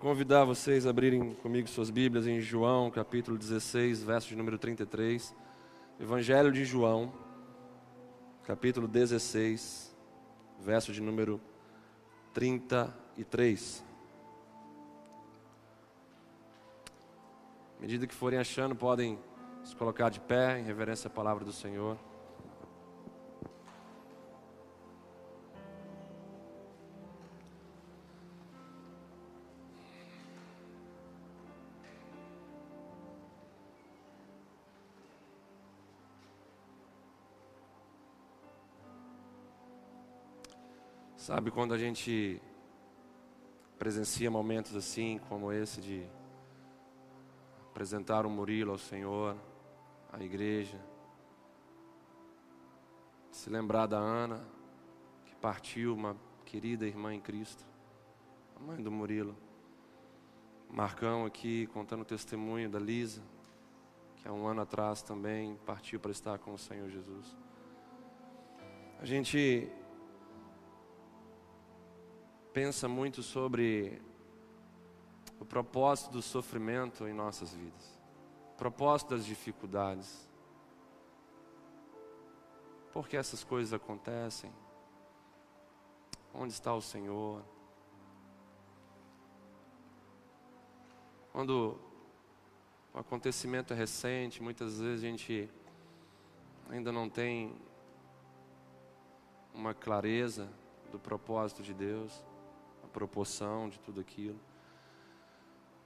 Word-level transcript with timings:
Convidar 0.00 0.46
vocês 0.46 0.86
a 0.86 0.90
abrirem 0.90 1.34
comigo 1.42 1.68
suas 1.68 1.90
Bíblias 1.90 2.26
em 2.26 2.40
João, 2.40 2.90
capítulo 2.90 3.36
16, 3.36 4.02
verso 4.02 4.28
de 4.30 4.34
número 4.34 4.56
33. 4.56 5.36
Evangelho 6.00 6.50
de 6.50 6.64
João, 6.64 7.12
capítulo 8.42 8.88
16, 8.88 9.94
verso 10.58 10.90
de 10.90 11.02
número 11.02 11.38
33. 12.32 13.84
À 17.76 17.82
medida 17.82 18.06
que 18.06 18.14
forem 18.14 18.38
achando, 18.38 18.74
podem 18.74 19.18
se 19.62 19.76
colocar 19.76 20.08
de 20.08 20.18
pé 20.18 20.60
em 20.60 20.62
reverência 20.62 21.08
à 21.08 21.10
palavra 21.10 21.44
do 21.44 21.52
Senhor. 21.52 21.98
Sabe 41.30 41.52
quando 41.52 41.72
a 41.72 41.78
gente 41.78 42.42
presencia 43.78 44.28
momentos 44.28 44.74
assim, 44.74 45.20
como 45.28 45.52
esse, 45.52 45.80
de 45.80 46.04
apresentar 47.70 48.26
o 48.26 48.28
Murilo 48.28 48.72
ao 48.72 48.78
Senhor, 48.78 49.36
à 50.12 50.20
igreja, 50.20 50.76
se 53.30 53.48
lembrar 53.48 53.86
da 53.86 53.96
Ana, 53.96 54.44
que 55.24 55.36
partiu, 55.36 55.94
uma 55.94 56.16
querida 56.44 56.84
irmã 56.84 57.14
em 57.14 57.20
Cristo, 57.20 57.64
a 58.56 58.58
mãe 58.58 58.82
do 58.82 58.90
Murilo. 58.90 59.36
Marcão 60.68 61.24
aqui 61.24 61.68
contando 61.68 62.00
o 62.00 62.04
testemunho 62.04 62.68
da 62.68 62.80
Lisa, 62.80 63.22
que 64.16 64.26
há 64.26 64.32
um 64.32 64.48
ano 64.48 64.62
atrás 64.62 65.00
também 65.00 65.54
partiu 65.64 66.00
para 66.00 66.10
estar 66.10 66.40
com 66.40 66.54
o 66.54 66.58
Senhor 66.58 66.90
Jesus. 66.90 67.36
A 68.98 69.06
gente 69.06 69.70
pensa 72.52 72.88
muito 72.88 73.22
sobre 73.22 74.00
o 75.38 75.44
propósito 75.44 76.10
do 76.10 76.22
sofrimento 76.22 77.06
em 77.06 77.12
nossas 77.12 77.54
vidas, 77.54 77.98
o 78.54 78.58
propósito 78.58 79.10
das 79.10 79.24
dificuldades. 79.24 80.28
Por 82.92 83.08
que 83.08 83.16
essas 83.16 83.44
coisas 83.44 83.72
acontecem? 83.72 84.52
Onde 86.34 86.52
está 86.52 86.74
o 86.74 86.82
Senhor? 86.82 87.42
Quando 91.32 91.78
o 92.92 92.98
acontecimento 92.98 93.72
é 93.72 93.76
recente, 93.76 94.42
muitas 94.42 94.80
vezes 94.80 95.04
a 95.04 95.06
gente 95.06 95.48
ainda 96.68 96.90
não 96.90 97.08
tem 97.08 97.54
uma 99.54 99.72
clareza 99.72 100.48
do 100.90 100.98
propósito 100.98 101.62
de 101.62 101.72
Deus 101.72 102.22
proporção 102.92 103.68
de 103.68 103.78
tudo 103.80 104.00
aquilo. 104.00 104.38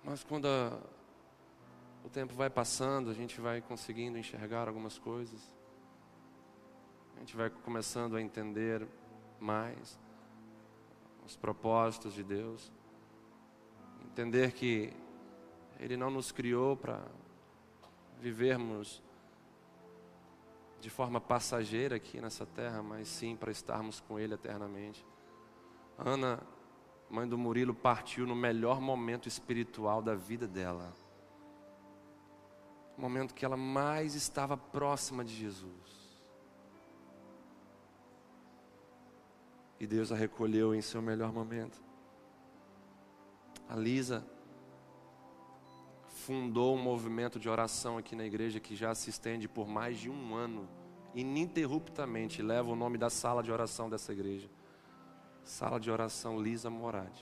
Mas 0.02 0.22
quando 0.22 0.47
a, 0.47 0.78
o 2.05 2.08
tempo 2.10 2.34
vai 2.34 2.50
passando, 2.50 3.10
a 3.10 3.14
gente 3.14 3.41
vai 3.41 3.60
conseguindo 3.60 4.19
enxergar 4.19 4.69
algumas 4.69 4.98
coisas. 4.98 5.41
A 7.16 7.20
gente 7.20 7.36
vai 7.36 7.48
começando 7.48 8.16
a 8.16 8.20
entender 8.20 8.86
mais 9.41 9.98
os 11.25 11.36
propósitos 11.36 12.12
de 12.12 12.22
Deus. 12.22 12.70
Entender 14.05 14.52
que 14.52 14.92
Ele 15.80 15.97
não 15.97 16.10
nos 16.10 16.30
criou 16.30 16.77
para 16.77 17.02
vivermos 18.20 19.03
de 20.81 20.91
forma 20.91 21.19
passageira 21.19 21.97
aqui 21.97 22.20
nessa 22.20 22.44
terra, 22.44 22.82
mas 22.82 23.09
sim 23.09 23.34
para 23.34 23.50
estarmos 23.50 24.00
com 24.00 24.19
Ele 24.19 24.34
eternamente. 24.34 25.04
Ana 25.97 26.43
mãe 27.14 27.28
do 27.28 27.38
Murilo 27.38 27.72
partiu 27.72 28.26
no 28.26 28.34
melhor 28.34 28.80
momento 28.80 29.28
espiritual 29.28 30.02
da 30.02 30.16
vida 30.16 30.48
dela. 30.48 30.92
O 32.98 33.00
momento 33.00 33.34
que 33.34 33.44
ela 33.44 33.56
mais 33.56 34.16
estava 34.16 34.56
próxima 34.56 35.25
de 35.25 35.32
Jesus. 35.32 36.04
E 39.78 39.86
Deus 39.86 40.10
a 40.10 40.16
recolheu 40.16 40.75
em 40.75 40.80
seu 40.80 41.00
melhor 41.00 41.32
momento. 41.32 41.80
A 43.69 43.76
Lisa 43.76 44.26
fundou 46.08 46.75
um 46.75 46.82
movimento 46.82 47.38
de 47.38 47.48
oração 47.48 47.96
aqui 47.96 48.16
na 48.16 48.25
igreja 48.25 48.58
que 48.58 48.75
já 48.75 48.92
se 48.94 49.10
estende 49.10 49.46
por 49.46 49.69
mais 49.69 49.98
de 49.98 50.10
um 50.10 50.34
ano, 50.34 50.69
ininterruptamente, 51.14 52.42
leva 52.42 52.70
o 52.70 52.76
nome 52.76 52.98
da 52.98 53.10
sala 53.10 53.42
de 53.42 53.52
oração 53.52 53.88
dessa 53.88 54.12
igreja. 54.12 54.48
Sala 55.44 55.78
de 55.78 55.91
oração 55.91 56.41
Lisa 56.41 56.71
Morad. 56.71 57.12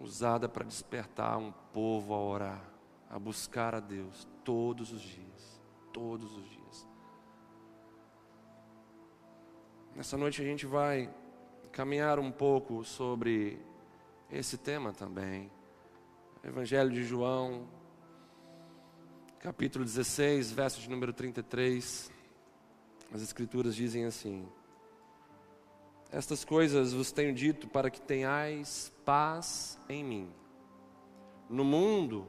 Usada 0.00 0.48
para 0.48 0.64
despertar 0.64 1.38
um 1.38 1.52
povo 1.72 2.12
a 2.12 2.20
orar, 2.20 2.64
a 3.08 3.18
buscar 3.18 3.74
a 3.74 3.80
Deus 3.80 4.26
todos 4.44 4.92
os 4.92 5.00
dias. 5.00 5.60
Todos 5.92 6.36
os 6.36 6.48
dias. 6.48 6.88
Nessa 9.94 10.16
noite 10.16 10.42
a 10.42 10.44
gente 10.44 10.66
vai 10.66 11.12
caminhar 11.72 12.18
um 12.18 12.32
pouco 12.32 12.84
sobre 12.84 13.64
esse 14.30 14.58
tema 14.58 14.92
também. 14.92 15.50
Evangelho 16.42 16.90
de 16.90 17.04
João, 17.04 17.68
capítulo 19.38 19.84
16, 19.84 20.50
verso 20.52 20.80
de 20.80 20.90
número 20.90 21.12
33. 21.12 22.10
As 23.12 23.22
Escrituras 23.22 23.74
dizem 23.74 24.04
assim: 24.04 24.48
estas 26.10 26.44
coisas 26.44 26.92
vos 26.92 27.12
tenho 27.12 27.34
dito 27.34 27.68
para 27.68 27.90
que 27.90 28.00
tenhais 28.00 28.92
paz 29.04 29.78
em 29.88 30.02
mim. 30.02 30.32
No 31.48 31.64
mundo 31.64 32.26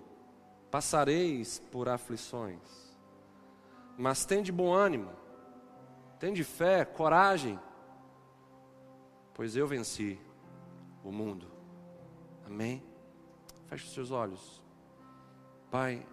passareis 0.69 1.59
por 1.71 1.89
aflições, 1.89 2.59
mas 3.97 4.25
tende 4.25 4.51
bom 4.51 4.73
ânimo, 4.73 5.11
tende 6.19 6.43
fé, 6.43 6.85
coragem, 6.85 7.59
pois 9.33 9.55
eu 9.55 9.67
venci 9.67 10.19
o 11.03 11.11
mundo. 11.11 11.47
Amém? 12.45 12.83
Feche 13.67 13.85
os 13.85 13.93
seus 13.93 14.11
olhos. 14.11 14.63
Pai, 15.69 16.05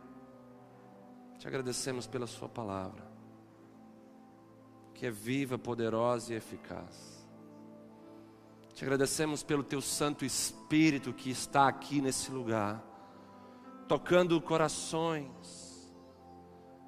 te 1.38 1.46
agradecemos 1.48 2.06
pela 2.06 2.26
Sua 2.26 2.48
palavra, 2.48 3.04
que 4.94 5.06
é 5.06 5.10
viva, 5.10 5.58
poderosa 5.58 6.32
e 6.32 6.36
eficaz. 6.36 7.15
Te 8.76 8.84
agradecemos 8.84 9.42
pelo 9.42 9.62
teu 9.62 9.80
Santo 9.80 10.22
Espírito 10.22 11.10
que 11.10 11.30
está 11.30 11.66
aqui 11.66 12.02
nesse 12.02 12.30
lugar, 12.30 12.84
tocando 13.88 14.38
corações, 14.38 15.90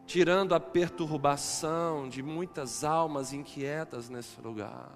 tirando 0.05 0.55
a 0.55 0.61
perturbação 0.61 2.07
de 2.07 2.23
muitas 2.23 2.85
almas 2.85 3.33
inquietas 3.33 4.11
nesse 4.11 4.39
lugar. 4.39 4.93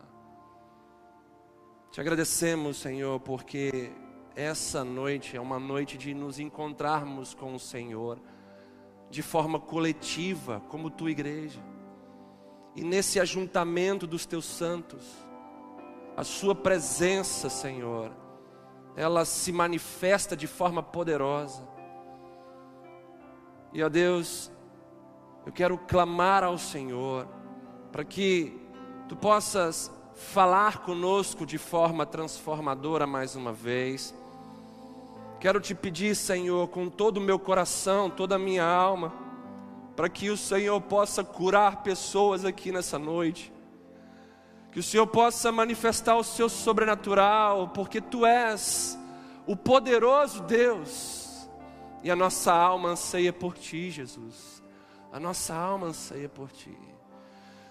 Te 1.90 1.98
agradecemos, 1.98 2.76
Senhor, 2.76 3.18
porque 3.20 3.90
essa 4.36 4.84
noite 4.84 5.34
é 5.34 5.40
uma 5.40 5.58
noite 5.58 5.96
de 5.96 6.12
nos 6.12 6.38
encontrarmos 6.38 7.32
com 7.32 7.54
o 7.54 7.58
Senhor 7.58 8.20
de 9.08 9.22
forma 9.22 9.58
coletiva, 9.58 10.60
como 10.68 10.90
tua 10.90 11.10
igreja. 11.10 11.64
E 12.76 12.84
nesse 12.84 13.18
ajuntamento 13.18 14.06
dos 14.06 14.26
teus 14.26 14.44
santos, 14.44 15.31
a 16.16 16.24
Sua 16.24 16.54
presença, 16.54 17.48
Senhor, 17.48 18.10
ela 18.96 19.24
se 19.24 19.52
manifesta 19.52 20.36
de 20.36 20.46
forma 20.46 20.82
poderosa. 20.82 21.62
E, 23.72 23.82
ó 23.82 23.88
Deus, 23.88 24.50
eu 25.46 25.52
quero 25.52 25.78
clamar 25.78 26.44
ao 26.44 26.58
Senhor, 26.58 27.26
para 27.90 28.04
que 28.04 28.62
Tu 29.12 29.16
possas 29.16 29.92
falar 30.14 30.78
conosco 30.78 31.44
de 31.44 31.58
forma 31.58 32.06
transformadora 32.06 33.06
mais 33.06 33.36
uma 33.36 33.52
vez. 33.52 34.14
Quero 35.38 35.60
te 35.60 35.74
pedir, 35.74 36.16
Senhor, 36.16 36.68
com 36.68 36.88
todo 36.88 37.18
o 37.18 37.20
meu 37.20 37.38
coração, 37.38 38.08
toda 38.08 38.36
a 38.36 38.38
minha 38.38 38.64
alma, 38.64 39.12
para 39.94 40.08
que 40.08 40.30
o 40.30 40.36
Senhor 40.38 40.80
possa 40.80 41.22
curar 41.22 41.82
pessoas 41.82 42.42
aqui 42.46 42.72
nessa 42.72 42.98
noite 42.98 43.51
que 44.72 44.80
o 44.80 44.82
Senhor 44.82 45.06
possa 45.06 45.52
manifestar 45.52 46.16
o 46.16 46.24
seu 46.24 46.48
sobrenatural, 46.48 47.68
porque 47.68 48.00
tu 48.00 48.24
és 48.24 48.98
o 49.46 49.54
poderoso 49.54 50.42
Deus, 50.42 51.46
e 52.02 52.10
a 52.10 52.16
nossa 52.16 52.52
alma 52.52 52.88
anseia 52.90 53.32
por 53.32 53.56
ti, 53.56 53.90
Jesus. 53.90 54.62
A 55.12 55.20
nossa 55.20 55.54
alma 55.54 55.88
anseia 55.88 56.28
por 56.28 56.50
ti. 56.50 56.76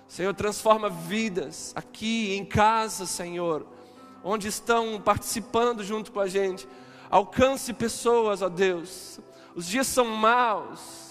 Senhor, 0.07 0.33
transforma 0.33 0.89
vidas 0.89 1.73
aqui 1.75 2.35
em 2.35 2.45
casa, 2.45 3.05
Senhor. 3.05 3.65
onde 4.23 4.47
estão 4.47 5.01
participando 5.01 5.83
junto 5.83 6.11
com 6.11 6.19
a 6.19 6.27
gente. 6.27 6.67
Alcance 7.09 7.73
pessoas, 7.73 8.41
ó 8.43 8.49
Deus. 8.49 9.19
Os 9.55 9.65
dias 9.65 9.87
são 9.87 10.05
maus. 10.05 11.10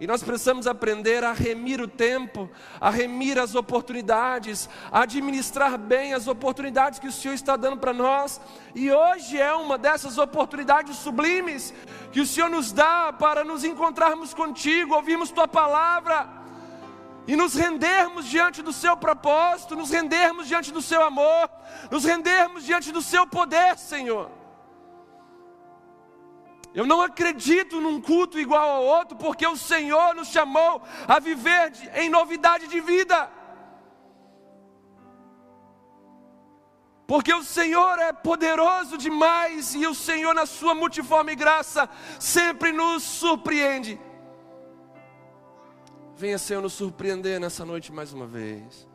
E 0.00 0.06
nós 0.06 0.22
precisamos 0.22 0.68
aprender 0.68 1.24
a 1.24 1.32
remir 1.32 1.80
o 1.80 1.88
tempo, 1.88 2.48
a 2.80 2.88
remir 2.88 3.36
as 3.36 3.56
oportunidades, 3.56 4.68
a 4.92 5.02
administrar 5.02 5.76
bem 5.76 6.14
as 6.14 6.28
oportunidades 6.28 7.00
que 7.00 7.08
o 7.08 7.12
Senhor 7.12 7.34
está 7.34 7.56
dando 7.56 7.78
para 7.78 7.92
nós. 7.92 8.40
E 8.76 8.92
hoje 8.92 9.36
é 9.40 9.52
uma 9.52 9.76
dessas 9.76 10.16
oportunidades 10.16 10.96
sublimes 10.96 11.74
que 12.12 12.20
o 12.20 12.26
Senhor 12.26 12.48
nos 12.48 12.70
dá 12.70 13.12
para 13.12 13.42
nos 13.42 13.64
encontrarmos 13.64 14.32
contigo, 14.32 14.94
ouvirmos 14.94 15.32
tua 15.32 15.48
palavra 15.48 16.28
e 17.26 17.34
nos 17.34 17.54
rendermos 17.54 18.24
diante 18.26 18.62
do 18.62 18.72
seu 18.72 18.96
propósito, 18.96 19.74
nos 19.74 19.90
rendermos 19.90 20.46
diante 20.46 20.72
do 20.72 20.80
seu 20.80 21.02
amor, 21.02 21.50
nos 21.90 22.04
rendermos 22.04 22.64
diante 22.64 22.92
do 22.92 23.02
seu 23.02 23.26
poder, 23.26 23.76
Senhor. 23.76 24.37
Eu 26.78 26.86
não 26.86 27.00
acredito 27.02 27.80
num 27.80 28.00
culto 28.00 28.38
igual 28.38 28.68
ao 28.68 28.84
outro, 28.84 29.16
porque 29.16 29.44
o 29.44 29.56
Senhor 29.56 30.14
nos 30.14 30.28
chamou 30.28 30.80
a 31.08 31.18
viver 31.18 31.72
em 31.96 32.08
novidade 32.08 32.68
de 32.68 32.80
vida. 32.80 33.28
Porque 37.04 37.34
o 37.34 37.42
Senhor 37.42 37.98
é 37.98 38.12
poderoso 38.12 38.96
demais 38.96 39.74
e 39.74 39.88
o 39.88 39.94
Senhor, 39.94 40.32
na 40.32 40.46
sua 40.46 40.72
multiforme 40.72 41.34
graça, 41.34 41.90
sempre 42.20 42.70
nos 42.70 43.02
surpreende. 43.02 44.00
Venha, 46.14 46.38
Senhor, 46.38 46.62
nos 46.62 46.74
surpreender 46.74 47.40
nessa 47.40 47.64
noite 47.64 47.90
mais 47.90 48.12
uma 48.12 48.28
vez. 48.28 48.86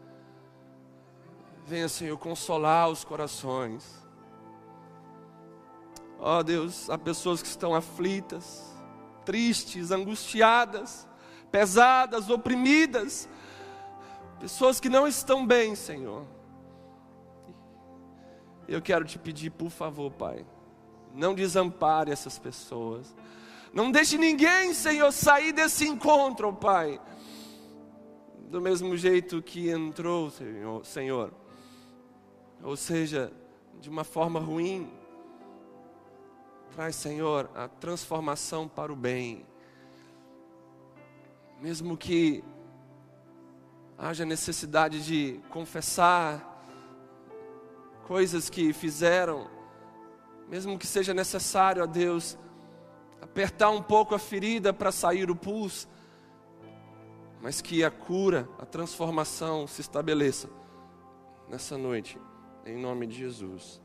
Venha, 1.66 1.90
Senhor, 1.90 2.18
consolar 2.18 2.88
os 2.88 3.04
corações. 3.04 4.03
Ó 6.26 6.40
oh, 6.40 6.44
Deus, 6.44 6.90
há 6.90 6.98
pessoas 6.98 7.42
que 7.42 7.50
estão 7.50 7.76
aflitas, 7.76 8.64
tristes, 9.26 9.92
angustiadas, 9.92 11.06
pesadas, 11.52 12.30
oprimidas, 12.30 13.28
pessoas 14.40 14.80
que 14.80 14.88
não 14.88 15.06
estão 15.06 15.46
bem, 15.46 15.76
Senhor. 15.76 16.26
Eu 18.70 18.82
quero 18.82 19.04
te 19.04 19.20
pedir, 19.20 19.50
por 19.50 19.70
favor, 19.70 20.10
Pai, 20.12 20.46
não 21.14 21.36
desampare 21.36 22.10
essas 22.10 22.40
pessoas. 22.40 23.14
Não 23.74 23.92
deixe 23.92 24.18
ninguém, 24.18 24.74
Senhor, 24.74 25.12
sair 25.12 25.52
desse 25.52 25.86
encontro, 25.86 26.54
Pai. 26.54 27.02
Do 28.50 28.62
mesmo 28.62 28.96
jeito 28.96 29.42
que 29.42 29.70
entrou, 29.70 30.30
Senhor, 30.30 30.86
Senhor. 30.86 31.34
Ou 32.64 32.78
seja, 32.78 33.30
de 33.82 33.90
uma 33.90 34.06
forma 34.06 34.40
ruim, 34.40 34.90
Traz, 36.76 36.96
Senhor, 36.96 37.52
a 37.54 37.68
transformação 37.68 38.68
para 38.68 38.92
o 38.92 38.96
bem. 38.96 39.46
Mesmo 41.62 41.96
que 41.96 42.44
haja 43.96 44.26
necessidade 44.26 45.06
de 45.06 45.40
confessar 45.52 46.50
coisas 48.08 48.50
que 48.50 48.74
fizeram, 48.74 49.48
mesmo 50.50 50.80
que 50.80 50.88
seja 50.88 51.14
necessário 51.14 51.84
a 51.84 51.86
Deus 51.86 52.38
apertar 53.22 53.70
um 53.70 53.82
pouco 53.82 54.16
a 54.16 54.20
ferida 54.20 54.74
para 54.74 54.92
sair 54.92 55.30
o 55.30 55.36
pulso, 55.36 55.88
mas 57.40 57.62
que 57.62 57.84
a 57.84 57.92
cura, 57.92 58.50
a 58.58 58.66
transformação 58.66 59.68
se 59.68 59.80
estabeleça 59.80 60.50
nessa 61.48 61.78
noite, 61.78 62.20
em 62.66 62.78
nome 62.78 63.06
de 63.06 63.16
Jesus. 63.16 63.80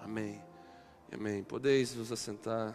Amém. 0.00 0.51
Amém. 1.14 1.44
Podeis 1.44 1.94
vos 1.94 2.10
assentar. 2.10 2.74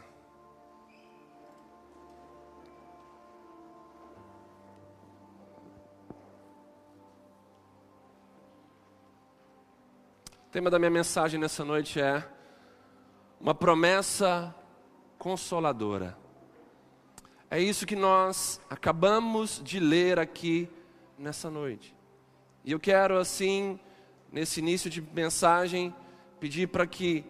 O 10.46 10.50
tema 10.52 10.70
da 10.70 10.78
minha 10.78 10.92
mensagem 10.92 11.40
nessa 11.40 11.66
noite 11.66 12.00
é 12.00 12.24
uma 13.42 13.56
promessa 13.56 14.56
consoladora. 15.18 16.16
É 17.50 17.60
isso 17.60 17.88
que 17.88 17.96
nós 17.96 18.62
acabamos 18.70 19.60
de 19.64 19.80
ler 19.80 20.20
aqui 20.20 20.70
nessa 21.18 21.50
noite. 21.50 21.96
E 22.64 22.72
eu 22.72 22.80
quero, 22.80 23.18
assim, 23.18 23.80
nesse 24.32 24.60
início 24.60 24.92
de 24.92 25.02
mensagem, 25.02 25.94
pedir 26.40 26.68
para 26.68 26.86
que 26.86 27.26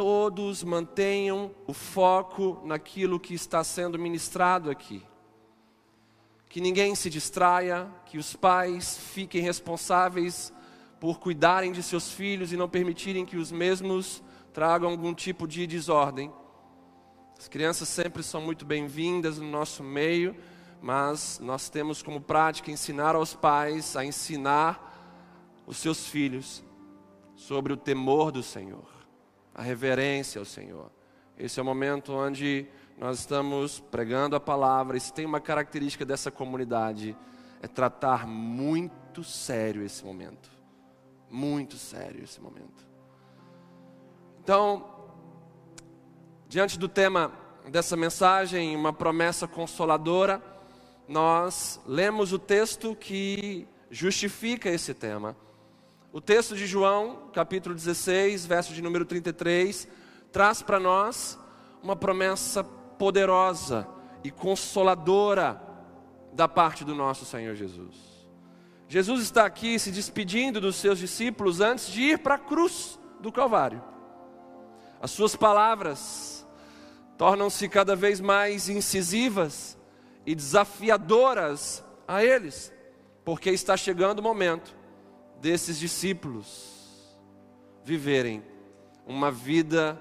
todos 0.00 0.64
mantenham 0.64 1.54
o 1.66 1.74
foco 1.74 2.62
naquilo 2.64 3.20
que 3.20 3.34
está 3.34 3.62
sendo 3.62 3.98
ministrado 3.98 4.70
aqui. 4.70 5.02
Que 6.48 6.58
ninguém 6.58 6.94
se 6.94 7.10
distraia, 7.10 7.86
que 8.06 8.16
os 8.16 8.34
pais 8.34 8.96
fiquem 8.96 9.42
responsáveis 9.42 10.54
por 10.98 11.20
cuidarem 11.20 11.70
de 11.70 11.82
seus 11.82 12.14
filhos 12.14 12.50
e 12.50 12.56
não 12.56 12.66
permitirem 12.66 13.26
que 13.26 13.36
os 13.36 13.52
mesmos 13.52 14.22
tragam 14.54 14.88
algum 14.88 15.12
tipo 15.12 15.46
de 15.46 15.66
desordem. 15.66 16.32
As 17.38 17.46
crianças 17.46 17.86
sempre 17.86 18.22
são 18.22 18.40
muito 18.40 18.64
bem-vindas 18.64 19.36
no 19.36 19.50
nosso 19.50 19.82
meio, 19.84 20.34
mas 20.80 21.38
nós 21.42 21.68
temos 21.68 22.02
como 22.02 22.22
prática 22.22 22.70
ensinar 22.70 23.14
aos 23.14 23.34
pais 23.34 23.94
a 23.96 24.02
ensinar 24.02 25.62
os 25.66 25.76
seus 25.76 26.06
filhos 26.06 26.64
sobre 27.36 27.70
o 27.70 27.76
temor 27.76 28.32
do 28.32 28.42
Senhor 28.42 28.99
a 29.54 29.62
reverência 29.62 30.38
ao 30.38 30.44
Senhor. 30.44 30.90
Esse 31.38 31.58
é 31.58 31.62
o 31.62 31.66
momento 31.66 32.12
onde 32.12 32.66
nós 32.98 33.18
estamos 33.18 33.80
pregando 33.80 34.36
a 34.36 34.40
palavra. 34.40 35.00
Se 35.00 35.12
tem 35.12 35.24
uma 35.24 35.40
característica 35.40 36.04
dessa 36.04 36.30
comunidade, 36.30 37.16
é 37.62 37.66
tratar 37.66 38.26
muito 38.26 39.24
sério 39.24 39.82
esse 39.82 40.04
momento. 40.04 40.50
Muito 41.30 41.76
sério 41.76 42.22
esse 42.22 42.40
momento. 42.40 42.86
Então, 44.42 44.84
diante 46.48 46.78
do 46.78 46.88
tema 46.88 47.32
dessa 47.70 47.96
mensagem, 47.96 48.74
uma 48.74 48.92
promessa 48.92 49.46
consoladora, 49.46 50.42
nós 51.06 51.80
lemos 51.86 52.32
o 52.32 52.38
texto 52.38 52.94
que 52.94 53.66
justifica 53.90 54.68
esse 54.68 54.94
tema. 54.94 55.36
O 56.12 56.20
texto 56.20 56.56
de 56.56 56.66
João, 56.66 57.30
capítulo 57.32 57.72
16, 57.72 58.44
verso 58.44 58.74
de 58.74 58.82
número 58.82 59.04
33, 59.04 59.86
traz 60.32 60.60
para 60.60 60.80
nós 60.80 61.38
uma 61.80 61.94
promessa 61.94 62.64
poderosa 62.64 63.86
e 64.24 64.30
consoladora 64.30 65.62
da 66.32 66.48
parte 66.48 66.84
do 66.84 66.96
nosso 66.96 67.24
Senhor 67.24 67.54
Jesus. 67.54 67.94
Jesus 68.88 69.22
está 69.22 69.44
aqui 69.46 69.78
se 69.78 69.92
despedindo 69.92 70.60
dos 70.60 70.74
seus 70.74 70.98
discípulos 70.98 71.60
antes 71.60 71.86
de 71.86 72.02
ir 72.02 72.18
para 72.18 72.34
a 72.34 72.38
cruz 72.38 72.98
do 73.20 73.30
Calvário. 73.30 73.80
As 75.00 75.12
suas 75.12 75.36
palavras 75.36 76.44
tornam-se 77.16 77.68
cada 77.68 77.94
vez 77.94 78.20
mais 78.20 78.68
incisivas 78.68 79.78
e 80.26 80.34
desafiadoras 80.34 81.84
a 82.08 82.24
eles, 82.24 82.72
porque 83.24 83.50
está 83.50 83.76
chegando 83.76 84.18
o 84.18 84.22
momento 84.24 84.79
desses 85.40 85.78
discípulos 85.78 87.18
viverem 87.84 88.42
uma 89.06 89.30
vida 89.30 90.00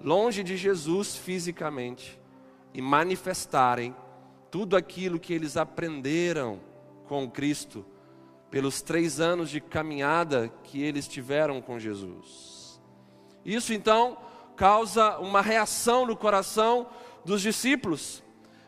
longe 0.00 0.42
de 0.42 0.56
Jesus 0.56 1.16
fisicamente 1.16 2.18
e 2.72 2.80
manifestarem 2.80 3.94
tudo 4.50 4.76
aquilo 4.76 5.20
que 5.20 5.32
eles 5.32 5.56
aprenderam 5.56 6.60
com 7.06 7.30
Cristo 7.30 7.84
pelos 8.50 8.82
três 8.82 9.20
anos 9.20 9.50
de 9.50 9.60
caminhada 9.60 10.52
que 10.64 10.82
eles 10.82 11.06
tiveram 11.06 11.60
com 11.60 11.78
Jesus. 11.78 12.80
Isso 13.44 13.72
então 13.72 14.18
causa 14.56 15.18
uma 15.18 15.40
reação 15.40 16.04
no 16.04 16.16
coração 16.16 16.88
dos 17.24 17.42
discípulos, 17.42 18.22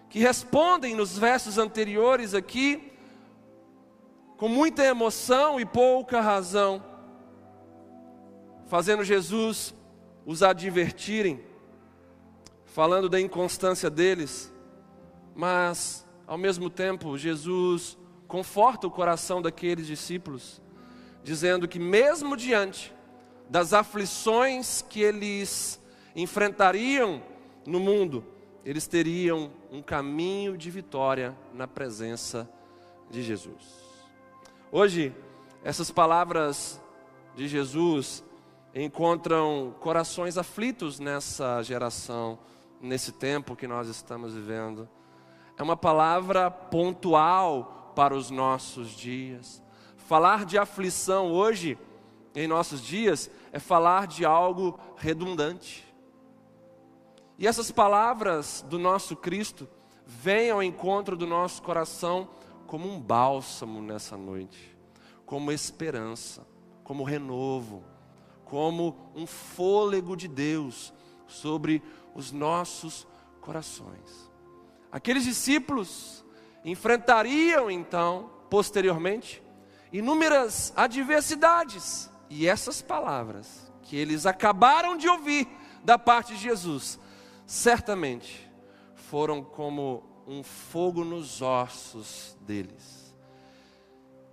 que 0.09 0.21
respondem 0.21 0.95
nos 0.95 1.19
versos 1.19 1.59
anteriores 1.59 2.35
aqui 2.35 2.92
com 4.43 4.49
muita 4.49 4.85
emoção 4.85 5.61
e 5.61 5.65
pouca 5.65 6.21
razão, 6.21 6.83
fazendo 8.67 9.05
Jesus 9.05 9.73
os 10.27 10.43
advertirem, 10.43 11.41
falando 12.65 13.09
da 13.09 13.21
inconstância 13.21 13.89
deles, 13.89 14.53
mas 15.33 16.05
ao 16.27 16.37
mesmo 16.37 16.69
tempo 16.69 17.17
Jesus 17.17 17.97
conforta 18.27 18.89
o 18.89 18.91
coração 18.91 19.41
daqueles 19.41 19.87
discípulos, 19.87 20.61
dizendo 21.23 21.69
que 21.69 21.79
mesmo 21.79 22.37
diante 22.37 22.93
das 23.49 23.73
aflições 23.73 24.83
que 24.83 25.01
eles 25.01 25.81
enfrentariam 26.17 27.23
no 27.65 27.79
mundo, 27.79 28.25
eles 28.65 28.89
teriam 28.89 29.53
um 29.71 29.81
caminho 29.81 30.59
de 30.59 30.69
vitória 30.69 31.33
na 31.55 31.69
presença 31.69 32.51
de 33.09 33.23
Jesus. 33.23 33.82
Hoje, 34.75 35.15
essas 35.63 35.91
palavras 35.91 36.81
de 37.37 37.47
Jesus 37.47 38.25
encontram 38.75 39.75
corações 39.79 40.39
aflitos 40.39 40.99
nessa 40.99 41.63
geração, 41.63 42.39
nesse 42.81 43.13
tempo 43.13 43.55
que 43.55 43.67
nós 43.67 43.87
estamos 43.89 44.33
vivendo. 44.33 44.89
É 45.59 45.63
uma 45.63 45.77
palavra 45.77 46.51
pontual 46.51 47.93
para 47.95 48.15
os 48.15 48.31
nossos 48.31 48.93
dias. 48.93 49.63
Falar 49.99 50.47
de 50.47 50.57
aflição 50.57 51.31
hoje, 51.31 51.79
em 52.35 52.49
nossos 52.49 52.81
dias, 52.81 53.31
é 53.53 53.59
falar 53.59 54.07
de 54.07 54.25
algo 54.25 54.81
redundante. 54.97 55.85
E 57.39 57.47
essas 57.47 57.71
palavras 57.71 58.65
do 58.71 58.79
nosso 58.79 59.17
Cristo 59.17 59.69
vêm 60.07 60.51
ao 60.51 60.63
encontro 60.63 61.15
do 61.15 61.27
nosso 61.27 61.61
coração 61.61 62.27
como 62.73 62.91
um 62.91 62.99
bálsamo 62.99 63.83
nessa 63.83 64.17
noite, 64.17 64.75
como 65.27 65.53
esperança, 65.53 66.47
como 66.83 67.05
renovo, 67.05 67.85
como 68.47 68.97
um 69.15 69.27
fôlego 69.27 70.17
de 70.17 70.27
Deus 70.27 70.91
sobre 71.27 71.83
os 72.15 72.33
nossos 72.33 73.07
corações. 73.43 74.31
Aqueles 74.91 75.25
discípulos 75.25 76.25
enfrentariam 76.65 77.71
então, 77.71 78.31
posteriormente, 78.49 79.43
inúmeras 79.93 80.73
adversidades, 80.75 82.11
e 82.31 82.49
essas 82.49 82.81
palavras 82.81 83.71
que 83.83 83.97
eles 83.97 84.25
acabaram 84.25 84.97
de 84.97 85.07
ouvir 85.07 85.47
da 85.85 85.99
parte 85.99 86.33
de 86.33 86.41
Jesus, 86.41 86.99
certamente 87.47 88.51
foram 88.95 89.45
como 89.45 90.12
um 90.27 90.43
fogo 90.43 91.05
nos 91.05 91.43
ossos 91.43 92.37
deles. 92.41 93.15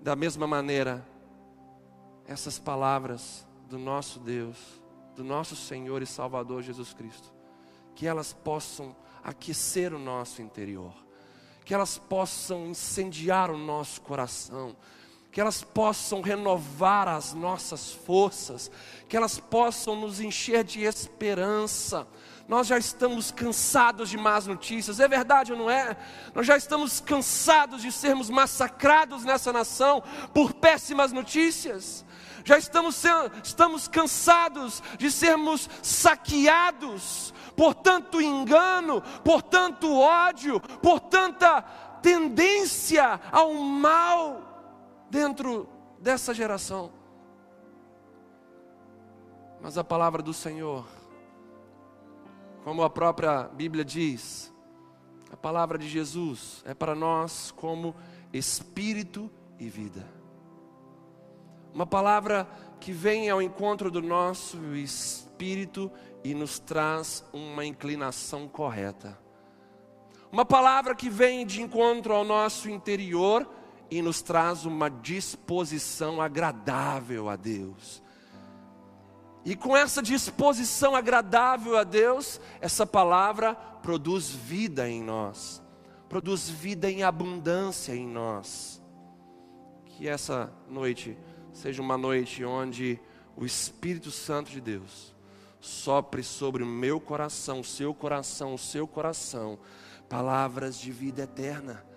Da 0.02 0.16
mesma 0.16 0.48
maneira, 0.48 1.06
essas 2.26 2.60
palavras 2.60 3.46
do 3.68 3.78
nosso 3.78 4.20
Deus, 4.20 4.58
do 5.16 5.24
nosso 5.24 5.56
Senhor 5.56 6.02
e 6.02 6.06
Salvador 6.06 6.62
Jesus 6.62 6.94
Cristo, 6.94 7.34
que 7.96 8.08
elas 8.08 8.32
possam 8.32 8.96
aquecer 9.24 9.94
o 9.94 10.00
nosso 10.00 10.42
interior, 10.42 10.94
que 11.66 11.74
elas 11.74 11.98
possam 11.98 12.68
incendiar 12.68 13.52
o 13.52 13.58
nosso 13.58 14.02
coração, 14.02 14.76
que 15.32 15.40
elas 15.40 15.64
possam 15.64 16.22
renovar 16.22 17.08
as 17.08 17.34
nossas 17.34 17.92
forças, 17.92 18.72
que 19.08 19.16
elas 19.16 19.40
possam 19.40 19.96
nos 19.96 20.20
encher 20.20 20.64
de 20.64 20.82
esperança. 20.82 22.08
Nós 22.50 22.66
já 22.66 22.80
estamos 22.80 23.30
cansados 23.30 24.10
de 24.10 24.18
más 24.18 24.48
notícias, 24.48 25.00
é 25.00 25.08
verdade 25.08 25.52
ou 25.52 25.58
não 25.60 25.70
é? 25.70 25.96
Nós 26.34 26.48
já 26.48 26.58
estamos 26.58 27.00
cansados 27.00 27.80
de 27.80 27.92
sermos 27.92 28.28
massacrados 28.28 29.24
nessa 29.24 29.54
nação 29.54 30.02
por 30.34 30.52
péssimas 30.54 31.12
notícias. 31.12 32.04
Já 32.44 32.58
estamos, 32.58 33.04
estamos 33.44 33.88
cansados 33.88 34.82
de 34.98 35.12
sermos 35.12 35.70
saqueados 35.84 37.36
por 37.56 37.76
tanto 37.76 38.20
engano, 38.20 39.04
por 39.24 39.44
tanto 39.44 40.00
ódio, 40.00 40.60
por 40.60 41.00
tanta 41.02 41.62
tendência 42.02 43.22
ao 43.32 43.54
mal 43.54 45.06
dentro 45.08 45.70
dessa 46.00 46.34
geração. 46.34 46.92
Mas 49.62 49.78
a 49.78 49.84
palavra 49.84 50.24
do 50.24 50.34
Senhor, 50.34 50.88
como 52.70 52.84
a 52.84 52.90
própria 52.90 53.46
Bíblia 53.46 53.84
diz, 53.84 54.54
a 55.32 55.36
palavra 55.36 55.76
de 55.76 55.90
Jesus 55.90 56.62
é 56.68 56.76
para 56.76 56.94
nós 56.94 57.50
como 57.50 57.96
espírito 58.32 59.28
e 59.58 59.68
vida. 59.68 60.08
Uma 61.74 61.88
palavra 61.88 62.48
que 62.80 62.92
vem 62.92 63.28
ao 63.28 63.42
encontro 63.42 63.90
do 63.90 64.04
nosso 64.04 64.76
espírito 64.76 65.92
e 66.24 66.36
nos 66.36 66.60
traz 66.60 67.26
uma 67.34 67.66
inclinação 67.66 68.48
correta. 68.48 69.18
Uma 70.32 70.46
palavra 70.46 70.94
que 70.94 71.10
vem 71.10 71.48
de 71.48 71.64
encontro 71.64 72.14
ao 72.14 72.24
nosso 72.24 72.70
interior 72.70 73.50
e 73.90 74.00
nos 74.00 74.22
traz 74.22 74.64
uma 74.64 74.92
disposição 74.92 76.22
agradável 76.22 77.30
a 77.30 77.36
Deus. 77.36 78.04
E 79.46 79.56
com 79.56 79.76
essa 79.76 80.02
disposição 80.02 80.96
agradável 80.96 81.78
a 81.78 81.84
Deus, 81.84 82.40
essa 82.60 82.86
palavra 82.86 83.56
produz 83.56 84.30
vida 84.30 84.90
em 84.90 85.02
nós, 85.02 85.62
produz 86.08 86.50
vida 86.50 86.90
em 86.90 87.04
abundância 87.04 87.96
em 87.96 88.08
nós. 88.08 88.82
Que 89.86 90.08
essa 90.08 90.52
noite 90.70 91.18
seja 91.54 91.82
uma 91.82 91.98
noite 91.98 92.44
onde 92.44 93.00
o 93.36 93.46
Espírito 93.46 94.12
Santo 94.12 94.52
de 94.52 94.62
Deus 94.62 95.16
sopre 95.60 96.24
sobre 96.24 96.64
o 96.64 96.68
meu 96.68 97.00
coração, 97.00 97.60
o 97.60 97.66
seu 97.66 97.94
coração, 97.94 98.54
o 98.54 98.58
seu 98.58 98.88
coração, 98.88 99.60
palavras 100.08 100.80
de 100.80 100.92
vida 100.92 101.24
eterna 101.24 101.90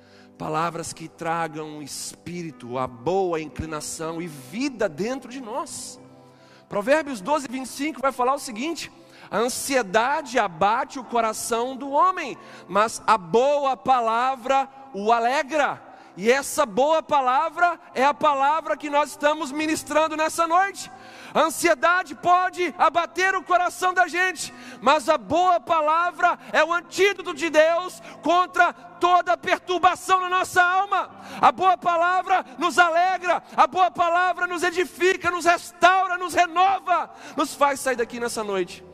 palavras 0.42 0.92
que 0.92 1.06
tragam 1.06 1.78
o 1.78 1.82
espírito, 1.84 2.76
a 2.76 2.84
boa 2.84 3.40
inclinação 3.40 4.20
e 4.20 4.26
vida 4.26 4.88
dentro 4.88 5.30
de 5.30 5.40
nós. 5.40 6.00
Provérbios 6.72 7.20
12, 7.20 7.48
25 7.48 8.00
vai 8.00 8.12
falar 8.12 8.32
o 8.32 8.38
seguinte: 8.38 8.90
a 9.30 9.36
ansiedade 9.36 10.38
abate 10.38 10.98
o 10.98 11.04
coração 11.04 11.76
do 11.76 11.90
homem, 11.90 12.34
mas 12.66 13.02
a 13.06 13.18
boa 13.18 13.76
palavra 13.76 14.66
o 14.94 15.12
alegra. 15.12 15.82
E 16.16 16.32
essa 16.32 16.64
boa 16.64 17.02
palavra 17.02 17.78
é 17.94 18.02
a 18.02 18.14
palavra 18.14 18.74
que 18.74 18.88
nós 18.88 19.10
estamos 19.10 19.52
ministrando 19.52 20.16
nessa 20.16 20.46
noite. 20.48 20.90
A 21.34 21.42
ansiedade 21.42 22.14
pode 22.14 22.74
abater 22.76 23.34
o 23.34 23.42
coração 23.42 23.94
da 23.94 24.06
gente, 24.06 24.52
mas 24.80 25.08
a 25.08 25.16
boa 25.16 25.58
palavra 25.58 26.38
é 26.52 26.62
o 26.62 26.72
antídoto 26.72 27.32
de 27.32 27.48
Deus 27.48 28.02
contra 28.22 28.72
toda 28.72 29.36
perturbação 29.36 30.20
na 30.20 30.28
nossa 30.28 30.62
alma. 30.62 31.10
A 31.40 31.50
boa 31.50 31.76
palavra 31.76 32.44
nos 32.58 32.78
alegra, 32.78 33.42
a 33.56 33.66
boa 33.66 33.90
palavra 33.90 34.46
nos 34.46 34.62
edifica, 34.62 35.30
nos 35.30 35.44
restaura, 35.44 36.18
nos 36.18 36.34
renova, 36.34 37.10
nos 37.36 37.54
faz 37.54 37.80
sair 37.80 37.96
daqui 37.96 38.20
nessa 38.20 38.44
noite 38.44 38.84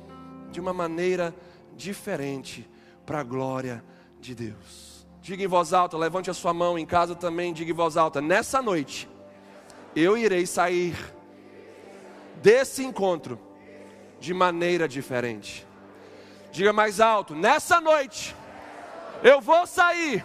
de 0.50 0.60
uma 0.60 0.72
maneira 0.72 1.34
diferente 1.76 2.68
para 3.04 3.20
a 3.20 3.24
glória 3.24 3.84
de 4.20 4.34
Deus. 4.34 5.06
Diga 5.20 5.42
em 5.42 5.46
voz 5.46 5.72
alta, 5.72 5.98
levante 5.98 6.30
a 6.30 6.34
sua 6.34 6.54
mão 6.54 6.78
em 6.78 6.86
casa 6.86 7.14
também, 7.14 7.52
diga 7.52 7.70
em 7.70 7.74
voz 7.74 7.96
alta: 7.96 8.20
nessa 8.20 8.62
noite 8.62 9.08
eu 9.94 10.16
irei 10.16 10.46
sair 10.46 10.96
desse 12.42 12.84
encontro 12.84 13.38
de 14.20 14.34
maneira 14.34 14.88
diferente. 14.88 15.66
Diga 16.50 16.72
mais 16.72 17.00
alto: 17.00 17.34
nessa 17.34 17.80
noite, 17.80 18.34
eu 19.22 19.40
vou 19.40 19.66
sair 19.66 20.24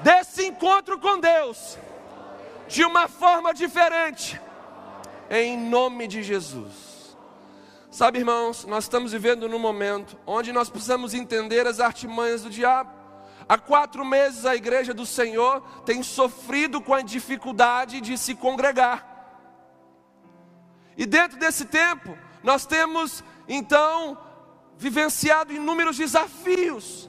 desse 0.00 0.46
encontro 0.46 0.98
com 0.98 1.18
Deus 1.18 1.78
de 2.68 2.84
uma 2.84 3.08
forma 3.08 3.52
diferente, 3.52 4.40
em 5.28 5.58
nome 5.58 6.06
de 6.06 6.22
Jesus. 6.22 7.16
Sabe, 7.90 8.20
irmãos, 8.20 8.64
nós 8.66 8.84
estamos 8.84 9.10
vivendo 9.10 9.48
num 9.48 9.58
momento 9.58 10.16
onde 10.24 10.52
nós 10.52 10.70
precisamos 10.70 11.12
entender 11.12 11.66
as 11.66 11.80
artimanhas 11.80 12.42
do 12.42 12.50
diabo. 12.50 12.92
Há 13.48 13.58
quatro 13.58 14.04
meses 14.04 14.46
a 14.46 14.54
igreja 14.54 14.94
do 14.94 15.04
Senhor 15.04 15.60
tem 15.84 16.04
sofrido 16.04 16.80
com 16.80 16.94
a 16.94 17.02
dificuldade 17.02 18.00
de 18.00 18.16
se 18.16 18.36
congregar. 18.36 19.09
E 21.00 21.06
dentro 21.06 21.38
desse 21.38 21.64
tempo, 21.64 22.14
nós 22.42 22.66
temos 22.66 23.24
então 23.48 24.18
vivenciado 24.76 25.50
inúmeros 25.50 25.96
desafios. 25.96 27.08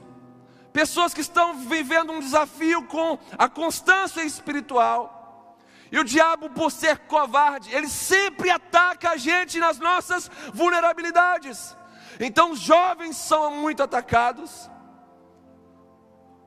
Pessoas 0.72 1.12
que 1.12 1.20
estão 1.20 1.58
vivendo 1.58 2.10
um 2.10 2.18
desafio 2.18 2.84
com 2.84 3.18
a 3.36 3.50
constância 3.50 4.22
espiritual. 4.22 5.58
E 5.90 5.98
o 5.98 6.04
diabo, 6.04 6.48
por 6.48 6.72
ser 6.72 7.00
covarde, 7.00 7.70
ele 7.70 7.86
sempre 7.86 8.48
ataca 8.48 9.10
a 9.10 9.18
gente 9.18 9.58
nas 9.58 9.78
nossas 9.78 10.30
vulnerabilidades. 10.54 11.76
Então, 12.18 12.52
os 12.52 12.60
jovens 12.60 13.18
são 13.18 13.50
muito 13.56 13.82
atacados. 13.82 14.70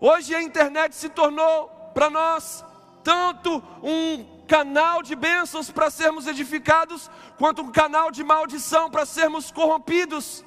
Hoje 0.02 0.34
a 0.34 0.42
internet 0.42 0.96
se 0.96 1.10
tornou 1.10 1.68
para 1.94 2.10
nós 2.10 2.66
tanto 3.04 3.64
um 3.84 4.35
canal 4.46 5.02
de 5.02 5.16
bênçãos 5.16 5.70
para 5.72 5.90
sermos 5.90 6.28
edificados, 6.28 7.10
quanto 7.38 7.62
um 7.62 7.72
canal 7.72 8.12
de 8.12 8.24
maldição 8.24 8.90
para 8.90 9.06
sermos 9.06 9.52
corrompidos. 9.52 10.46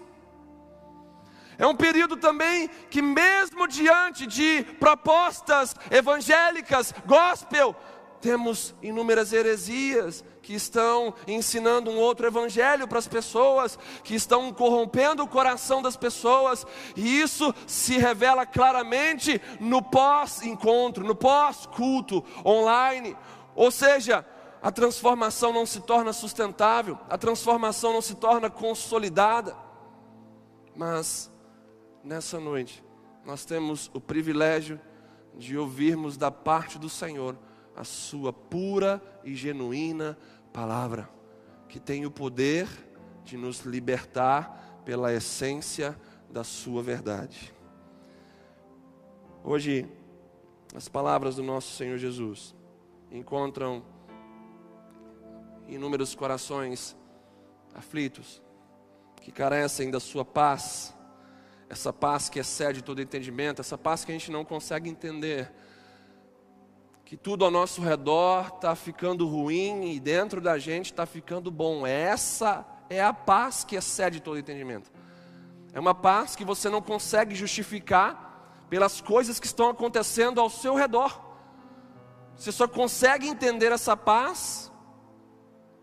É 1.58 1.66
um 1.66 1.74
período 1.74 2.16
também 2.16 2.68
que, 2.88 3.02
mesmo 3.02 3.66
diante 3.66 4.26
de 4.26 4.62
propostas 4.78 5.74
evangélicas, 5.90 6.94
gospel, 7.04 7.74
temos 8.20 8.74
inúmeras 8.82 9.32
heresias 9.32 10.24
que 10.42 10.54
estão 10.54 11.14
ensinando 11.26 11.90
um 11.90 11.98
outro 11.98 12.26
evangelho 12.26 12.88
para 12.88 12.98
as 12.98 13.06
pessoas, 13.06 13.78
que 14.02 14.14
estão 14.14 14.52
corrompendo 14.52 15.22
o 15.22 15.28
coração 15.28 15.82
das 15.82 15.96
pessoas, 15.96 16.66
e 16.96 17.20
isso 17.20 17.54
se 17.66 17.98
revela 17.98 18.46
claramente 18.46 19.40
no 19.60 19.82
pós-encontro, 19.82 21.04
no 21.04 21.14
pós-culto 21.14 22.24
online, 22.44 23.16
ou 23.58 23.72
seja, 23.72 24.24
a 24.62 24.70
transformação 24.70 25.52
não 25.52 25.66
se 25.66 25.80
torna 25.80 26.12
sustentável, 26.12 26.96
a 27.10 27.18
transformação 27.18 27.92
não 27.92 28.00
se 28.00 28.14
torna 28.14 28.48
consolidada. 28.48 29.56
Mas 30.76 31.28
nessa 32.04 32.38
noite, 32.38 32.84
nós 33.24 33.44
temos 33.44 33.90
o 33.92 34.00
privilégio 34.00 34.80
de 35.36 35.58
ouvirmos 35.58 36.16
da 36.16 36.30
parte 36.30 36.78
do 36.78 36.88
Senhor 36.88 37.36
a 37.74 37.82
Sua 37.82 38.32
pura 38.32 39.02
e 39.24 39.34
genuína 39.34 40.16
palavra, 40.52 41.10
que 41.68 41.80
tem 41.80 42.06
o 42.06 42.12
poder 42.12 42.68
de 43.24 43.36
nos 43.36 43.62
libertar 43.62 44.80
pela 44.84 45.12
essência 45.12 46.00
da 46.30 46.44
Sua 46.44 46.80
verdade. 46.80 47.52
Hoje, 49.42 49.84
as 50.76 50.88
palavras 50.88 51.34
do 51.34 51.42
nosso 51.42 51.74
Senhor 51.74 51.98
Jesus 51.98 52.56
encontram 53.10 53.82
inúmeros 55.66 56.14
corações 56.14 56.96
aflitos, 57.74 58.42
que 59.20 59.30
carecem 59.30 59.90
da 59.90 60.00
sua 60.00 60.24
paz, 60.24 60.94
essa 61.68 61.92
paz 61.92 62.28
que 62.28 62.38
excede 62.38 62.82
todo 62.82 63.02
entendimento, 63.02 63.60
essa 63.60 63.76
paz 63.76 64.04
que 64.04 64.10
a 64.10 64.14
gente 64.14 64.30
não 64.30 64.44
consegue 64.44 64.88
entender, 64.88 65.52
que 67.04 67.16
tudo 67.16 67.44
ao 67.44 67.50
nosso 67.50 67.80
redor 67.80 68.52
está 68.54 68.74
ficando 68.74 69.26
ruim 69.26 69.92
e 69.92 70.00
dentro 70.00 70.40
da 70.40 70.58
gente 70.58 70.86
está 70.86 71.06
ficando 71.06 71.50
bom. 71.50 71.86
Essa 71.86 72.66
é 72.90 73.02
a 73.02 73.12
paz 73.12 73.64
que 73.64 73.76
excede 73.76 74.20
todo 74.20 74.38
entendimento. 74.38 74.90
É 75.72 75.80
uma 75.80 75.94
paz 75.94 76.34
que 76.34 76.44
você 76.44 76.68
não 76.68 76.82
consegue 76.82 77.34
justificar 77.34 78.64
pelas 78.68 79.00
coisas 79.00 79.38
que 79.40 79.46
estão 79.46 79.70
acontecendo 79.70 80.40
ao 80.40 80.50
seu 80.50 80.74
redor. 80.74 81.27
Você 82.38 82.52
só 82.52 82.68
consegue 82.68 83.26
entender 83.26 83.72
essa 83.72 83.96
paz 83.96 84.70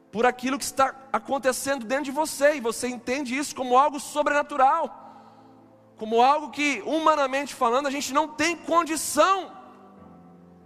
por 0.10 0.26
aquilo 0.26 0.58
que 0.58 0.64
está 0.64 0.96
acontecendo 1.12 1.86
dentro 1.86 2.06
de 2.06 2.12
você, 2.12 2.56
e 2.56 2.62
você 2.62 2.88
entende 2.88 3.38
isso 3.38 3.54
como 3.54 3.78
algo 3.78 4.00
sobrenatural, 4.00 5.92
como 5.98 6.22
algo 6.22 6.52
que, 6.52 6.82
humanamente 6.86 7.54
falando, 7.54 7.88
a 7.88 7.92
gente 7.92 8.14
não 8.14 8.30
tem 8.30 8.56
condição 8.56 9.52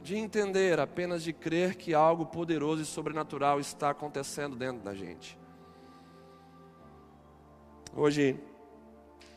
de 0.03 0.15
entender, 0.15 0.79
apenas 0.79 1.23
de 1.23 1.33
crer 1.33 1.75
que 1.75 1.95
algo 1.95 2.27
poderoso 2.27 2.83
e 2.83 2.85
sobrenatural 2.85 3.59
está 3.59 3.89
acontecendo 3.89 4.55
dentro 4.55 4.83
da 4.83 4.93
gente. 4.93 5.37
Hoje, 7.95 8.39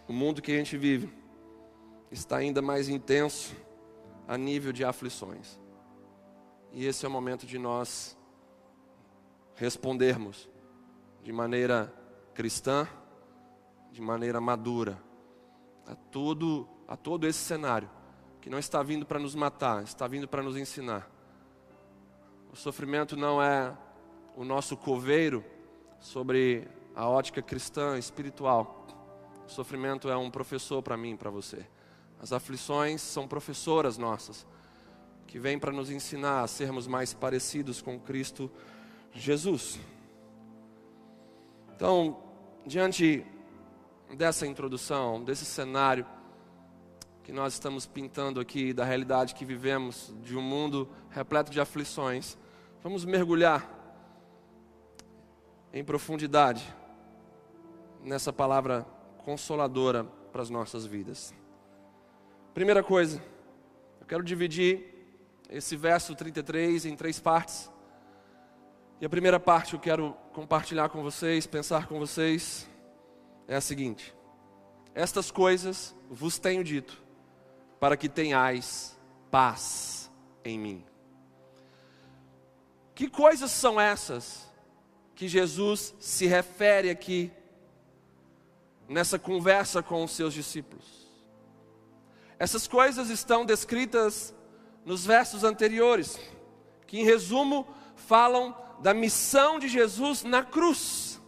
o 0.07 0.13
mundo 0.13 0.43
que 0.43 0.53
a 0.53 0.57
gente 0.57 0.77
vive 0.77 1.11
está 2.11 2.37
ainda 2.37 2.61
mais 2.61 2.91
intenso 2.91 3.57
a 4.29 4.37
nível 4.37 4.71
de 4.71 4.85
aflições. 4.85 5.62
E 6.73 6.87
esse 6.87 7.05
é 7.05 7.09
o 7.09 7.12
momento 7.12 7.47
de 7.47 7.59
nós 7.59 8.17
respondermos 9.55 10.49
de 11.23 11.33
maneira 11.33 11.93
cristã, 12.35 12.88
de 13.91 14.00
maneira 14.00 14.41
madura, 14.41 14.99
a 15.87 15.95
todo, 15.95 16.67
a 16.88 16.97
todo 16.97 17.26
esse 17.26 17.38
cenário 17.38 17.91
que 18.41 18.50
não 18.50 18.59
está 18.59 18.83
vindo 18.83 19.07
para 19.07 19.21
nos 19.21 19.35
matar, 19.35 19.85
está 19.85 20.07
vindo 20.09 20.26
para 20.26 20.43
nos 20.43 20.57
ensinar. 20.57 21.09
O 22.52 22.57
sofrimento 22.57 23.17
não 23.17 23.41
é 23.41 23.76
o 24.37 24.45
nosso 24.45 24.76
coveiro 24.76 25.45
sobre 26.00 26.67
a 26.95 27.09
ótica 27.09 27.41
cristã 27.41 27.99
espiritual. 27.99 28.87
O 29.47 29.50
sofrimento 29.50 30.09
é 30.11 30.17
um 30.17 30.31
professor 30.31 30.83
para 30.83 30.97
mim, 30.97 31.17
para 31.17 31.31
você. 31.31 31.67
As 32.21 32.33
aflições 32.33 33.00
são 33.00 33.29
professoras 33.29 33.97
nossas, 33.97 34.47
que 35.26 35.38
vêm 35.38 35.59
para 35.59 35.73
nos 35.73 35.91
ensinar 35.91 36.43
a 36.43 36.47
sermos 36.47 36.87
mais 36.87 37.14
parecidos 37.14 37.81
com 37.81 37.99
Cristo 37.99 38.50
Jesus. 39.12 39.79
Então, 41.75 42.23
diante 42.67 43.25
dessa 44.17 44.47
introdução, 44.47 45.23
desse 45.23 45.44
cenário 45.44 46.07
que 47.23 47.33
nós 47.33 47.55
estamos 47.55 47.87
pintando 47.87 48.40
aqui, 48.40 48.73
da 48.73 48.85
realidade 48.85 49.35
que 49.35 49.44
vivemos, 49.44 50.12
de 50.23 50.37
um 50.37 50.42
mundo 50.42 50.88
repleto 51.11 51.51
de 51.51 51.61
aflições, 51.61 52.37
vamos 52.83 53.05
mergulhar 53.05 53.68
em 55.73 55.85
profundidade 55.85 56.62
nessa 58.03 58.33
palavra 58.33 58.87
consoladora 59.25 60.05
para 60.33 60.42
as 60.42 60.51
nossas 60.51 60.85
vidas. 60.85 61.33
Primeira 62.53 62.83
coisa, 62.83 63.23
eu 64.01 64.07
quero 64.07 64.23
dividir 64.23 64.91
esse 65.53 65.77
verso 65.77 66.15
33 66.15 66.87
em 66.87 66.97
três 66.97 67.21
partes. 67.21 67.71
E 69.01 69.05
a 69.05 69.09
primeira 69.09 69.38
parte 69.38 69.75
eu 69.75 69.81
quero 69.81 70.17
compartilhar 70.33 70.88
com 70.88 71.03
vocês, 71.03 71.47
pensar 71.47 71.87
com 71.87 71.99
vocês, 71.99 72.67
é 73.47 73.57
a 73.57 73.61
seguinte: 73.61 74.15
Estas 74.95 75.31
coisas 75.31 75.95
vos 76.11 76.38
tenho 76.38 76.65
dito, 76.65 77.03
para 77.79 77.97
que 77.97 78.09
tenhais 78.09 78.99
paz 79.31 80.11
em 80.45 80.59
mim. 80.59 80.85
Que 82.95 83.09
coisas 83.09 83.51
são 83.51 83.81
essas 83.81 84.51
que 85.15 85.29
Jesus 85.29 85.95
se 85.99 86.27
refere 86.27 86.88
aqui 86.88 87.31
nessa 88.88 89.19
conversa 89.19 89.83
com 89.83 90.03
os 90.03 90.12
seus 90.12 90.33
discípulos? 90.33 91.03
Essas 92.38 92.67
coisas 92.67 93.11
estão 93.11 93.45
descritas 93.45 94.35
nos 94.85 95.05
versos 95.05 95.45
anteriores, 95.45 96.18
que 96.87 97.01
em 97.01 97.05
resumo 97.05 97.66
falam 97.95 98.57
da 98.81 98.92
missão 98.92 99.59
de 99.59 99.68
Jesus 99.68 100.25
na 100.25 100.42
cruz. 100.42 101.21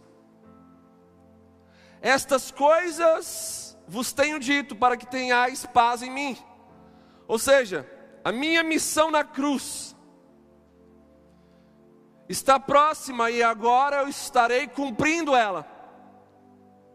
Estas 2.01 2.51
coisas 2.51 3.77
vos 3.87 4.11
tenho 4.13 4.39
dito 4.39 4.75
para 4.75 4.97
que 4.97 5.07
tenhais 5.07 5.65
paz 5.65 6.01
em 6.01 6.11
mim. 6.11 6.37
Ou 7.27 7.39
seja, 7.39 7.89
a 8.23 8.31
minha 8.31 8.63
missão 8.63 9.09
na 9.09 9.23
cruz 9.23 9.95
está 12.27 12.59
próxima 12.59 13.31
e 13.31 13.41
agora 13.41 14.01
eu 14.01 14.09
estarei 14.09 14.67
cumprindo 14.67 15.35
ela. 15.35 15.65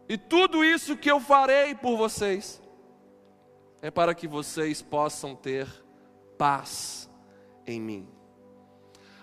E 0.07 0.17
tudo 0.17 0.63
isso 0.63 0.97
que 0.97 1.09
eu 1.09 1.19
farei 1.19 1.73
por 1.73 1.97
vocês 1.97 2.61
é 3.81 3.89
para 3.89 4.13
que 4.13 4.27
vocês 4.27 4.81
possam 4.81 5.35
ter 5.35 5.67
paz 6.41 7.07
em 7.67 7.79
mim. 7.79 8.09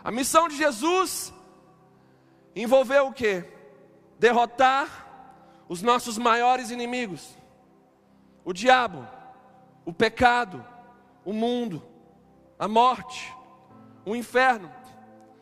A 0.05 0.13
missão 0.13 0.47
de 0.47 0.57
Jesus 0.57 1.35
envolveu 2.55 3.09
o 3.09 3.13
que? 3.13 3.43
Derrotar 4.21 4.87
os 5.69 5.83
nossos 5.83 6.17
maiores 6.17 6.71
inimigos: 6.71 7.37
o 8.45 8.53
diabo, 8.53 9.05
o 9.85 9.93
pecado, 9.93 10.65
o 11.25 11.33
mundo, 11.33 11.83
a 12.57 12.69
morte, 12.69 13.35
o 14.07 14.15
inferno. 14.15 14.71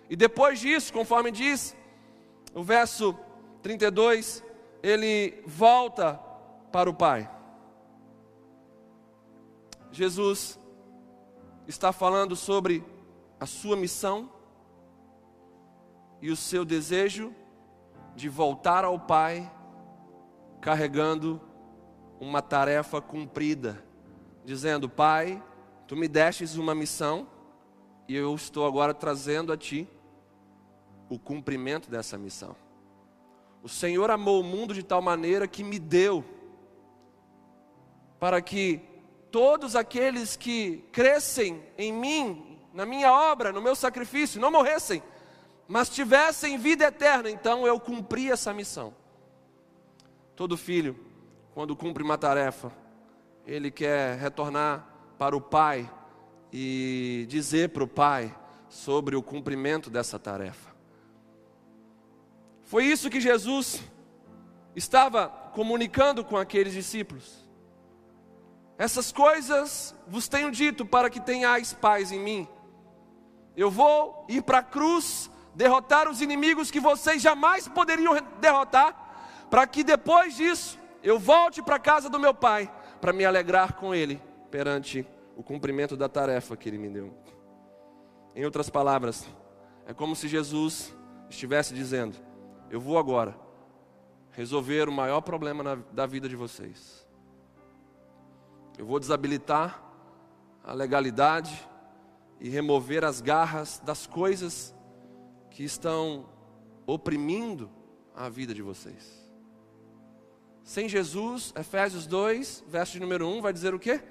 E 0.08 0.16
depois 0.16 0.58
disso, 0.58 0.90
conforme 0.94 1.30
diz 1.30 1.76
o 2.54 2.62
verso 2.62 3.14
32, 3.62 4.42
ele 4.82 5.42
volta 5.44 6.18
para 6.72 6.88
o 6.88 6.94
Pai. 6.94 7.30
Jesus 9.92 10.58
está 11.66 11.92
falando 11.92 12.37
sobre 12.37 12.85
a 13.40 13.46
sua 13.46 13.76
missão 13.76 14.31
e 16.20 16.31
o 16.31 16.37
seu 16.37 16.64
desejo 16.64 17.35
de 18.14 18.29
voltar 18.29 18.85
ao 18.85 18.98
Pai 18.98 19.50
carregando 20.61 21.40
uma 22.18 22.40
tarefa 22.40 23.00
cumprida, 23.00 23.85
dizendo: 24.44 24.88
Pai, 24.88 25.42
tu 25.87 25.96
me 25.96 26.09
destes 26.09 26.57
uma 26.57 26.74
missão 26.74 27.26
e 28.09 28.14
eu 28.14 28.35
estou 28.35 28.66
agora 28.66 28.94
trazendo 28.94 29.52
a 29.52 29.57
ti 29.57 29.88
o 31.09 31.18
cumprimento 31.18 31.90
dessa 31.90 32.16
missão. 32.16 32.57
O 33.62 33.68
Senhor 33.68 34.11
amou 34.11 34.40
o 34.40 34.44
mundo 34.44 34.72
de 34.72 34.83
tal 34.83 35.02
maneira 35.02 35.46
que 35.46 35.64
me 35.64 35.79
deu 35.79 36.24
para 38.18 38.40
que 38.40 38.81
todos 39.30 39.76
aqueles 39.76 40.36
que 40.36 40.84
crescem 40.92 41.62
em 41.76 41.92
mim, 41.92 42.58
na 42.72 42.86
minha 42.86 43.12
obra, 43.12 43.52
no 43.52 43.62
meu 43.62 43.74
sacrifício, 43.74 44.40
não 44.40 44.50
morressem, 44.50 45.02
mas 45.68 45.88
tivessem 45.88 46.58
vida 46.58 46.84
eterna, 46.84 47.30
então 47.30 47.66
eu 47.66 47.78
cumpri 47.80 48.30
essa 48.30 48.52
missão. 48.52 48.94
Todo 50.34 50.56
filho, 50.56 50.98
quando 51.54 51.74
cumpre 51.74 52.02
uma 52.02 52.18
tarefa, 52.18 52.70
ele 53.46 53.70
quer 53.70 54.18
retornar 54.18 54.86
para 55.18 55.36
o 55.36 55.40
pai 55.40 55.90
e 56.52 57.26
dizer 57.28 57.70
para 57.70 57.84
o 57.84 57.88
pai 57.88 58.34
sobre 58.68 59.16
o 59.16 59.22
cumprimento 59.22 59.88
dessa 59.88 60.18
tarefa. 60.18 60.74
Foi 62.64 62.84
isso 62.84 63.08
que 63.08 63.20
Jesus 63.20 63.80
estava 64.74 65.28
comunicando 65.28 66.24
com 66.24 66.36
aqueles 66.36 66.72
discípulos. 66.72 67.45
Essas 68.78 69.10
coisas 69.10 69.94
vos 70.06 70.28
tenho 70.28 70.50
dito 70.50 70.84
para 70.84 71.08
que 71.08 71.20
tenhais 71.20 71.72
paz 71.72 72.12
em 72.12 72.20
mim. 72.20 72.48
Eu 73.56 73.70
vou 73.70 74.26
ir 74.28 74.42
para 74.42 74.58
a 74.58 74.62
cruz 74.62 75.30
derrotar 75.54 76.08
os 76.08 76.20
inimigos 76.20 76.70
que 76.70 76.78
vocês 76.78 77.22
jamais 77.22 77.66
poderiam 77.66 78.14
derrotar, 78.38 79.46
para 79.50 79.66
que 79.66 79.82
depois 79.82 80.36
disso 80.36 80.78
eu 81.02 81.18
volte 81.18 81.62
para 81.62 81.76
a 81.76 81.80
casa 81.80 82.10
do 82.10 82.20
meu 82.20 82.34
pai, 82.34 82.70
para 83.00 83.12
me 83.12 83.24
alegrar 83.24 83.72
com 83.72 83.94
ele 83.94 84.20
perante 84.50 85.06
o 85.34 85.42
cumprimento 85.42 85.96
da 85.96 86.08
tarefa 86.08 86.56
que 86.56 86.68
ele 86.68 86.78
me 86.78 86.90
deu. 86.90 87.14
Em 88.34 88.44
outras 88.44 88.68
palavras, 88.68 89.26
é 89.86 89.94
como 89.94 90.14
se 90.14 90.28
Jesus 90.28 90.94
estivesse 91.30 91.72
dizendo: 91.72 92.18
Eu 92.68 92.80
vou 92.80 92.98
agora 92.98 93.34
resolver 94.32 94.86
o 94.86 94.92
maior 94.92 95.22
problema 95.22 95.62
na, 95.62 95.74
da 95.92 96.04
vida 96.04 96.28
de 96.28 96.36
vocês. 96.36 97.05
Eu 98.78 98.84
vou 98.84 99.00
desabilitar 99.00 99.82
a 100.62 100.72
legalidade 100.72 101.66
e 102.38 102.48
remover 102.48 103.04
as 103.04 103.20
garras 103.20 103.80
das 103.84 104.06
coisas 104.06 104.74
que 105.50 105.64
estão 105.64 106.28
oprimindo 106.86 107.70
a 108.14 108.28
vida 108.28 108.52
de 108.52 108.62
vocês. 108.62 109.26
Sem 110.62 110.88
Jesus, 110.88 111.54
Efésios 111.56 112.06
2, 112.06 112.64
verso 112.66 112.94
de 112.94 113.00
número 113.00 113.26
1, 113.26 113.40
vai 113.40 113.52
dizer 113.52 113.74
o 113.74 113.78
quê? 113.78 114.02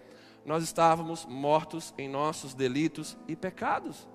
Nós 0.45 0.63
estávamos 0.63 1.25
mortos 1.25 1.93
em 1.97 2.07
nossos 2.07 2.53
delitos 2.53 3.17
e 3.27 3.35
pecados. 3.35 4.07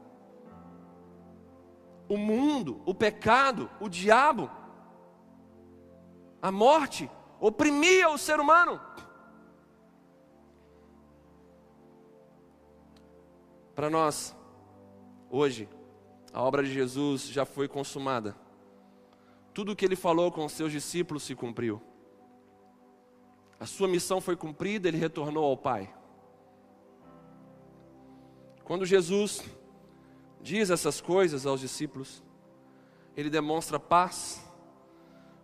O 2.08 2.16
mundo, 2.16 2.80
o 2.86 2.94
pecado, 2.94 3.70
o 3.80 3.88
diabo, 3.88 4.50
a 6.40 6.50
morte 6.50 7.10
oprimia 7.38 8.08
o 8.08 8.18
ser 8.18 8.40
humano. 8.40 8.80
Para 13.74 13.88
nós, 13.88 14.36
hoje, 15.30 15.68
a 16.32 16.42
obra 16.42 16.62
de 16.62 16.72
Jesus 16.72 17.28
já 17.28 17.44
foi 17.44 17.68
consumada. 17.68 18.36
Tudo 19.52 19.72
o 19.72 19.76
que 19.76 19.84
ele 19.84 19.96
falou 19.96 20.30
com 20.30 20.44
os 20.44 20.52
seus 20.52 20.70
discípulos 20.70 21.22
se 21.22 21.34
cumpriu. 21.34 21.80
A 23.58 23.66
sua 23.66 23.88
missão 23.88 24.20
foi 24.20 24.36
cumprida, 24.36 24.88
ele 24.88 24.96
retornou 24.96 25.44
ao 25.44 25.56
Pai. 25.56 25.92
Quando 28.64 28.86
Jesus 28.86 29.44
diz 30.40 30.70
essas 30.70 31.00
coisas 31.00 31.44
aos 31.44 31.60
discípulos, 31.60 32.22
ele 33.16 33.28
demonstra 33.28 33.78
paz, 33.78 34.42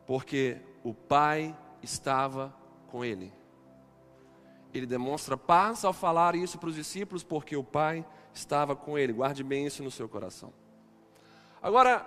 porque 0.07 0.59
o 0.85 0.95
Pai 0.95 1.57
estava 1.83 2.55
com 2.87 3.05
ele. 3.05 3.33
Ele 4.77 4.87
demonstra 4.87 5.37
paz 5.37 5.85
ao 5.85 5.93
falar 5.93 6.35
isso 6.35 6.59
para 6.59 6.69
os 6.69 6.75
discípulos, 6.75 7.23
porque 7.23 7.57
o 7.57 7.65
Pai 7.65 8.05
estava 8.35 8.77
com 8.77 8.99
ele. 8.99 9.13
Guarde 9.13 9.43
bem 9.43 9.67
isso 9.67 9.83
no 9.83 9.91
seu 9.91 10.09
coração. 10.09 10.53
Agora, 11.63 12.07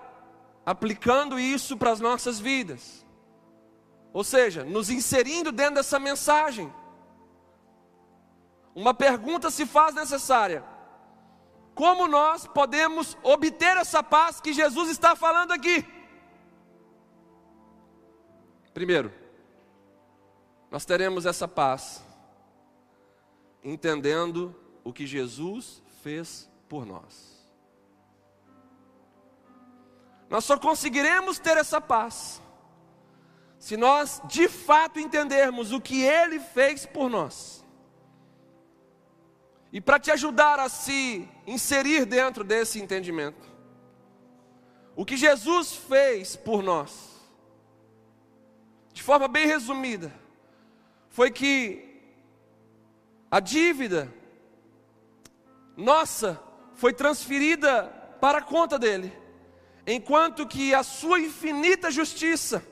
aplicando 0.65 1.39
isso 1.39 1.75
para 1.75 1.91
as 1.91 1.99
nossas 1.99 2.39
vidas, 2.39 3.05
ou 4.13 4.23
seja, 4.23 4.63
nos 4.63 4.89
inserindo 4.89 5.51
dentro 5.51 5.75
dessa 5.75 5.99
mensagem, 5.99 6.71
uma 8.75 8.93
pergunta 8.93 9.49
se 9.49 9.65
faz 9.65 9.95
necessária: 9.95 10.63
como 11.73 12.07
nós 12.07 12.47
podemos 12.47 13.17
obter 13.23 13.77
essa 13.77 14.03
paz 14.03 14.39
que 14.39 14.53
Jesus 14.53 14.89
está 14.89 15.15
falando 15.15 15.51
aqui? 15.51 15.85
Primeiro, 18.73 19.11
nós 20.69 20.85
teremos 20.85 21.25
essa 21.25 21.47
paz 21.47 22.03
entendendo 23.63 24.55
o 24.83 24.93
que 24.93 25.05
Jesus 25.05 25.81
fez 26.01 26.49
por 26.67 26.85
nós. 26.85 27.47
Nós 30.29 30.45
só 30.45 30.57
conseguiremos 30.57 31.39
ter 31.39 31.57
essa 31.57 31.81
paz 31.81 32.41
se 33.57 33.75
nós 33.75 34.21
de 34.25 34.47
fato 34.47 34.99
entendermos 34.99 35.73
o 35.73 35.81
que 35.81 36.01
Ele 36.01 36.39
fez 36.39 36.85
por 36.85 37.09
nós. 37.09 37.65
E 39.71 39.81
para 39.81 39.99
te 39.99 40.09
ajudar 40.11 40.59
a 40.59 40.69
se 40.69 41.27
inserir 41.45 42.05
dentro 42.05 42.43
desse 42.43 42.79
entendimento, 42.79 43.47
o 44.95 45.05
que 45.05 45.17
Jesus 45.17 45.75
fez 45.75 46.35
por 46.35 46.63
nós, 46.63 47.19
de 48.93 49.03
forma 49.03 49.27
bem 49.27 49.45
resumida, 49.45 50.11
foi 51.09 51.29
que 51.29 51.88
a 53.31 53.39
dívida 53.39 54.13
nossa 55.77 56.41
foi 56.75 56.93
transferida 56.93 57.83
para 58.19 58.39
a 58.39 58.41
conta 58.41 58.77
dele, 58.77 59.13
enquanto 59.87 60.45
que 60.45 60.73
a 60.73 60.83
sua 60.83 61.19
infinita 61.19 61.89
justiça 61.89 62.63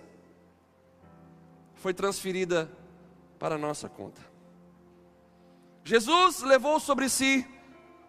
foi 1.75 1.93
transferida 1.93 2.69
para 3.39 3.55
a 3.55 3.57
nossa 3.57 3.87
conta. 3.87 4.21
Jesus 5.83 6.41
levou 6.41 6.79
sobre 6.79 7.07
si 7.07 7.47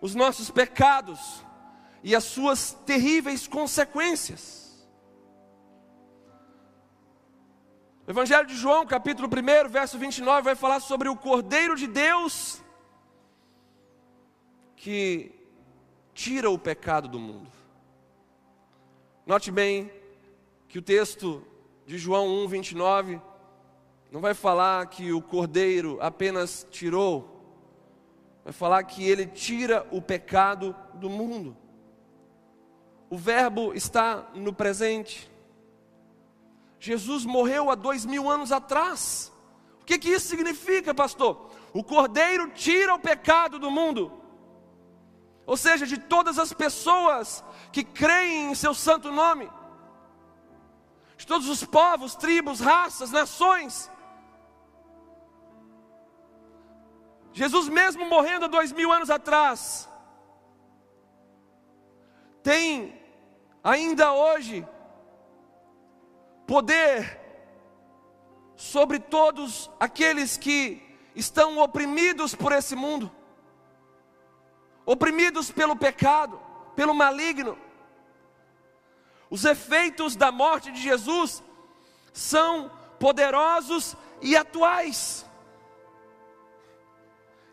os 0.00 0.14
nossos 0.14 0.50
pecados 0.50 1.44
e 2.02 2.14
as 2.14 2.24
suas 2.24 2.72
terríveis 2.86 3.46
consequências. 3.46 4.67
Evangelho 8.08 8.46
de 8.46 8.56
João, 8.56 8.86
capítulo 8.86 9.28
1, 9.28 9.68
verso 9.68 9.98
29, 9.98 10.40
vai 10.40 10.54
falar 10.54 10.80
sobre 10.80 11.10
o 11.10 11.14
Cordeiro 11.14 11.76
de 11.76 11.86
Deus 11.86 12.58
que 14.74 15.30
tira 16.14 16.48
o 16.48 16.58
pecado 16.58 17.06
do 17.06 17.18
mundo. 17.18 17.52
Note 19.26 19.50
bem 19.50 19.92
que 20.68 20.78
o 20.78 20.82
texto 20.82 21.46
de 21.84 21.98
João 21.98 22.26
1, 22.44 22.48
29 22.48 23.20
não 24.10 24.22
vai 24.22 24.32
falar 24.32 24.86
que 24.86 25.12
o 25.12 25.20
cordeiro 25.20 25.98
apenas 26.00 26.66
tirou, 26.70 27.60
vai 28.42 28.54
falar 28.54 28.84
que 28.84 29.06
ele 29.06 29.26
tira 29.26 29.86
o 29.90 30.00
pecado 30.00 30.74
do 30.94 31.10
mundo. 31.10 31.54
O 33.10 33.18
verbo 33.18 33.74
está 33.74 34.30
no 34.34 34.54
presente. 34.54 35.30
Jesus 36.78 37.24
morreu 37.24 37.70
há 37.70 37.74
dois 37.74 38.04
mil 38.06 38.28
anos 38.28 38.52
atrás. 38.52 39.32
O 39.80 39.84
que, 39.84 39.98
que 39.98 40.10
isso 40.10 40.28
significa, 40.28 40.94
pastor? 40.94 41.50
O 41.72 41.82
cordeiro 41.82 42.50
tira 42.50 42.94
o 42.94 42.98
pecado 42.98 43.58
do 43.58 43.70
mundo 43.70 44.18
ou 45.48 45.56
seja, 45.56 45.86
de 45.86 45.96
todas 45.96 46.38
as 46.38 46.52
pessoas 46.52 47.42
que 47.72 47.82
creem 47.82 48.50
em 48.50 48.54
seu 48.54 48.74
santo 48.74 49.10
nome, 49.10 49.50
de 51.16 51.26
todos 51.26 51.48
os 51.48 51.64
povos, 51.64 52.14
tribos, 52.14 52.60
raças, 52.60 53.10
nações. 53.10 53.90
Jesus, 57.32 57.66
mesmo 57.70 58.04
morrendo 58.04 58.44
há 58.44 58.48
dois 58.48 58.72
mil 58.72 58.92
anos 58.92 59.08
atrás, 59.08 59.88
tem 62.42 63.02
ainda 63.64 64.12
hoje 64.12 64.68
poder 66.48 67.20
sobre 68.56 68.98
todos 68.98 69.70
aqueles 69.78 70.36
que 70.36 70.82
estão 71.14 71.58
oprimidos 71.58 72.34
por 72.34 72.50
esse 72.50 72.74
mundo 72.74 73.12
oprimidos 74.88 75.50
pelo 75.50 75.76
pecado, 75.76 76.40
pelo 76.74 76.94
maligno. 76.94 77.58
Os 79.28 79.44
efeitos 79.44 80.16
da 80.16 80.32
morte 80.32 80.72
de 80.72 80.80
Jesus 80.80 81.42
são 82.10 82.70
poderosos 82.98 83.94
e 84.22 84.34
atuais. 84.34 85.26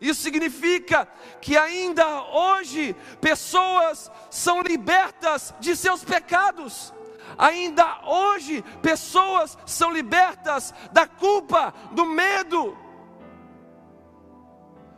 Isso 0.00 0.22
significa 0.22 1.06
que 1.42 1.58
ainda 1.58 2.22
hoje 2.22 2.96
pessoas 3.20 4.10
são 4.30 4.62
libertas 4.62 5.54
de 5.60 5.76
seus 5.76 6.02
pecados. 6.02 6.90
Ainda 7.38 8.02
hoje 8.06 8.62
pessoas 8.82 9.56
são 9.66 9.92
libertas 9.92 10.72
da 10.92 11.06
culpa, 11.06 11.72
do 11.92 12.06
medo, 12.06 12.76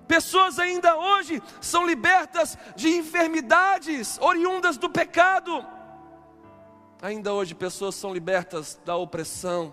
Pessoas 0.09 0.59
ainda 0.59 0.97
hoje 0.97 1.41
são 1.61 1.87
libertas 1.87 2.57
de 2.75 2.89
enfermidades 2.89 4.19
oriundas 4.21 4.79
do 4.79 4.89
pecado. 4.89 5.65
Ainda 7.03 7.35
hoje 7.35 7.55
pessoas 7.55 7.95
são 7.95 8.15
libertas 8.15 8.81
da 8.87 8.97
opressão, 8.97 9.73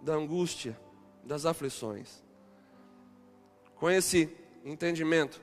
da 0.00 0.14
angústia, 0.14 0.80
das 1.24 1.44
aflições. 1.44 2.22
Com 3.74 3.90
esse 3.90 4.32
entendimento, 4.64 5.42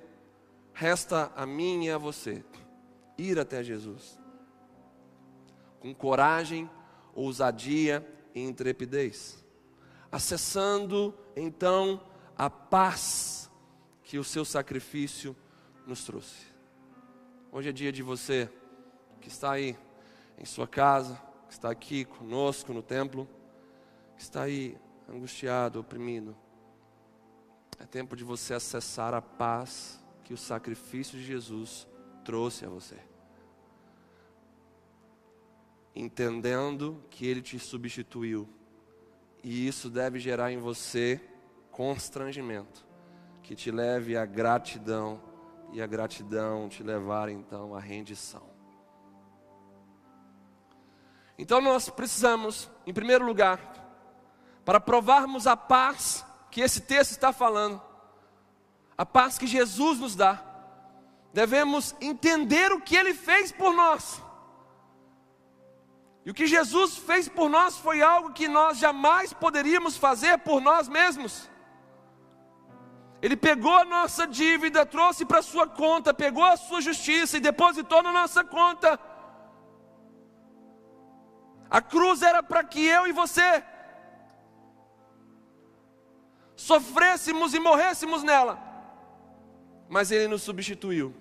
resta 0.73 1.29
a 1.35 1.45
mim 1.45 1.85
e 1.85 1.91
a 1.91 1.97
você 1.97 2.45
ir 3.17 3.37
até 3.37 3.61
Jesus. 3.61 4.17
Com 5.79 5.93
coragem, 5.93 6.69
ousadia 7.13 8.05
e 8.33 8.41
intrepidez. 8.41 9.43
Acessando 10.11 11.13
então 11.35 12.01
a 12.37 12.49
paz 12.49 13.49
que 14.03 14.17
o 14.17 14.23
seu 14.23 14.45
sacrifício 14.45 15.35
nos 15.85 16.03
trouxe. 16.03 16.47
Hoje 17.51 17.69
é 17.69 17.71
dia 17.71 17.91
de 17.91 18.03
você 18.03 18.49
que 19.19 19.27
está 19.27 19.51
aí 19.53 19.77
em 20.37 20.45
sua 20.45 20.67
casa, 20.67 21.21
que 21.47 21.53
está 21.53 21.71
aqui 21.71 22.05
conosco 22.05 22.73
no 22.73 22.81
templo, 22.81 23.27
que 24.15 24.21
está 24.21 24.43
aí 24.43 24.77
angustiado, 25.09 25.79
oprimido. 25.79 26.35
É 27.79 27.85
tempo 27.85 28.15
de 28.15 28.23
você 28.23 28.53
acessar 28.53 29.13
a 29.13 29.21
paz 29.21 30.03
que 30.23 30.33
o 30.33 30.37
sacrifício 30.37 31.17
de 31.17 31.25
Jesus 31.25 31.87
trouxe 32.23 32.65
a 32.65 32.69
você. 32.69 32.97
Entendendo 35.99 37.03
que 37.09 37.25
ele 37.25 37.41
te 37.41 37.57
substituiu. 37.57 38.47
E 39.43 39.67
isso 39.67 39.89
deve 39.89 40.19
gerar 40.19 40.51
em 40.51 40.59
você 40.59 41.19
constrangimento, 41.71 42.85
que 43.41 43.55
te 43.55 43.71
leve 43.71 44.15
à 44.15 44.23
gratidão 44.23 45.19
e 45.73 45.81
a 45.81 45.87
gratidão 45.87 46.69
te 46.69 46.83
levar 46.83 47.29
então 47.29 47.73
à 47.73 47.79
rendição. 47.79 48.43
Então 51.35 51.59
nós 51.59 51.89
precisamos, 51.89 52.69
em 52.85 52.93
primeiro 52.93 53.25
lugar, 53.25 53.59
para 54.63 54.79
provarmos 54.79 55.47
a 55.47 55.57
paz 55.57 56.23
que 56.51 56.61
esse 56.61 56.81
texto 56.81 57.11
está 57.11 57.33
falando, 57.33 57.81
a 58.95 59.03
paz 59.03 59.39
que 59.39 59.47
Jesus 59.47 59.97
nos 59.97 60.15
dá, 60.15 60.43
devemos 61.33 61.95
entender 61.99 62.71
o 62.71 62.81
que 62.81 62.95
ele 62.95 63.15
fez 63.15 63.51
por 63.51 63.73
nós. 63.73 64.26
E 66.27 66.31
o 66.31 66.33
que 66.33 66.45
Jesus 66.45 66.97
fez 66.97 67.29
por 67.29 67.47
nós 67.47 67.77
foi 67.77 68.01
algo 68.01 68.33
que 68.33 68.49
nós 68.49 68.77
jamais 68.77 69.31
poderíamos 69.31 69.95
fazer 69.95 70.37
por 70.39 70.59
nós 70.59 70.89
mesmos. 70.89 71.49
Ele 73.21 73.37
pegou 73.37 73.73
a 73.73 73.85
nossa 73.85 74.27
dívida, 74.27 74.85
trouxe 74.85 75.23
para 75.23 75.41
sua 75.41 75.65
conta, 75.65 76.13
pegou 76.13 76.43
a 76.43 76.57
sua 76.57 76.81
justiça 76.81 77.37
e 77.37 77.39
depositou 77.39 78.03
na 78.03 78.11
nossa 78.11 78.43
conta. 78.43 78.99
A 81.69 81.81
cruz 81.81 82.21
era 82.21 82.43
para 82.43 82.61
que 82.61 82.85
eu 82.85 83.07
e 83.07 83.13
você 83.13 83.63
sofrêssemos 86.57 87.53
e 87.53 87.59
morrêssemos 87.59 88.21
nela, 88.21 88.59
mas 89.87 90.11
Ele 90.11 90.27
nos 90.27 90.41
substituiu. 90.41 91.15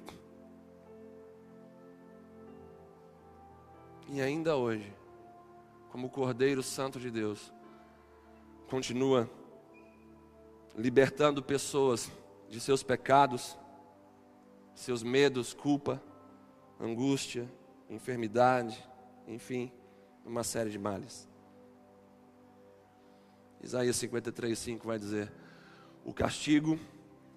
E 4.09 4.21
ainda 4.21 4.57
hoje, 4.57 4.95
como 5.96 6.11
Cordeiro 6.11 6.62
Santo 6.62 7.00
de 7.00 7.11
Deus, 7.11 7.50
continua 8.68 9.30
libertando 10.76 11.42
pessoas 11.42 12.12
de 12.50 12.61
seus 12.61 12.82
pecados, 12.82 13.56
seus 14.74 15.02
medos, 15.02 15.54
culpa, 15.54 16.02
angústia, 16.78 17.50
enfermidade, 17.88 18.78
enfim, 19.26 19.72
uma 20.22 20.44
série 20.44 20.68
de 20.68 20.78
males. 20.78 21.26
Isaías 23.62 23.96
53, 23.96 24.59
5 24.59 24.87
vai 24.87 24.98
dizer: 24.98 25.32
O 26.04 26.12
castigo 26.12 26.78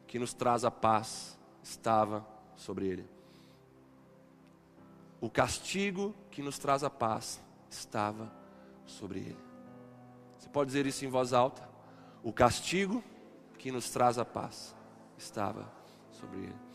que 0.06 0.20
nos 0.20 0.34
traz 0.34 0.66
a 0.66 0.70
paz 0.70 1.40
estava 1.64 2.28
sobre 2.58 2.88
ele. 2.88 3.10
O 5.22 5.30
castigo 5.30 6.14
que 6.30 6.42
nos 6.42 6.60
traz 6.60 6.84
a 6.84 6.90
paz 6.90 7.40
estava 7.70 8.38
sobre 8.90 9.20
ele. 9.20 9.38
Você 10.38 10.50
pode 10.50 10.68
dizer 10.68 10.86
isso 10.86 11.06
em 11.06 11.10
voz 11.10 11.34
alta? 11.34 11.68
O 12.24 12.34
castigo 12.34 13.04
que 13.58 13.72
nos 13.72 13.90
traz 13.90 14.18
a 14.18 14.26
paz 14.26 14.76
estava 15.18 15.72
sobre 16.12 16.40
ele. 16.40 16.70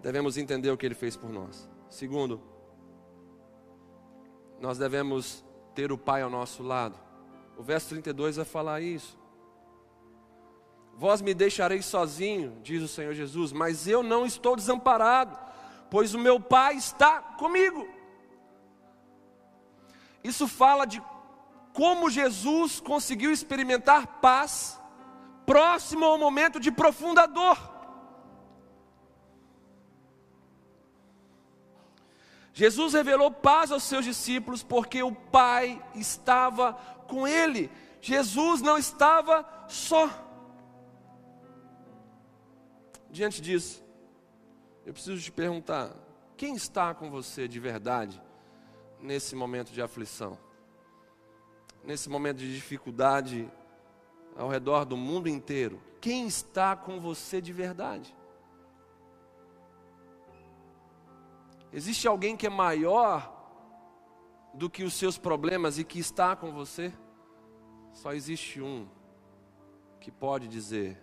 Devemos 0.00 0.36
entender 0.36 0.70
o 0.70 0.76
que 0.76 0.86
ele 0.86 0.94
fez 0.94 1.16
por 1.16 1.30
nós. 1.30 1.68
Segundo, 1.90 2.40
nós 4.60 4.78
devemos 4.78 5.44
ter 5.74 5.92
o 5.92 5.98
Pai 5.98 6.22
ao 6.22 6.30
nosso 6.30 6.62
lado. 6.62 6.98
O 7.56 7.62
verso 7.62 7.88
32 7.90 8.36
vai 8.36 8.44
falar 8.44 8.80
isso. 8.80 9.18
Vós 10.94 11.20
me 11.22 11.32
deixareis 11.32 11.84
sozinho, 11.84 12.58
diz 12.62 12.82
o 12.82 12.88
Senhor 12.88 13.14
Jesus, 13.14 13.52
mas 13.52 13.86
eu 13.86 14.02
não 14.02 14.26
estou 14.26 14.56
desamparado, 14.56 15.38
pois 15.90 16.14
o 16.14 16.18
meu 16.18 16.38
Pai 16.40 16.76
está 16.76 17.20
comigo. 17.20 17.88
Isso 20.22 20.46
fala 20.46 20.84
de 20.86 21.02
como 21.72 22.10
Jesus 22.10 22.80
conseguiu 22.80 23.32
experimentar 23.32 24.06
paz 24.20 24.80
próximo 25.46 26.04
ao 26.04 26.18
momento 26.18 26.58
de 26.60 26.70
profunda 26.70 27.26
dor. 27.26 27.56
Jesus 32.52 32.92
revelou 32.92 33.30
paz 33.30 33.70
aos 33.70 33.84
seus 33.84 34.04
discípulos 34.04 34.64
porque 34.64 35.00
o 35.00 35.14
Pai 35.14 35.80
estava 35.94 36.72
com 37.06 37.26
ele. 37.26 37.70
Jesus 38.00 38.60
não 38.60 38.76
estava 38.76 39.48
só. 39.68 40.10
Diante 43.08 43.40
disso, 43.40 43.82
eu 44.88 44.94
preciso 44.94 45.22
te 45.22 45.30
perguntar: 45.30 45.94
quem 46.34 46.54
está 46.54 46.94
com 46.94 47.10
você 47.10 47.46
de 47.46 47.60
verdade 47.60 48.18
nesse 48.98 49.36
momento 49.36 49.70
de 49.70 49.82
aflição? 49.82 50.38
Nesse 51.84 52.08
momento 52.08 52.38
de 52.38 52.54
dificuldade 52.54 53.46
ao 54.34 54.48
redor 54.48 54.86
do 54.86 54.96
mundo 54.96 55.28
inteiro? 55.28 55.78
Quem 56.00 56.26
está 56.26 56.74
com 56.74 56.98
você 56.98 57.38
de 57.38 57.52
verdade? 57.52 58.16
Existe 61.70 62.08
alguém 62.08 62.34
que 62.34 62.46
é 62.46 62.50
maior 62.50 63.30
do 64.54 64.70
que 64.70 64.84
os 64.84 64.94
seus 64.94 65.18
problemas 65.18 65.78
e 65.78 65.84
que 65.84 65.98
está 65.98 66.34
com 66.34 66.50
você? 66.50 66.90
Só 67.92 68.14
existe 68.14 68.62
um 68.62 68.88
que 70.00 70.10
pode 70.10 70.48
dizer 70.48 70.98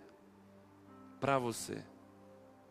para 1.20 1.38
você 1.38 1.84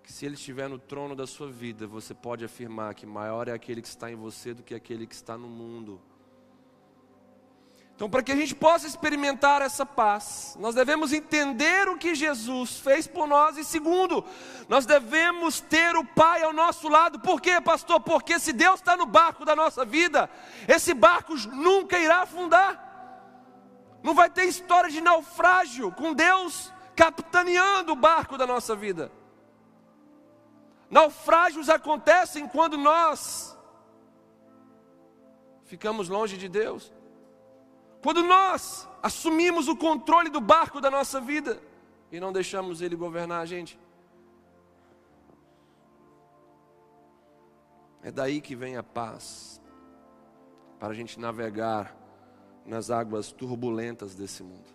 que 0.06 0.13
se 0.13 0.24
ele 0.24 0.36
estiver 0.36 0.70
no 0.70 0.78
trono 0.78 1.15
da 1.15 1.26
sua 1.26 1.50
vida, 1.50 1.88
você 1.88 2.13
pode 2.13 2.46
afirmar 2.46 2.94
que 2.94 3.08
maior 3.08 3.48
é 3.48 3.52
aquele 3.52 3.82
que 3.82 3.88
está 3.88 4.12
em 4.12 4.15
você 4.15 4.54
do 4.54 4.62
que 4.62 4.76
aquele 4.76 5.08
que 5.08 5.15
está 5.15 5.36
no 5.36 5.48
mundo. 5.48 6.00
Então, 7.96 8.08
para 8.08 8.22
que 8.22 8.32
a 8.32 8.36
gente 8.36 8.54
possa 8.54 8.86
experimentar 8.86 9.63
essa 9.63 9.84
paz, 9.84 10.56
nós 10.60 10.76
devemos 10.76 11.12
entender 11.12 11.89
o 11.89 11.98
que 11.98 12.13
Jesus 12.13 12.78
fez 12.78 13.08
por 13.08 13.26
nós, 13.26 13.58
e 13.58 13.63
segundo, 13.63 14.24
nós 14.70 14.86
devemos 14.86 15.60
ter 15.60 15.96
o 15.96 16.06
Pai 16.06 16.44
ao 16.44 16.54
nosso 16.54 16.88
lado, 16.88 17.20
por 17.20 17.41
quê, 17.41 17.60
pastor? 17.60 18.00
Porque 18.00 18.38
se 18.38 18.54
Deus 18.54 18.76
está 18.76 18.96
no 18.96 19.08
barco 19.08 19.44
da 19.44 19.56
nossa 19.56 19.84
vida, 19.84 20.30
esse 20.68 20.94
barco 20.94 21.34
nunca 21.48 21.98
irá 21.98 22.22
afundar, 22.22 22.80
não 24.04 24.13
vai 24.13 24.30
ter 24.30 24.44
história 24.44 24.91
de 24.91 25.02
naufrágio 25.02 25.91
com 25.94 26.13
Deus 26.13 26.72
capitaneando 26.96 27.94
o 27.94 27.96
barco 27.96 28.38
da 28.38 28.46
nossa 28.46 28.76
vida. 28.76 29.12
Naufrágios 30.95 31.67
acontecem 31.67 32.47
quando 32.47 32.77
nós 32.77 33.53
ficamos 35.65 36.08
longe 36.08 36.38
de 36.38 36.47
Deus. 36.47 36.93
Quando 38.01 38.23
nós 38.23 38.88
assumimos 39.03 39.67
o 39.67 39.75
controle 39.75 40.29
do 40.29 40.39
barco 40.39 40.79
da 40.79 40.89
nossa 40.89 41.19
vida 41.19 41.62
e 42.10 42.17
não 42.17 42.31
deixamos 42.31 42.81
ele 42.81 42.95
governar 42.95 43.41
a 43.41 43.45
gente. 43.45 43.77
É 48.01 48.10
daí 48.10 48.39
que 48.39 48.55
vem 48.55 48.77
a 48.77 48.84
paz, 48.84 49.62
para 50.79 50.93
a 50.93 50.93
gente 50.93 51.19
navegar 51.19 51.93
nas 52.65 52.89
águas 52.89 53.34
turbulentas 53.34 54.15
desse 54.15 54.41
mundo. 54.41 54.73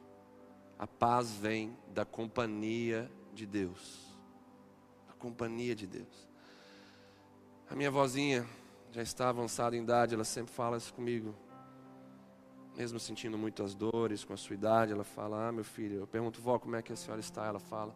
A 0.78 0.87
paz 0.87 1.30
vem 1.30 1.74
da 1.94 2.04
companhia 2.04 3.11
de 3.33 3.46
Deus. 3.46 4.10
Companhia 5.20 5.76
de 5.76 5.87
Deus. 5.87 6.28
A 7.70 7.76
minha 7.76 7.92
vozinha 7.92 8.44
já 8.90 9.02
está 9.02 9.28
avançada 9.28 9.76
em 9.76 9.83
idade, 9.85 10.14
ela 10.14 10.24
sempre 10.24 10.52
fala 10.52 10.76
isso 10.76 10.92
comigo 10.92 11.33
mesmo 12.80 12.98
sentindo 12.98 13.37
muitas 13.37 13.74
dores 13.74 14.24
com 14.24 14.33
a 14.33 14.37
sua 14.38 14.54
idade, 14.54 14.90
ela 14.90 15.04
fala: 15.04 15.48
Ah, 15.48 15.52
meu 15.52 15.64
filho, 15.64 15.98
eu 15.98 16.06
pergunto, 16.06 16.40
vó, 16.40 16.59
como 16.59 16.76
é 16.76 16.83
que 16.83 16.90
a 16.90 16.96
senhora 16.96 17.20
está? 17.20 17.44
Ela 17.44 17.59
fala: 17.59 17.94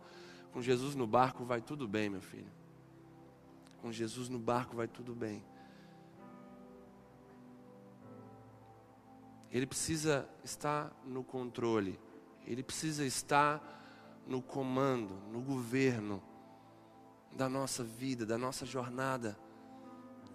Com 0.52 0.60
Jesus 0.60 0.94
no 0.94 1.06
barco 1.06 1.42
vai 1.42 1.62
tudo 1.62 1.88
bem, 1.88 2.10
meu 2.10 2.20
filho. 2.20 2.52
Com 3.80 3.90
Jesus 3.90 4.28
no 4.28 4.38
barco 4.38 4.76
vai 4.76 4.86
tudo 4.86 5.14
bem. 5.14 5.42
Ele 9.50 9.66
precisa 9.66 10.28
estar 10.42 10.92
no 11.06 11.24
controle, 11.24 11.98
ele 12.44 12.62
precisa 12.62 13.06
estar 13.06 13.62
no 14.26 14.42
comando, 14.42 15.14
no 15.32 15.40
governo 15.40 16.22
da 17.34 17.48
nossa 17.48 17.82
vida, 17.82 18.24
da 18.24 18.38
nossa 18.38 18.64
jornada. 18.64 19.38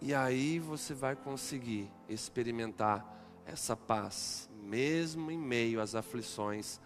E 0.01 0.13
aí 0.13 0.59
você 0.59 0.93
vai 0.93 1.15
conseguir 1.15 1.89
experimentar 2.07 3.05
essa 3.45 3.75
paz, 3.75 4.49
mesmo 4.63 5.31
em 5.31 5.37
meio 5.37 5.81
às 5.81 5.95
aflições 5.95 6.79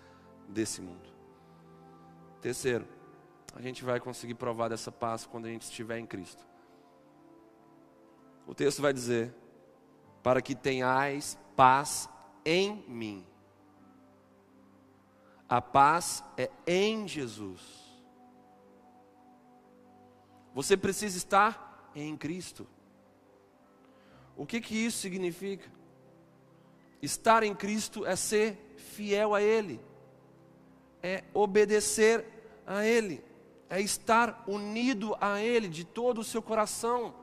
desse 0.47 0.81
mundo. 0.81 1.09
Terceiro, 2.41 2.87
a 3.55 3.61
gente 3.61 3.83
vai 3.83 3.99
conseguir 3.99 4.35
provar 4.35 4.69
dessa 4.69 4.91
paz 4.91 5.25
quando 5.25 5.45
a 5.45 5.49
gente 5.49 5.63
estiver 5.63 5.99
em 5.99 6.05
Cristo. 6.05 6.43
O 8.47 8.53
texto 8.53 8.81
vai 8.81 8.93
dizer: 8.93 9.33
para 10.21 10.41
que 10.41 10.55
tenhais 10.55 11.37
paz 11.55 12.09
em 12.45 12.83
mim. 12.87 13.25
A 15.47 15.61
paz 15.61 16.23
é 16.37 16.49
em 16.65 17.07
Jesus. 17.07 17.82
Você 20.53 20.77
precisa 20.77 21.17
estar 21.17 21.91
em 21.95 22.15
Cristo. 22.15 22.67
O 24.35 24.45
que 24.45 24.61
que 24.61 24.75
isso 24.75 24.99
significa? 24.99 25.69
Estar 27.01 27.43
em 27.43 27.53
Cristo 27.53 28.05
é 28.05 28.15
ser 28.15 28.75
fiel 28.77 29.35
a 29.35 29.41
Ele, 29.41 29.79
é 31.01 31.23
obedecer 31.33 32.25
a 32.65 32.85
Ele, 32.85 33.23
é 33.69 33.81
estar 33.81 34.43
unido 34.47 35.15
a 35.19 35.41
Ele 35.41 35.67
de 35.67 35.83
todo 35.83 36.19
o 36.19 36.23
seu 36.23 36.41
coração, 36.41 37.13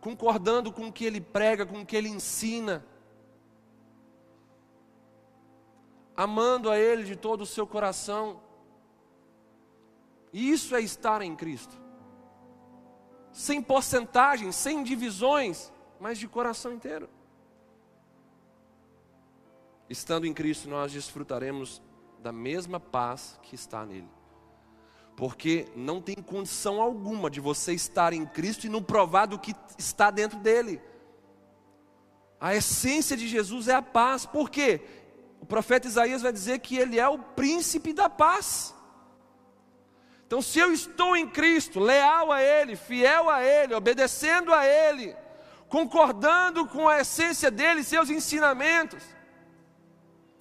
concordando 0.00 0.72
com 0.72 0.88
o 0.88 0.92
que 0.92 1.04
Ele 1.04 1.20
prega, 1.20 1.64
com 1.64 1.82
o 1.82 1.86
que 1.86 1.96
Ele 1.96 2.08
ensina, 2.08 2.84
amando 6.16 6.70
a 6.70 6.78
Ele 6.78 7.04
de 7.04 7.14
todo 7.14 7.42
o 7.42 7.46
seu 7.46 7.66
coração. 7.66 8.40
Isso 10.32 10.74
é 10.74 10.80
estar 10.80 11.22
em 11.22 11.36
Cristo, 11.36 11.78
sem 13.38 13.62
porcentagens, 13.62 14.56
sem 14.56 14.82
divisões, 14.82 15.72
mas 16.00 16.18
de 16.18 16.26
coração 16.26 16.72
inteiro. 16.72 17.08
Estando 19.88 20.26
em 20.26 20.34
Cristo, 20.34 20.68
nós 20.68 20.90
desfrutaremos 20.90 21.80
da 22.18 22.32
mesma 22.32 22.80
paz 22.80 23.38
que 23.44 23.54
está 23.54 23.86
nele. 23.86 24.08
Porque 25.16 25.68
não 25.76 26.02
tem 26.02 26.16
condição 26.16 26.82
alguma 26.82 27.30
de 27.30 27.38
você 27.38 27.72
estar 27.72 28.12
em 28.12 28.26
Cristo 28.26 28.66
e 28.66 28.68
não 28.68 28.82
provar 28.82 29.26
do 29.26 29.38
que 29.38 29.54
está 29.78 30.10
dentro 30.10 30.40
dele. 30.40 30.82
A 32.40 32.56
essência 32.56 33.16
de 33.16 33.28
Jesus 33.28 33.68
é 33.68 33.74
a 33.74 33.82
paz. 33.82 34.26
Por 34.26 34.50
quê? 34.50 34.80
O 35.40 35.46
profeta 35.46 35.86
Isaías 35.86 36.22
vai 36.22 36.32
dizer 36.32 36.58
que 36.58 36.76
ele 36.76 36.98
é 36.98 37.08
o 37.08 37.20
príncipe 37.20 37.92
da 37.92 38.10
paz. 38.10 38.74
Então, 40.28 40.42
se 40.42 40.58
eu 40.58 40.74
estou 40.74 41.16
em 41.16 41.26
Cristo, 41.26 41.80
leal 41.80 42.30
a 42.30 42.42
Ele, 42.42 42.76
fiel 42.76 43.30
a 43.30 43.42
Ele, 43.42 43.74
obedecendo 43.74 44.52
a 44.52 44.66
Ele, 44.66 45.16
concordando 45.70 46.66
com 46.66 46.86
a 46.86 47.00
essência 47.00 47.50
dele, 47.50 47.82
seus 47.82 48.10
ensinamentos, 48.10 49.02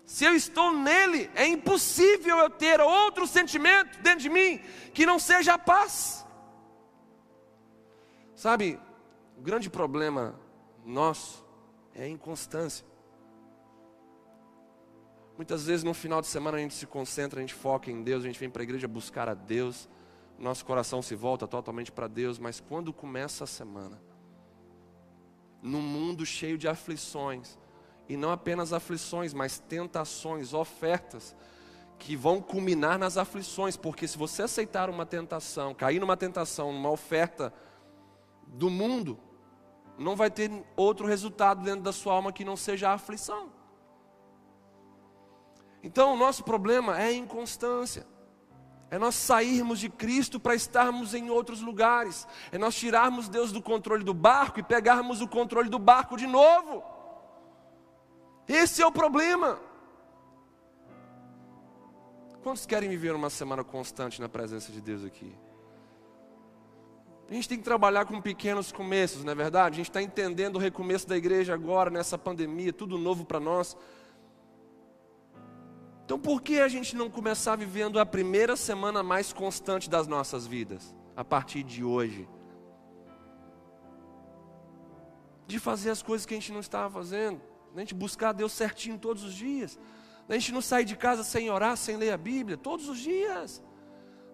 se 0.06 0.26
eu 0.26 0.36
estou 0.36 0.73
nele, 0.73 1.32
é 1.34 1.47
impossível 1.47 2.38
eu 2.38 2.50
ter 2.50 2.82
outro 2.82 3.26
sentimento 3.26 3.97
dentro 4.00 4.19
de 4.19 4.30
mim 4.30 4.60
que 4.93 5.06
não 5.06 5.17
seja 5.17 5.54
a 5.54 5.58
paz. 5.58 6.26
Sabe, 8.36 8.78
o 9.38 9.41
grande 9.41 9.69
problema 9.69 10.38
nosso 10.86 11.45
é 11.95 12.04
a 12.04 12.10
inconstância. 12.10 12.86
Muitas 15.38 15.67
vezes 15.67 15.84
no 15.84 15.93
final 15.93 16.19
de 16.19 16.26
semana 16.26 16.58
a 16.58 16.60
gente 16.60 16.73
se 16.73 16.88
concentra, 16.88 17.39
a 17.39 17.41
gente 17.41 17.54
foca 17.54 17.91
em 17.91 18.02
Deus, 18.02 18.23
a 18.23 18.28
gente 18.28 18.39
vem 18.39 18.50
para 18.50 18.63
a 18.63 18.65
igreja 18.65 18.88
buscar 18.88 19.30
a 19.30 19.36
Deus, 19.36 19.88
nosso 20.39 20.65
coração 20.65 21.00
se 21.00 21.13
volta 21.13 21.47
totalmente 21.47 21.91
para 21.91 22.08
Deus, 22.08 22.39
mas 22.39 22.60
quando 22.60 22.91
começa 22.91 23.43
a 23.43 23.47
semana, 23.47 24.02
num 25.62 25.82
mundo 25.82 26.26
cheio 26.26 26.58
de 26.58 26.67
aflições, 26.67 27.56
e 28.10 28.17
não 28.17 28.32
apenas 28.32 28.73
aflições, 28.73 29.32
mas 29.32 29.60
tentações, 29.60 30.54
ofertas, 30.54 31.36
que 32.00 32.15
vão 32.15 32.41
culminar 32.41 32.97
nas 32.97 33.15
aflições, 33.15 33.78
porque 33.78 34.08
se 34.08 34.17
você 34.17 34.43
aceitar 34.43 34.89
uma 34.89 35.06
tentação, 35.06 35.73
cair 35.73 36.00
numa 36.00 36.17
tentação, 36.17 36.71
numa 36.73 36.89
oferta 36.89 37.54
do 38.47 38.71
mundo, 38.71 39.19
não 40.00 40.15
vai 40.15 40.32
ter 40.32 40.52
outro 40.76 41.06
resultado 41.06 41.63
dentro 41.63 41.82
da 41.82 41.91
sua 41.91 42.13
alma 42.13 42.32
que 42.32 42.45
não 42.45 42.56
seja 42.56 42.89
a 42.89 42.93
aflição. 42.93 43.57
Então, 45.84 46.13
o 46.13 46.18
nosso 46.18 46.44
problema 46.44 47.00
é 47.00 47.08
a 47.08 47.13
inconstância. 47.13 48.06
É 48.90 48.98
nós 48.98 49.16
sairmos 49.16 49.80
de 49.80 49.90
Cristo 49.90 50.40
para 50.40 50.56
estarmos 50.56 51.13
em 51.13 51.30
outros 51.30 51.62
lugares. 51.62 52.28
É 52.52 52.58
nós 52.58 52.76
tirarmos 52.76 53.28
Deus 53.28 53.52
do 53.52 53.62
controle 53.62 54.04
do 54.04 54.13
barco 54.13 54.60
e 54.60 54.63
pegarmos 54.63 55.22
o 55.22 55.28
controle 55.28 55.70
do 55.70 55.78
barco 55.78 56.16
de 56.16 56.26
novo. 56.26 56.84
Esse 58.48 58.82
é 58.82 58.88
o 58.88 58.92
problema. 58.92 59.60
Quantos 62.42 62.66
querem 62.66 62.90
viver 62.90 63.13
uma 63.13 63.30
semana 63.30 63.62
constante 63.62 64.22
na 64.22 64.30
presença 64.30 64.72
de 64.72 64.80
Deus 64.80 65.04
aqui? 65.04 65.36
A 67.30 67.34
gente 67.34 67.50
tem 67.50 67.58
que 67.58 67.63
trabalhar 67.66 68.06
com 68.06 68.22
pequenos 68.22 68.72
começos, 68.72 69.22
não 69.22 69.34
é 69.34 69.36
verdade? 69.36 69.74
A 69.74 69.78
gente 69.78 69.90
está 69.90 70.02
entendendo 70.02 70.56
o 70.56 70.60
recomeço 70.60 71.06
da 71.06 71.18
igreja 71.18 71.54
agora, 71.54 71.90
nessa 71.90 72.18
pandemia, 72.18 72.72
tudo 72.72 72.98
novo 72.98 73.26
para 73.26 73.38
nós. 73.38 73.76
Então 76.08 76.17
por 76.17 76.41
que 76.41 76.62
a 76.62 76.70
gente 76.70 76.96
não 76.96 77.10
começar 77.10 77.58
vivendo 77.58 78.00
a 78.00 78.06
primeira 78.06 78.56
semana 78.56 79.04
mais 79.04 79.34
constante 79.34 79.89
das 79.89 80.08
nossas 80.08 80.48
vidas, 80.48 80.96
a 81.17 81.26
partir 81.26 81.63
de 81.63 81.84
hoje? 81.84 82.30
De 85.46 85.60
fazer 85.60 85.89
as 85.89 86.02
coisas 86.02 86.26
que 86.26 86.34
a 86.34 86.38
gente 86.38 86.54
não 86.54 86.62
estava 86.62 86.89
fazendo 86.89 87.41
da 87.76 87.82
gente 87.82 87.93
buscar 87.93 88.32
Deus 88.32 88.54
certinho 88.54 88.98
todos 88.98 89.22
os 89.22 89.34
dias, 89.34 89.78
da 90.30 90.36
gente 90.36 90.54
não 90.54 90.62
sair 90.62 90.86
de 90.86 90.96
casa 90.96 91.26
sem 91.26 91.50
orar, 91.50 91.76
sem 91.76 91.98
ler 91.98 92.13
a 92.13 92.17
Bíblia, 92.17 92.56
todos 92.56 92.88
os 92.88 93.00
dias, 93.00 93.62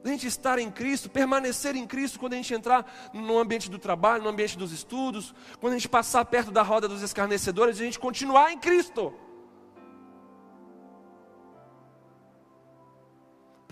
da 0.03 0.11
gente 0.11 0.27
estar 0.27 0.59
em 0.59 0.69
Cristo, 0.69 1.09
permanecer 1.09 1.75
em 1.75 1.87
Cristo 1.87 2.19
quando 2.19 2.33
a 2.33 2.35
gente 2.35 2.53
entrar 2.53 2.85
no 3.11 3.39
ambiente 3.39 3.67
do 3.67 3.79
trabalho, 3.79 4.21
no 4.21 4.29
ambiente 4.29 4.55
dos 4.55 4.71
estudos, 4.71 5.33
quando 5.59 5.73
a 5.73 5.75
gente 5.75 5.89
passar 5.89 6.23
perto 6.25 6.51
da 6.51 6.61
roda 6.61 6.87
dos 6.87 7.01
escarnecedores, 7.01 7.81
a 7.81 7.83
gente 7.83 7.97
continuar 7.97 8.51
em 8.51 8.59
Cristo. 8.59 9.11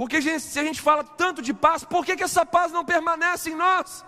Porque 0.01 0.19
gente, 0.19 0.39
se 0.39 0.57
a 0.57 0.63
gente 0.63 0.81
fala 0.81 1.03
tanto 1.03 1.43
de 1.43 1.53
paz, 1.53 1.83
por 1.83 2.03
que, 2.03 2.15
que 2.15 2.23
essa 2.23 2.43
paz 2.43 2.71
não 2.71 2.83
permanece 2.83 3.51
em 3.51 3.55
nós? 3.55 4.03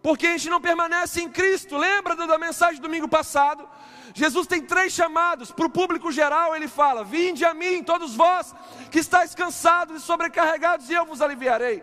Porque 0.00 0.28
a 0.28 0.30
gente 0.30 0.48
não 0.48 0.60
permanece 0.60 1.20
em 1.20 1.28
Cristo. 1.28 1.76
Lembra 1.76 2.14
da 2.14 2.38
mensagem 2.38 2.80
do 2.80 2.84
domingo 2.84 3.08
passado? 3.08 3.68
Jesus 4.14 4.46
tem 4.46 4.62
três 4.62 4.92
chamados. 4.92 5.50
Para 5.50 5.66
o 5.66 5.70
público 5.70 6.12
geral, 6.12 6.54
ele 6.54 6.68
fala: 6.68 7.02
Vinde 7.02 7.44
a 7.44 7.52
mim, 7.52 7.82
todos 7.82 8.14
vós 8.14 8.54
que 8.88 9.00
estáis 9.00 9.34
cansados 9.34 10.00
e 10.00 10.06
sobrecarregados, 10.06 10.88
e 10.88 10.92
eu 10.92 11.04
vos 11.04 11.20
aliviarei. 11.20 11.82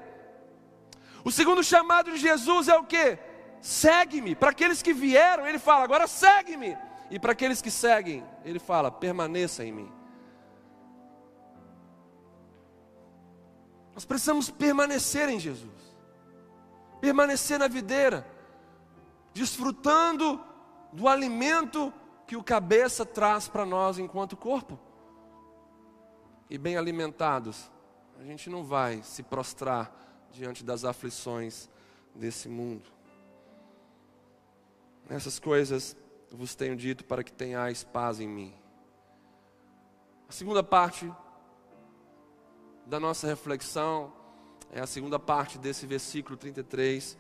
O 1.26 1.30
segundo 1.30 1.62
chamado 1.62 2.10
de 2.10 2.18
Jesus 2.18 2.70
é 2.70 2.78
o 2.78 2.86
que? 2.86 3.20
Segue-me. 3.60 4.34
Para 4.34 4.52
aqueles 4.52 4.82
que 4.82 4.94
vieram, 4.94 5.46
ele 5.46 5.60
fala: 5.60 5.84
Agora 5.84 6.08
segue-me. 6.08 6.78
E 7.12 7.20
para 7.20 7.34
aqueles 7.34 7.62
que 7.62 7.70
seguem, 7.70 8.24
ele 8.46 8.60
fala: 8.60 8.90
Permaneça 8.90 9.66
em 9.66 9.74
mim. 9.74 10.03
Nós 13.94 14.06
precisamos 14.06 14.50
permanecer 14.50 15.30
em 15.30 15.40
Jesus, 15.40 15.96
permanecer 17.00 17.60
na 17.60 17.68
videira, 17.68 18.26
desfrutando 19.34 20.42
do 20.92 21.08
alimento 21.08 21.94
que 22.26 22.36
o 22.36 22.44
cabeça 22.44 23.06
traz 23.06 23.48
para 23.48 23.66
nós 23.66 24.00
enquanto 24.00 24.36
corpo. 24.36 24.80
E 26.50 26.58
bem 26.58 26.78
alimentados, 26.78 27.70
a 28.20 28.24
gente 28.24 28.50
não 28.50 28.64
vai 28.64 29.02
se 29.04 29.22
prostrar 29.24 29.92
diante 30.32 30.64
das 30.64 30.84
aflições 30.84 31.70
desse 32.16 32.50
mundo. 32.50 32.90
Essas 35.10 35.40
coisas 35.40 35.96
vos 36.32 36.56
tenho 36.56 36.76
dito 36.76 37.06
para 37.06 37.24
que 37.24 37.32
tenhais 37.32 37.84
paz 37.84 38.20
em 38.20 38.28
mim. 38.28 38.54
A 40.28 40.32
segunda 40.32 40.64
parte 40.64 41.12
da 42.86 43.00
nossa 43.00 43.28
reflexão 43.28 44.12
é 44.72 44.82
a 44.82 44.88
segunda 44.88 45.20
parte 45.20 45.58
desse 45.58 45.86
versículo 45.86 46.36
33, 46.36 47.18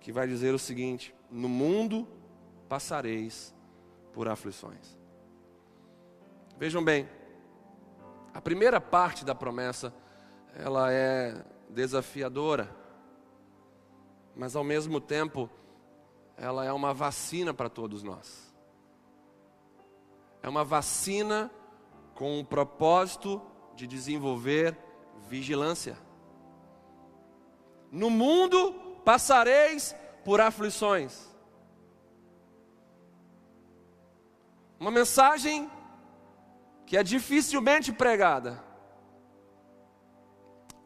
que 0.00 0.12
vai 0.12 0.26
dizer 0.26 0.54
o 0.54 0.58
seguinte: 0.58 1.14
No 1.30 1.48
mundo 1.48 2.06
passareis 2.68 3.54
por 4.12 4.28
aflições. 4.28 4.98
Vejam 6.58 6.82
bem, 6.82 7.08
a 8.32 8.40
primeira 8.40 8.80
parte 8.80 9.24
da 9.24 9.34
promessa, 9.34 9.94
ela 10.54 10.92
é 10.92 11.44
desafiadora, 11.68 12.74
mas 14.34 14.56
ao 14.56 14.64
mesmo 14.64 15.00
tempo, 15.00 15.48
ela 16.36 16.64
é 16.64 16.72
uma 16.72 16.92
vacina 16.92 17.54
para 17.54 17.68
todos 17.68 18.02
nós. 18.02 18.54
É 20.42 20.48
uma 20.48 20.64
vacina 20.64 21.50
com 22.14 22.40
o 22.40 22.44
propósito 22.44 23.40
de 23.74 23.86
desenvolver 23.86 24.76
vigilância. 25.28 25.96
No 27.90 28.10
mundo 28.10 28.72
passareis 29.04 29.94
por 30.24 30.40
aflições. 30.40 31.34
Uma 34.78 34.90
mensagem 34.90 35.70
que 36.84 36.96
é 36.96 37.02
dificilmente 37.02 37.92
pregada. 37.92 38.64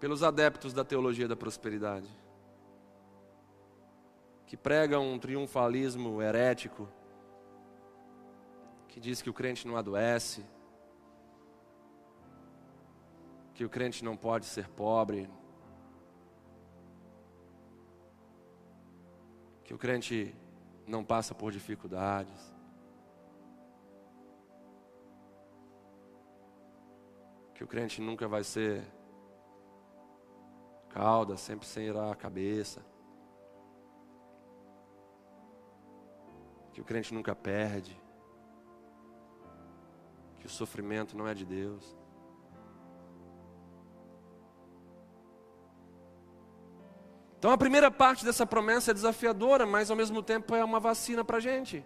pelos 0.00 0.22
adeptos 0.22 0.72
da 0.72 0.82
teologia 0.82 1.28
da 1.28 1.36
prosperidade, 1.36 2.08
que 4.46 4.56
pregam 4.56 5.12
um 5.12 5.18
triunfalismo 5.18 6.22
herético, 6.22 6.88
que 8.88 8.98
diz 8.98 9.20
que 9.20 9.28
o 9.28 9.34
crente 9.34 9.68
não 9.68 9.76
adoece, 9.76 10.42
que 13.60 13.64
o 13.66 13.68
crente 13.68 14.02
não 14.02 14.16
pode 14.16 14.46
ser 14.46 14.66
pobre, 14.70 15.28
que 19.62 19.74
o 19.74 19.76
crente 19.76 20.34
não 20.86 21.04
passa 21.04 21.34
por 21.34 21.52
dificuldades. 21.52 22.54
Que 27.54 27.62
o 27.62 27.66
crente 27.66 28.00
nunca 28.00 28.26
vai 28.26 28.42
ser 28.44 28.82
cauda, 30.88 31.36
sempre 31.36 31.66
será 31.66 32.10
a 32.10 32.16
cabeça. 32.16 32.82
Que 36.72 36.80
o 36.80 36.84
crente 36.84 37.12
nunca 37.12 37.36
perde. 37.36 37.94
Que 40.38 40.46
o 40.46 40.48
sofrimento 40.48 41.14
não 41.14 41.28
é 41.28 41.34
de 41.34 41.44
Deus. 41.44 41.99
Então 47.40 47.50
a 47.50 47.56
primeira 47.56 47.90
parte 47.90 48.22
dessa 48.22 48.44
promessa 48.44 48.90
é 48.90 48.94
desafiadora, 48.94 49.64
mas 49.64 49.90
ao 49.90 49.96
mesmo 49.96 50.22
tempo 50.22 50.54
é 50.54 50.62
uma 50.62 50.78
vacina 50.78 51.24
para 51.24 51.38
a 51.38 51.40
gente. 51.40 51.82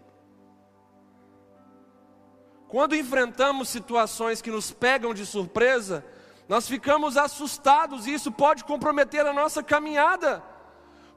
Quando 2.67 2.97
enfrentamos 2.97 3.69
situações 3.69 4.43
que 4.43 4.51
nos 4.51 4.73
pegam 4.73 5.15
de 5.15 5.25
surpresa, 5.25 6.05
nós 6.49 6.67
ficamos 6.67 7.17
assustados 7.17 8.05
e 8.05 8.15
isso 8.15 8.33
pode 8.33 8.65
comprometer 8.65 9.25
a 9.25 9.33
nossa 9.33 9.63
caminhada. 9.63 10.43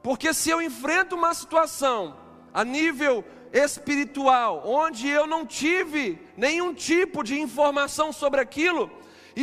Porque 0.04 0.32
se 0.36 0.52
eu 0.52 0.62
enfrento 0.62 1.16
uma 1.16 1.34
situação 1.34 2.16
a 2.54 2.64
nível 2.64 3.26
espiritual, 3.52 4.62
onde 4.64 5.08
eu 5.08 5.26
não 5.26 5.48
tive 5.48 6.22
nenhum 6.38 6.76
tipo 6.76 7.24
de 7.24 7.42
informação 7.42 8.14
sobre 8.14 8.40
aquilo, 8.40 8.92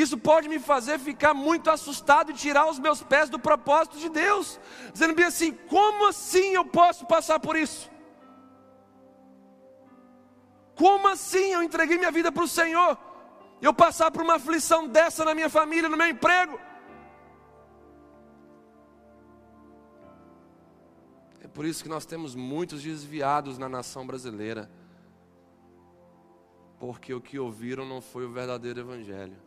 isso 0.00 0.18
pode 0.18 0.48
me 0.48 0.58
fazer 0.58 0.98
ficar 0.98 1.32
muito 1.32 1.70
assustado 1.70 2.32
e 2.32 2.34
tirar 2.34 2.68
os 2.68 2.80
meus 2.80 3.00
pés 3.00 3.30
do 3.30 3.38
propósito 3.38 3.96
de 3.96 4.08
Deus, 4.08 4.58
dizendo 4.92 5.14
bem 5.14 5.26
assim: 5.26 5.52
como 5.52 6.08
assim 6.08 6.54
eu 6.54 6.64
posso 6.64 7.06
passar 7.06 7.38
por 7.38 7.54
isso? 7.54 7.88
Como 10.74 11.06
assim 11.06 11.52
eu 11.52 11.62
entreguei 11.62 11.96
minha 11.96 12.10
vida 12.10 12.32
para 12.32 12.42
o 12.42 12.48
Senhor? 12.48 12.98
Eu 13.62 13.72
passar 13.72 14.10
por 14.10 14.22
uma 14.22 14.34
aflição 14.34 14.88
dessa 14.88 15.24
na 15.24 15.32
minha 15.32 15.48
família, 15.48 15.88
no 15.88 15.96
meu 15.96 16.08
emprego? 16.08 16.58
É 21.40 21.46
por 21.46 21.64
isso 21.64 21.84
que 21.84 21.88
nós 21.88 22.04
temos 22.04 22.34
muitos 22.34 22.82
desviados 22.82 23.58
na 23.58 23.68
nação 23.68 24.04
brasileira, 24.04 24.68
porque 26.80 27.14
o 27.14 27.20
que 27.20 27.38
ouviram 27.38 27.86
não 27.86 28.00
foi 28.00 28.26
o 28.26 28.32
verdadeiro 28.32 28.80
Evangelho. 28.80 29.43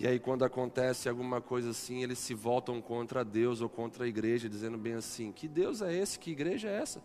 E 0.00 0.06
aí, 0.06 0.20
quando 0.20 0.44
acontece 0.44 1.08
alguma 1.08 1.40
coisa 1.40 1.70
assim, 1.70 2.04
eles 2.04 2.20
se 2.20 2.32
voltam 2.32 2.80
contra 2.80 3.24
Deus 3.24 3.60
ou 3.60 3.68
contra 3.68 4.04
a 4.04 4.06
igreja, 4.06 4.48
dizendo 4.48 4.78
bem 4.78 4.94
assim: 4.94 5.32
que 5.32 5.48
Deus 5.48 5.82
é 5.82 5.92
esse? 5.92 6.20
Que 6.20 6.30
igreja 6.30 6.68
é 6.68 6.76
essa? 6.80 7.02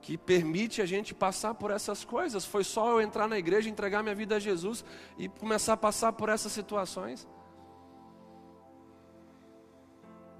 Que 0.00 0.16
permite 0.16 0.80
a 0.80 0.86
gente 0.86 1.12
passar 1.12 1.54
por 1.54 1.72
essas 1.72 2.04
coisas. 2.04 2.44
Foi 2.44 2.62
só 2.62 2.92
eu 2.92 3.00
entrar 3.00 3.26
na 3.26 3.36
igreja, 3.36 3.68
entregar 3.68 4.00
minha 4.04 4.14
vida 4.14 4.36
a 4.36 4.38
Jesus 4.38 4.84
e 5.18 5.28
começar 5.28 5.72
a 5.72 5.76
passar 5.76 6.12
por 6.12 6.28
essas 6.28 6.52
situações. 6.52 7.26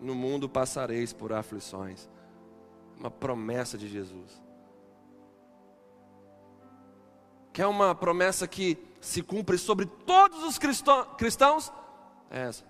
No 0.01 0.15
mundo 0.15 0.49
passareis 0.49 1.13
por 1.13 1.33
aflições. 1.33 2.09
Uma 2.97 3.11
promessa 3.11 3.77
de 3.77 3.89
Jesus. 3.89 4.41
Quer 7.53 7.67
uma 7.67 7.95
promessa 7.95 8.47
que 8.47 8.79
se 9.01 9.23
cumpre 9.23 9.59
sobre 9.59 9.87
todos 9.87 10.43
os 10.45 10.59
cristãos? 10.59 11.73
É 12.31 12.41
essa. 12.43 12.65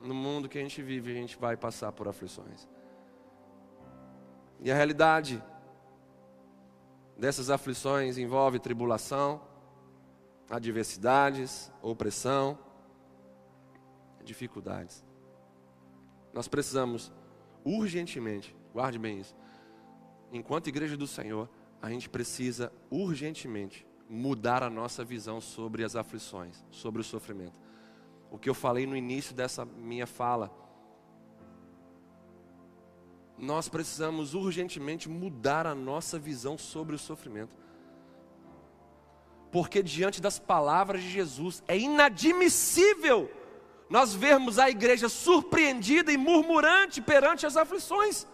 No 0.00 0.14
mundo 0.14 0.48
que 0.48 0.58
a 0.58 0.62
gente 0.62 0.80
vive, 0.82 1.10
a 1.10 1.14
gente 1.14 1.36
vai 1.36 1.56
passar 1.56 1.90
por 1.92 2.06
aflições. 2.06 2.68
E 4.60 4.70
a 4.70 4.74
realidade 4.74 5.42
dessas 7.16 7.50
aflições 7.50 8.18
envolve 8.18 8.58
tribulação, 8.58 9.40
adversidades, 10.48 11.72
opressão, 11.82 12.58
dificuldades. 14.22 15.04
Nós 16.32 16.46
precisamos 16.46 17.12
urgentemente, 17.64 18.54
guarde 18.72 18.98
bem 18.98 19.18
isso, 19.18 19.34
enquanto 20.30 20.68
igreja 20.68 20.96
do 20.96 21.06
Senhor, 21.06 21.48
a 21.86 21.90
gente 21.90 22.08
precisa 22.08 22.72
urgentemente 22.90 23.86
mudar 24.10 24.60
a 24.60 24.68
nossa 24.68 25.04
visão 25.04 25.40
sobre 25.40 25.84
as 25.84 25.94
aflições, 25.94 26.64
sobre 26.68 27.00
o 27.00 27.04
sofrimento. 27.04 27.60
O 28.28 28.36
que 28.36 28.50
eu 28.50 28.54
falei 28.54 28.88
no 28.88 28.96
início 28.96 29.32
dessa 29.32 29.64
minha 29.64 30.04
fala. 30.04 30.50
Nós 33.38 33.68
precisamos 33.68 34.34
urgentemente 34.34 35.08
mudar 35.08 35.64
a 35.64 35.76
nossa 35.76 36.18
visão 36.18 36.58
sobre 36.58 36.96
o 36.96 36.98
sofrimento. 36.98 37.54
Porque 39.52 39.80
diante 39.80 40.20
das 40.20 40.40
palavras 40.40 41.00
de 41.04 41.08
Jesus 41.08 41.62
é 41.68 41.78
inadmissível 41.78 43.30
nós 43.88 44.12
vermos 44.12 44.58
a 44.58 44.68
igreja 44.68 45.08
surpreendida 45.08 46.10
e 46.10 46.16
murmurante 46.16 47.00
perante 47.00 47.46
as 47.46 47.56
aflições. 47.56 48.26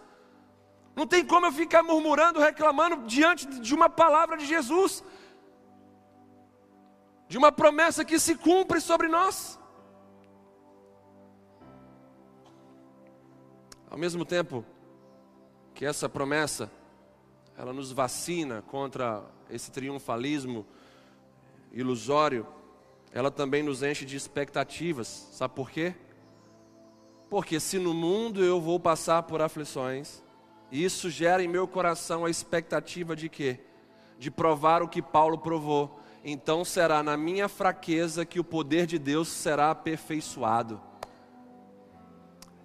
Não 0.95 1.07
tem 1.07 1.25
como 1.25 1.47
eu 1.47 1.51
ficar 1.51 1.81
murmurando, 1.81 2.39
reclamando 2.39 3.07
diante 3.07 3.45
de 3.47 3.73
uma 3.73 3.89
palavra 3.89 4.37
de 4.37 4.45
Jesus, 4.45 5.03
de 7.27 7.37
uma 7.37 7.51
promessa 7.51 8.05
que 8.05 8.19
se 8.19 8.35
cumpre 8.35 8.79
sobre 8.79 9.07
nós. 9.07 9.59
Ao 13.89 13.97
mesmo 13.97 14.23
tempo 14.23 14.63
que 15.73 15.85
essa 15.85 16.07
promessa, 16.07 16.71
ela 17.57 17.73
nos 17.73 17.91
vacina 17.91 18.61
contra 18.61 19.23
esse 19.49 19.71
triunfalismo 19.71 20.65
ilusório, 21.71 22.45
ela 23.11 23.31
também 23.31 23.63
nos 23.63 23.81
enche 23.81 24.05
de 24.05 24.15
expectativas. 24.15 25.07
Sabe 25.07 25.55
por 25.55 25.69
quê? 25.69 25.95
Porque 27.29 27.59
se 27.59 27.79
no 27.79 27.93
mundo 27.93 28.43
eu 28.43 28.61
vou 28.61 28.79
passar 28.79 29.23
por 29.23 29.41
aflições, 29.41 30.23
e 30.73 30.83
isso 30.83 31.07
gera 31.07 31.43
em 31.43 31.47
meu 31.47 31.67
coração 31.67 32.25
a 32.25 32.31
expectativa 32.31 33.15
de 33.15 33.29
quê? 33.29 33.59
De 34.17 34.31
provar 34.31 34.81
o 34.81 34.87
que 34.87 35.03
Paulo 35.03 35.37
provou. 35.37 35.99
Então 36.23 36.65
será 36.65 37.03
na 37.03 37.15
minha 37.15 37.47
fraqueza 37.47 38.25
que 38.25 38.39
o 38.39 38.43
poder 38.43 38.87
de 38.87 38.97
Deus 38.97 39.27
será 39.27 39.69
aperfeiçoado. 39.69 40.81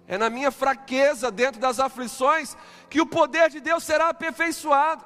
É 0.07 0.17
na 0.17 0.27
minha 0.27 0.49
fraqueza, 0.49 1.29
dentro 1.29 1.61
das 1.61 1.79
aflições, 1.79 2.57
que 2.89 2.99
o 2.99 3.05
poder 3.05 3.47
de 3.51 3.59
Deus 3.59 3.83
será 3.83 4.09
aperfeiçoado. 4.09 5.05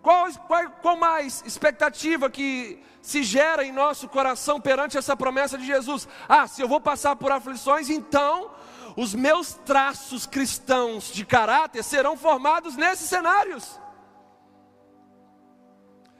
Qual, 0.00 0.32
qual, 0.46 0.70
qual, 0.80 0.96
mais 0.96 1.42
expectativa 1.44 2.30
que 2.30 2.82
se 3.02 3.22
gera 3.22 3.62
em 3.62 3.70
nosso 3.70 4.08
coração 4.08 4.58
perante 4.58 4.96
essa 4.96 5.14
promessa 5.14 5.58
de 5.58 5.66
Jesus? 5.66 6.08
Ah, 6.26 6.46
se 6.46 6.62
eu 6.62 6.68
vou 6.68 6.80
passar 6.80 7.16
por 7.16 7.30
aflições, 7.30 7.90
então 7.90 8.50
os 8.96 9.14
meus 9.14 9.54
traços 9.54 10.26
cristãos 10.26 11.12
de 11.12 11.24
caráter 11.24 11.82
serão 11.82 12.16
formados 12.16 12.76
nesses 12.76 13.08
cenários. 13.08 13.78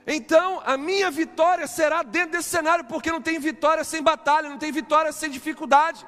Então, 0.07 0.63
a 0.65 0.77
minha 0.79 1.11
vitória 1.11 1.67
será 1.67 2.03
dentro 2.03 2.33
desse 2.33 2.49
cenário, 2.49 2.85
porque 2.87 3.13
não 3.13 3.21
tem 3.21 3.39
vitória 3.39 3.85
sem 3.85 4.03
batalha, 4.03 4.49
não 4.49 4.57
tem 4.57 4.73
vitória 4.73 5.13
sem 5.13 5.31
dificuldade. 5.31 6.07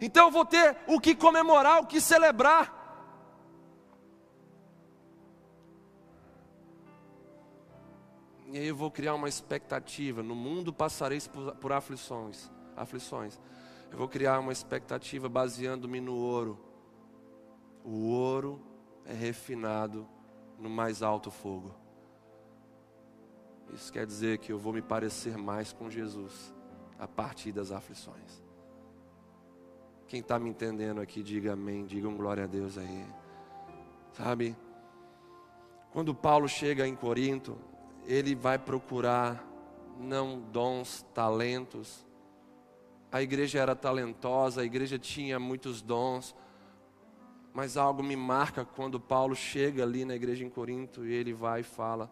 Então, 0.00 0.26
eu 0.26 0.30
vou 0.32 0.44
ter 0.44 0.76
o 0.86 0.98
que 0.98 1.14
comemorar, 1.14 1.80
o 1.80 1.86
que 1.86 2.00
celebrar. 2.00 2.78
E 8.50 8.58
aí 8.58 8.66
eu 8.66 8.74
vou 8.74 8.90
criar 8.90 9.14
uma 9.14 9.28
expectativa. 9.28 10.22
No 10.22 10.34
mundo 10.34 10.72
passareis 10.72 11.28
por, 11.28 11.72
aflições, 11.72 12.50
aflições. 12.76 13.38
Eu 13.90 13.98
vou 13.98 14.08
criar 14.08 14.38
uma 14.38 14.52
expectativa 14.52 15.28
baseando-me 15.28 16.00
no 16.00 16.14
ouro. 16.14 16.58
O 17.84 18.08
ouro 18.08 18.60
é 19.04 19.12
refinado 19.12 20.06
no 20.58 20.68
mais 20.68 21.02
alto 21.02 21.30
fogo. 21.30 21.74
Isso 23.72 23.92
quer 23.92 24.06
dizer 24.06 24.38
que 24.38 24.52
eu 24.52 24.58
vou 24.58 24.72
me 24.72 24.82
parecer 24.82 25.36
mais 25.36 25.72
com 25.72 25.90
Jesus 25.90 26.54
a 26.98 27.06
partir 27.06 27.52
das 27.52 27.70
aflições. 27.70 28.42
Quem 30.06 30.20
está 30.20 30.38
me 30.38 30.48
entendendo 30.48 31.00
aqui, 31.00 31.22
diga 31.22 31.52
amém, 31.52 31.84
diga 31.84 32.08
um 32.08 32.16
glória 32.16 32.44
a 32.44 32.46
Deus 32.46 32.78
aí. 32.78 33.06
Sabe? 34.12 34.56
Quando 35.92 36.14
Paulo 36.14 36.48
chega 36.48 36.86
em 36.86 36.94
Corinto, 36.94 37.58
ele 38.06 38.34
vai 38.34 38.58
procurar 38.58 39.44
não 39.98 40.40
dons, 40.40 41.04
talentos. 41.12 42.06
A 43.10 43.22
igreja 43.22 43.58
era 43.58 43.74
talentosa, 43.74 44.60
a 44.60 44.64
igreja 44.64 44.98
tinha 44.98 45.40
muitos 45.40 45.80
dons, 45.80 46.34
mas 47.54 47.76
algo 47.76 48.02
me 48.02 48.14
marca 48.14 48.64
quando 48.64 49.00
Paulo 49.00 49.34
chega 49.34 49.82
ali 49.82 50.04
na 50.04 50.14
igreja 50.14 50.44
em 50.44 50.50
Corinto 50.50 51.06
e 51.06 51.12
ele 51.12 51.32
vai 51.32 51.60
e 51.60 51.64
fala: 51.64 52.10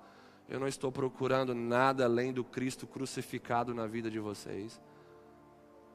Eu 0.49 0.59
não 0.59 0.66
estou 0.66 0.90
procurando 0.90 1.55
nada 1.55 2.05
além 2.05 2.32
do 2.32 2.42
Cristo 2.42 2.86
crucificado 2.86 3.74
na 3.74 3.86
vida 3.86 4.11
de 4.11 4.18
vocês. 4.18 4.80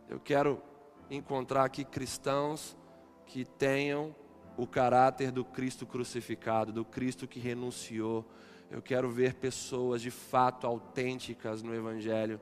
Eu 0.08 0.20
quero 0.20 0.62
encontrar 1.10 1.66
aqui 1.66 1.84
cristãos 1.84 2.78
que 3.26 3.44
tenham 3.44 4.16
o 4.58 4.68
caráter 4.68 5.32
do 5.32 5.44
Cristo 5.44 5.86
crucificado, 5.86 6.72
do 6.72 6.86
Cristo 6.86 7.28
que 7.28 7.40
renunciou. 7.40 8.26
Eu 8.70 8.82
quero 8.82 9.10
ver 9.10 9.34
pessoas 9.34 10.02
de 10.02 10.12
fato 10.12 10.68
autênticas 10.68 11.64
no 11.64 11.74
Evangelho, 11.74 12.40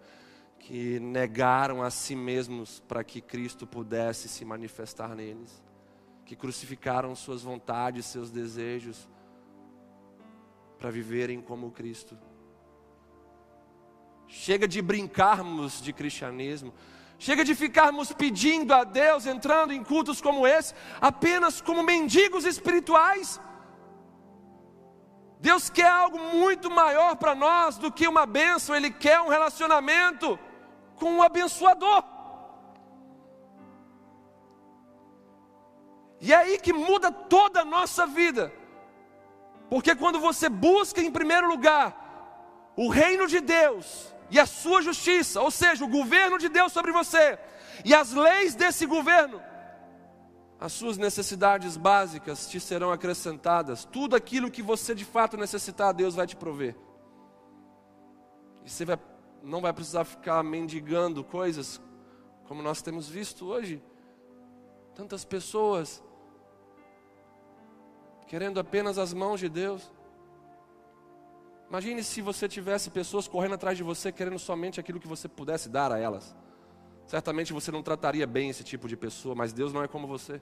que 0.60 1.00
negaram 1.00 1.82
a 1.82 1.90
si 1.90 2.16
mesmos 2.16 2.80
para 2.88 3.04
que 3.04 3.22
Cristo 3.22 3.66
pudesse 3.66 4.28
se 4.30 4.46
manifestar 4.46 5.16
neles, 5.16 5.64
que 6.26 6.36
crucificaram 6.36 7.16
suas 7.16 7.42
vontades, 7.42 8.06
seus 8.06 8.30
desejos, 8.30 9.10
para 10.78 10.92
viverem 10.92 11.42
como 11.42 11.72
Cristo. 11.72 12.18
Chega 14.28 14.68
de 14.68 14.82
brincarmos 14.82 15.82
de 15.82 15.92
cristianismo, 15.92 16.74
Chega 17.22 17.44
de 17.44 17.54
ficarmos 17.54 18.14
pedindo 18.14 18.74
a 18.74 18.86
Deus, 18.86 19.26
entrando 19.26 19.74
em 19.74 19.84
cultos 19.84 20.22
como 20.22 20.48
esse, 20.48 20.74
apenas 21.02 21.60
como 21.60 21.84
mendigos 21.84 22.46
espirituais. 22.46 23.42
Deus 25.38 25.70
quer 25.70 25.90
algo 25.90 26.18
muito 26.18 26.72
maior 26.72 27.18
para 27.18 27.36
nós 27.36 27.78
do 27.78 27.92
que 27.92 28.08
uma 28.08 28.26
bênção, 28.26 28.74
Ele 28.74 28.90
quer 28.90 29.20
um 29.20 29.28
relacionamento 29.28 30.40
com 31.00 31.12
um 31.12 31.24
abençoador. 31.24 32.04
E 36.22 36.34
é 36.34 36.36
aí 36.36 36.60
que 36.60 36.74
muda 36.74 37.12
toda 37.12 37.62
a 37.62 37.66
nossa 37.66 38.06
vida, 38.06 38.52
porque 39.70 39.96
quando 39.96 40.20
você 40.20 40.50
busca 40.50 41.02
em 41.02 41.12
primeiro 41.12 41.48
lugar 41.48 41.88
o 42.76 42.90
reino 42.90 43.26
de 43.28 43.40
Deus, 43.40 44.14
e 44.32 44.40
a 44.40 44.46
sua 44.46 44.82
justiça, 44.82 45.42
ou 45.42 45.52
seja, 45.52 45.84
o 45.84 45.88
governo 45.88 46.38
de 46.38 46.50
Deus 46.50 46.72
sobre 46.72 46.92
você 46.92 47.40
e 47.84 47.94
as 47.94 48.14
leis 48.14 48.56
desse 48.56 48.86
governo, 48.86 49.42
as 50.60 50.74
suas 50.74 50.98
necessidades 50.98 51.78
básicas 51.78 52.48
te 52.48 52.60
serão 52.60 52.92
acrescentadas. 52.92 53.86
Tudo 53.86 54.16
aquilo 54.16 54.52
que 54.52 54.62
você 54.62 54.94
de 54.94 55.06
fato 55.06 55.38
necessitar, 55.38 55.94
Deus 55.94 56.16
vai 56.16 56.28
te 56.28 56.36
prover. 56.36 56.76
E 58.66 58.70
você 58.70 58.84
vai, 58.84 59.00
não 59.44 59.62
vai 59.62 59.74
precisar 59.74 60.04
ficar 60.04 60.44
mendigando 60.44 61.24
coisas 61.24 61.82
como 62.48 62.62
nós 62.62 62.82
temos 62.82 63.08
visto 63.08 63.46
hoje. 63.46 63.82
Tantas 64.96 65.24
pessoas 65.24 66.04
querendo 68.28 68.60
apenas 68.60 68.98
as 68.98 69.14
mãos 69.14 69.40
de 69.40 69.50
Deus. 69.50 69.92
Imagine 71.68 72.04
se 72.04 72.22
você 72.22 72.48
tivesse 72.48 72.90
pessoas 72.90 73.28
correndo 73.28 73.56
atrás 73.56 73.78
de 73.78 73.84
você 73.84 74.12
querendo 74.12 74.40
somente 74.40 74.80
aquilo 74.80 75.00
que 75.00 75.08
você 75.08 75.28
pudesse 75.28 75.70
dar 75.70 75.92
a 75.92 76.00
elas. 76.00 76.36
Certamente 77.06 77.54
você 77.54 77.72
não 77.72 77.82
trataria 77.82 78.28
bem 78.28 78.50
esse 78.50 78.64
tipo 78.64 78.88
de 78.88 78.96
pessoa, 78.96 79.34
mas 79.34 79.54
Deus 79.54 79.74
não 79.74 79.84
é 79.84 79.88
como 79.88 80.08
você. 80.08 80.42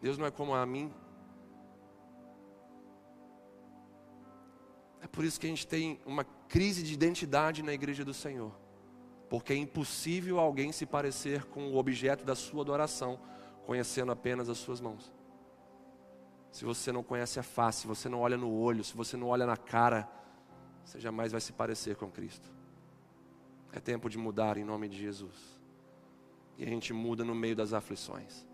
Deus 0.00 0.18
não 0.18 0.26
é 0.26 0.30
como 0.30 0.54
a 0.54 0.64
mim. 0.66 0.92
É 5.00 5.06
por 5.06 5.24
isso 5.24 5.38
que 5.38 5.46
a 5.46 5.50
gente 5.50 5.66
tem 5.66 6.00
uma 6.04 6.24
crise 6.24 6.82
de 6.82 6.92
identidade 6.92 7.62
na 7.62 7.72
igreja 7.72 8.04
do 8.04 8.14
Senhor. 8.14 8.52
Porque 9.28 9.52
é 9.52 9.56
impossível 9.56 10.38
alguém 10.38 10.72
se 10.72 10.86
parecer 10.86 11.44
com 11.46 11.68
o 11.68 11.76
objeto 11.76 12.24
da 12.24 12.34
sua 12.34 12.62
adoração, 12.62 13.18
conhecendo 13.64 14.12
apenas 14.12 14.48
as 14.48 14.58
suas 14.58 14.80
mãos 14.80 15.12
se 16.56 16.64
você 16.64 16.90
não 16.90 17.02
conhece 17.02 17.38
a 17.38 17.42
face, 17.42 17.82
se 17.82 17.86
você 17.86 18.08
não 18.08 18.18
olha 18.18 18.38
no 18.38 18.50
olho, 18.50 18.82
se 18.82 18.96
você 18.96 19.14
não 19.14 19.26
olha 19.26 19.44
na 19.44 19.58
cara, 19.58 20.08
você 20.82 20.98
jamais 20.98 21.30
vai 21.30 21.40
se 21.42 21.52
parecer 21.52 21.96
com 21.96 22.10
Cristo. 22.10 22.50
É 23.74 23.78
tempo 23.78 24.08
de 24.08 24.16
mudar 24.16 24.56
em 24.56 24.64
nome 24.64 24.88
de 24.88 24.96
Jesus. 24.96 25.60
E 26.56 26.64
a 26.64 26.66
gente 26.66 26.94
muda 26.94 27.22
no 27.22 27.34
meio 27.34 27.54
das 27.54 27.74
aflições. 27.74 28.46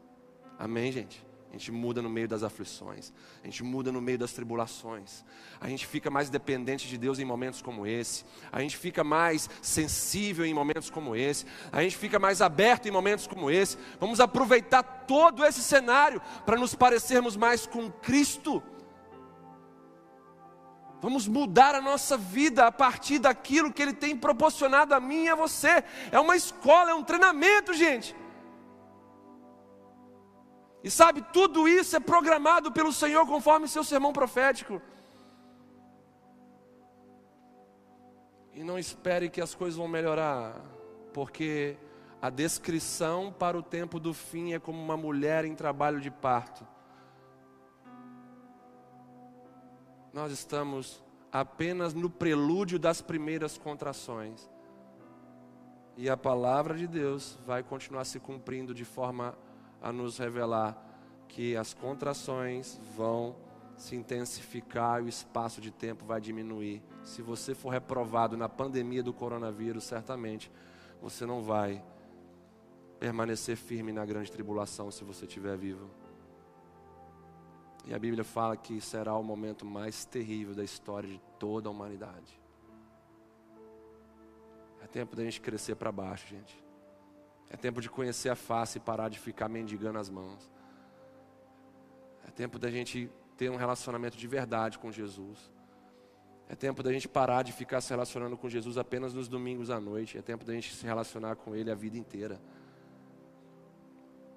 Amém, 0.59 0.91
gente? 0.91 1.25
A 1.53 1.55
gente 1.55 1.71
muda 1.71 2.01
no 2.01 2.09
meio 2.09 2.27
das 2.27 2.43
aflições, 2.43 3.13
a 3.43 3.47
gente 3.47 3.63
muda 3.63 3.93
no 3.93 4.01
meio 4.01 4.19
das 4.19 4.33
tribulações, 4.33 5.23
a 5.61 5.69
gente 5.69 5.87
fica 5.87 6.09
mais 6.09 6.31
dependente 6.31 6.89
de 6.89 6.97
Deus 6.97 7.19
em 7.19 7.27
momentos 7.27 7.61
como 7.61 7.87
esse, 7.87 8.25
a 8.51 8.63
gente 8.63 8.75
fica 8.75 9.05
mais 9.05 9.51
sensível 9.61 10.47
em 10.47 10.55
momentos 10.55 10.89
como 10.89 11.15
esse, 11.15 11.45
a 11.71 11.83
gente 11.83 11.95
fica 11.95 12.19
mais 12.19 12.41
aberto 12.41 12.89
em 12.89 12.91
momentos 12.91 13.27
como 13.27 13.51
esse. 13.51 13.77
Vamos 14.01 14.19
aproveitar 14.19 14.83
todo 14.83 15.45
esse 15.45 15.61
cenário 15.61 16.23
para 16.47 16.57
nos 16.57 16.75
parecermos 16.75 17.37
mais 17.37 17.67
com 17.67 17.91
Cristo. 17.91 18.63
Vamos 21.03 21.29
mudar 21.29 21.75
a 21.75 21.83
nossa 21.83 22.17
vida 22.17 22.67
a 22.67 22.73
partir 22.73 23.19
daquilo 23.19 23.71
que 23.71 23.83
Ele 23.83 23.93
tem 23.93 24.17
proporcionado 24.17 24.95
a 24.95 25.01
mim 25.01 25.25
e 25.25 25.29
a 25.29 25.35
você. 25.35 25.85
É 26.11 26.19
uma 26.19 26.35
escola, 26.35 26.93
é 26.93 26.95
um 26.95 27.05
treinamento, 27.05 27.75
gente. 27.75 28.22
E 30.83 30.91
sabe, 30.91 31.23
tudo 31.33 31.69
isso 31.69 31.95
é 31.95 32.01
programado 32.01 32.73
pelo 32.73 32.93
Senhor 32.93 33.25
conforme 33.27 33.69
seu 33.69 33.85
sermão 33.85 34.13
profético. 34.13 34.83
E 38.53 38.65
não 38.65 38.79
espere 38.79 39.31
que 39.31 39.41
as 39.41 39.55
coisas 39.55 39.79
vão 39.79 39.89
melhorar, 39.89 40.61
porque 41.15 41.77
a 42.21 42.29
descrição 42.29 43.33
para 43.33 43.57
o 43.57 43.63
tempo 43.63 44.01
do 44.01 44.13
fim 44.13 44.53
é 44.53 44.59
como 44.59 44.81
uma 44.81 44.97
mulher 44.97 45.45
em 45.45 45.55
trabalho 45.55 46.01
de 46.01 46.11
parto. 46.11 46.67
Nós 50.13 50.33
estamos 50.33 51.03
apenas 51.33 51.95
no 51.95 52.11
prelúdio 52.11 52.79
das 52.79 53.01
primeiras 53.01 53.57
contrações. 53.57 54.51
E 55.97 56.11
a 56.11 56.17
palavra 56.17 56.77
de 56.77 56.87
Deus 56.87 57.39
vai 57.47 57.63
continuar 57.63 58.05
se 58.05 58.21
cumprindo 58.21 58.75
de 58.75 58.85
forma 58.85 59.37
a 59.83 59.93
nos 59.93 60.17
revelar 60.19 60.81
que 61.29 61.57
as 61.57 61.75
contrações 61.75 62.81
vão 62.97 63.35
se 63.77 63.97
intensificar 63.97 65.01
e 65.01 65.05
o 65.05 65.09
espaço 65.09 65.61
de 65.61 65.71
tempo 65.71 66.05
vai 66.05 66.21
diminuir. 66.21 66.83
Se 67.03 67.21
você 67.21 67.55
for 67.55 67.71
reprovado 67.71 68.37
na 68.37 68.49
pandemia 68.49 69.03
do 69.03 69.13
coronavírus, 69.13 69.85
certamente 69.85 70.51
você 71.01 71.27
não 71.27 71.43
vai 71.43 71.83
permanecer 73.01 73.57
firme 73.57 73.93
na 73.93 74.05
grande 74.07 74.31
tribulação 74.31 74.91
se 74.91 75.03
você 75.03 75.25
estiver 75.27 75.57
vivo. 75.57 75.91
E 77.85 77.93
a 77.93 77.99
Bíblia 77.99 78.23
fala 78.23 78.57
que 78.57 78.81
será 78.81 79.17
o 79.17 79.25
momento 79.25 79.67
mais 79.67 80.05
terrível 80.05 80.55
da 80.55 80.63
história 80.63 81.09
de 81.09 81.21
toda 81.39 81.69
a 81.69 81.73
humanidade. 81.73 82.41
É 84.81 84.87
tempo 84.87 85.17
da 85.17 85.25
gente 85.25 85.41
crescer 85.41 85.75
para 85.75 85.91
baixo, 85.91 86.29
gente. 86.29 86.63
É 87.53 87.57
tempo 87.57 87.83
de 87.83 87.91
conhecer 87.91 88.31
a 88.31 88.35
face 88.35 88.79
e 88.79 88.81
parar 88.81 89.11
de 89.11 89.19
ficar 89.19 89.47
mendigando 89.47 89.99
as 89.99 90.09
mãos. 90.09 90.51
É 92.27 92.31
tempo 92.31 92.59
da 92.59 92.71
gente 92.71 93.11
ter 93.37 93.51
um 93.51 93.57
relacionamento 93.57 94.17
de 94.17 94.27
verdade 94.27 94.79
com 94.79 94.91
Jesus. 94.91 95.53
É 96.49 96.57
tempo 96.57 96.83
da 96.83 96.91
gente 96.91 97.07
parar 97.07 97.43
de 97.43 97.53
ficar 97.53 97.83
se 97.83 97.91
relacionando 97.91 98.39
com 98.39 98.49
Jesus 98.49 98.79
apenas 98.79 99.13
nos 99.13 99.29
domingos 99.29 99.69
à 99.69 99.79
noite. 99.79 100.17
É 100.17 100.23
tempo 100.23 100.47
da 100.47 100.55
gente 100.55 100.75
se 100.75 100.87
relacionar 100.87 101.37
com 101.37 101.55
Ele 101.55 101.71
a 101.71 101.75
vida 101.75 101.99
inteira. 101.99 102.41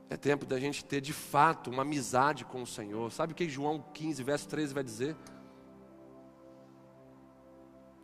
É 0.09 0.17
tempo 0.17 0.45
da 0.45 0.59
gente 0.59 0.83
ter 0.83 0.99
de 0.99 1.13
fato 1.13 1.69
uma 1.69 1.83
amizade 1.83 2.43
com 2.43 2.61
o 2.61 2.67
Senhor. 2.67 3.13
Sabe 3.13 3.31
o 3.31 3.35
que 3.35 3.47
João 3.47 3.81
15, 3.93 4.23
verso 4.23 4.47
13 4.49 4.73
vai 4.73 4.83
dizer? 4.83 5.15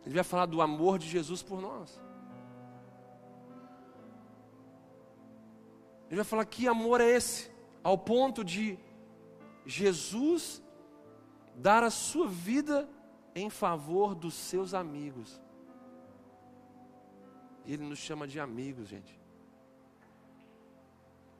Ele 0.06 0.14
vai 0.14 0.24
falar 0.24 0.46
do 0.46 0.62
amor 0.62 0.98
de 0.98 1.06
Jesus 1.06 1.42
por 1.42 1.60
nós. 1.60 2.00
Ele 6.12 6.16
vai 6.16 6.26
falar 6.26 6.44
que 6.44 6.68
amor 6.68 7.00
é 7.00 7.08
esse, 7.08 7.50
ao 7.82 7.96
ponto 7.96 8.44
de 8.44 8.78
Jesus 9.64 10.62
dar 11.56 11.82
a 11.82 11.88
sua 11.88 12.28
vida 12.28 12.86
em 13.34 13.48
favor 13.48 14.14
dos 14.14 14.34
seus 14.34 14.74
amigos. 14.74 15.40
E 17.64 17.72
Ele 17.72 17.84
nos 17.84 17.98
chama 17.98 18.28
de 18.28 18.38
amigos, 18.38 18.88
gente. 18.88 19.18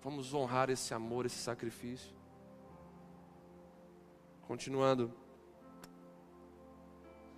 Vamos 0.01 0.33
honrar 0.33 0.71
esse 0.71 0.95
amor, 0.95 1.27
esse 1.27 1.37
sacrifício. 1.37 2.17
Continuando, 4.41 5.13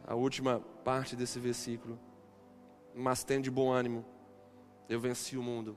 a 0.07 0.14
última 0.14 0.61
parte 0.85 1.16
desse 1.16 1.41
versículo. 1.41 1.99
Mas 2.95 3.24
tem 3.24 3.41
de 3.41 3.51
bom 3.51 3.72
ânimo, 3.72 4.05
eu 4.89 5.01
venci 5.01 5.37
o 5.37 5.43
mundo. 5.43 5.76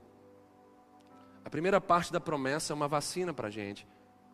A 1.44 1.50
primeira 1.50 1.80
parte 1.80 2.12
da 2.12 2.20
promessa 2.20 2.72
é 2.72 2.74
uma 2.74 2.88
vacina 2.88 3.32
para 3.32 3.48
a 3.48 3.50
gente. 3.50 3.86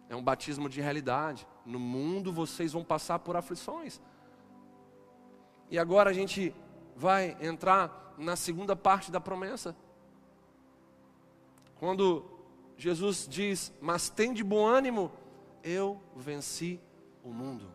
É 0.09 0.17
um 0.17 0.23
batismo 0.23 0.69
de 0.69 0.81
realidade. 0.81 1.47
No 1.65 1.79
mundo 1.79 2.33
vocês 2.33 2.73
vão 2.73 2.85
passar 2.85 3.19
por 3.21 3.37
aflições. 3.37 4.01
E 5.71 5.79
agora 5.79 6.11
a 6.11 6.13
gente 6.13 6.55
vai 6.97 7.37
entrar 7.41 8.15
na 8.19 8.37
segunda 8.37 8.77
parte 8.77 9.11
da 9.11 9.21
promessa. 9.21 9.75
Quando 11.77 12.25
Jesus 12.77 13.27
diz: 13.29 13.73
Mas 13.81 14.09
tem 14.09 14.33
de 14.33 14.45
bom 14.45 14.67
ânimo, 14.67 15.11
eu 15.63 16.01
venci 16.15 16.81
o 17.23 17.31
mundo. 17.31 17.71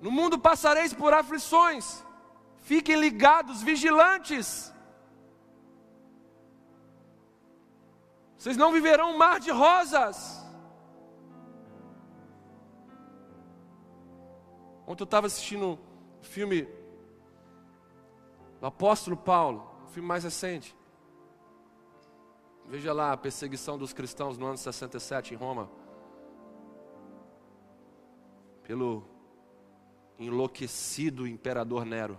No 0.00 0.10
mundo 0.10 0.38
passareis 0.38 0.94
por 0.94 1.12
aflições, 1.12 2.04
fiquem 2.58 2.98
ligados, 2.98 3.62
vigilantes. 3.62 4.72
Vocês 8.40 8.56
não 8.56 8.72
viverão 8.72 9.10
um 9.10 9.18
mar 9.18 9.38
de 9.38 9.50
rosas. 9.50 10.42
Ontem 14.86 15.02
eu 15.02 15.04
estava 15.04 15.26
assistindo 15.26 15.78
o 16.18 16.24
filme 16.24 16.66
do 18.58 18.64
apóstolo 18.64 19.14
Paulo, 19.14 19.70
um 19.84 19.88
filme 19.88 20.08
mais 20.08 20.24
recente. 20.24 20.74
Veja 22.64 22.94
lá 22.94 23.12
a 23.12 23.16
perseguição 23.18 23.76
dos 23.76 23.92
cristãos 23.92 24.38
no 24.38 24.46
ano 24.46 24.56
67 24.56 25.34
em 25.34 25.36
Roma. 25.36 25.70
Pelo 28.62 29.04
enlouquecido 30.18 31.26
imperador 31.26 31.84
Nero. 31.84 32.18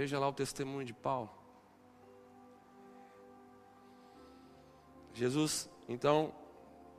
Veja 0.00 0.18
lá 0.18 0.26
o 0.26 0.32
testemunho 0.32 0.82
de 0.82 0.94
Paulo. 0.94 1.28
Jesus, 5.12 5.68
então, 5.86 6.32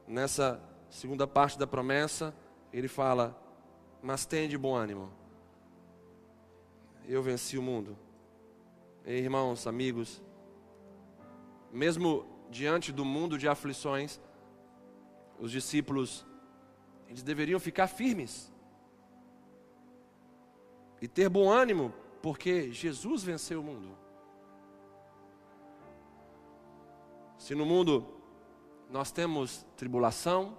nessa 0.08 0.62
segunda 0.88 1.26
parte 1.26 1.58
da 1.58 1.66
promessa, 1.66 2.32
ele 2.72 2.88
fala: 2.88 3.36
Mas 4.04 4.28
tem 4.28 4.48
de 4.48 4.56
bom 4.56 4.76
ânimo, 4.76 5.12
eu 7.08 7.24
venci 7.24 7.58
o 7.58 7.62
mundo. 7.64 7.98
Irmãos, 9.04 9.66
amigos, 9.66 10.22
mesmo 11.72 12.28
diante 12.52 12.92
do 12.92 13.04
mundo 13.04 13.36
de 13.36 13.48
aflições, 13.48 14.22
os 15.40 15.52
discípulos, 15.52 16.24
eles 17.08 17.24
deveriam 17.24 17.60
ficar 17.60 17.88
firmes 17.88 18.54
e 21.02 21.08
ter 21.08 21.28
bom 21.30 21.50
ânimo, 21.50 21.92
porque 22.22 22.72
Jesus 22.72 23.24
venceu 23.24 23.62
o 23.62 23.64
mundo. 23.64 23.98
Se 27.38 27.56
no 27.56 27.66
mundo 27.66 28.06
nós 28.90 29.12
temos 29.12 29.66
tribulação, 29.76 30.58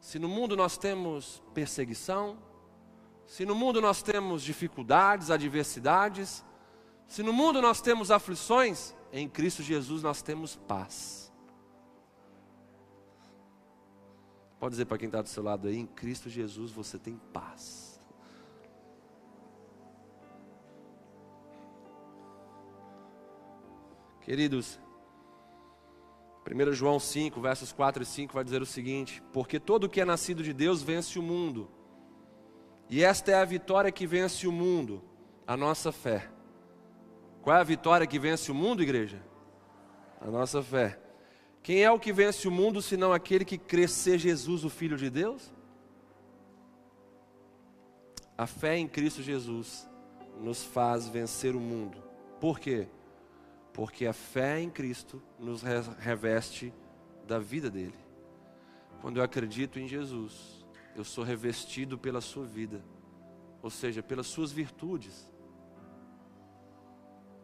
se 0.00 0.18
no 0.18 0.28
mundo 0.28 0.56
nós 0.56 0.76
temos 0.76 1.42
perseguição, 1.54 2.38
se 3.26 3.44
no 3.46 3.54
mundo 3.54 3.80
nós 3.80 4.02
temos 4.02 4.42
dificuldades, 4.42 5.30
adversidades, 5.30 6.44
se 7.06 7.22
no 7.22 7.32
mundo 7.32 7.62
nós 7.62 7.80
temos 7.80 8.10
aflições, 8.10 8.94
em 9.10 9.28
Cristo 9.28 9.62
Jesus 9.62 10.02
nós 10.02 10.20
temos 10.20 10.56
paz. 10.56 11.32
Pode 14.60 14.72
dizer 14.72 14.84
para 14.84 14.98
quem 14.98 15.06
está 15.06 15.22
do 15.22 15.28
seu 15.28 15.42
lado 15.42 15.68
aí, 15.68 15.78
em 15.78 15.86
Cristo 15.86 16.28
Jesus 16.28 16.70
você 16.72 16.98
tem 16.98 17.16
paz. 17.32 17.87
Queridos, 24.28 24.78
1 26.46 26.72
João 26.74 27.00
5, 27.00 27.40
versos 27.40 27.72
4 27.72 28.02
e 28.02 28.04
5 28.04 28.34
vai 28.34 28.44
dizer 28.44 28.60
o 28.60 28.66
seguinte: 28.66 29.22
Porque 29.32 29.58
todo 29.58 29.84
o 29.84 29.88
que 29.88 30.02
é 30.02 30.04
nascido 30.04 30.42
de 30.42 30.52
Deus 30.52 30.82
vence 30.82 31.18
o 31.18 31.22
mundo, 31.22 31.66
e 32.90 33.02
esta 33.02 33.30
é 33.30 33.36
a 33.36 33.44
vitória 33.46 33.90
que 33.90 34.06
vence 34.06 34.46
o 34.46 34.52
mundo, 34.52 35.02
a 35.46 35.56
nossa 35.56 35.90
fé. 35.90 36.28
Qual 37.40 37.56
é 37.56 37.60
a 37.60 37.64
vitória 37.64 38.06
que 38.06 38.18
vence 38.18 38.52
o 38.52 38.54
mundo, 38.54 38.82
igreja? 38.82 39.18
A 40.20 40.30
nossa 40.30 40.62
fé. 40.62 41.00
Quem 41.62 41.82
é 41.82 41.90
o 41.90 41.98
que 41.98 42.12
vence 42.12 42.46
o 42.46 42.50
mundo 42.50 42.82
senão 42.82 43.14
aquele 43.14 43.46
que 43.46 43.56
crê 43.56 43.88
ser 43.88 44.18
Jesus, 44.18 44.62
o 44.62 44.68
Filho 44.68 44.98
de 44.98 45.08
Deus? 45.08 45.50
A 48.36 48.46
fé 48.46 48.76
em 48.76 48.86
Cristo 48.86 49.22
Jesus 49.22 49.88
nos 50.38 50.62
faz 50.62 51.08
vencer 51.08 51.56
o 51.56 51.60
mundo. 51.60 51.96
Por 52.38 52.60
quê? 52.60 52.88
Porque 53.78 54.06
a 54.06 54.12
fé 54.12 54.60
em 54.60 54.68
Cristo 54.68 55.22
nos 55.38 55.62
reveste 55.62 56.74
da 57.28 57.38
vida 57.38 57.70
dele. 57.70 57.94
Quando 59.00 59.18
eu 59.18 59.22
acredito 59.22 59.78
em 59.78 59.86
Jesus, 59.86 60.66
eu 60.96 61.04
sou 61.04 61.22
revestido 61.22 61.96
pela 61.96 62.20
sua 62.20 62.44
vida, 62.44 62.84
ou 63.62 63.70
seja, 63.70 64.02
pelas 64.02 64.26
suas 64.26 64.50
virtudes, 64.50 65.32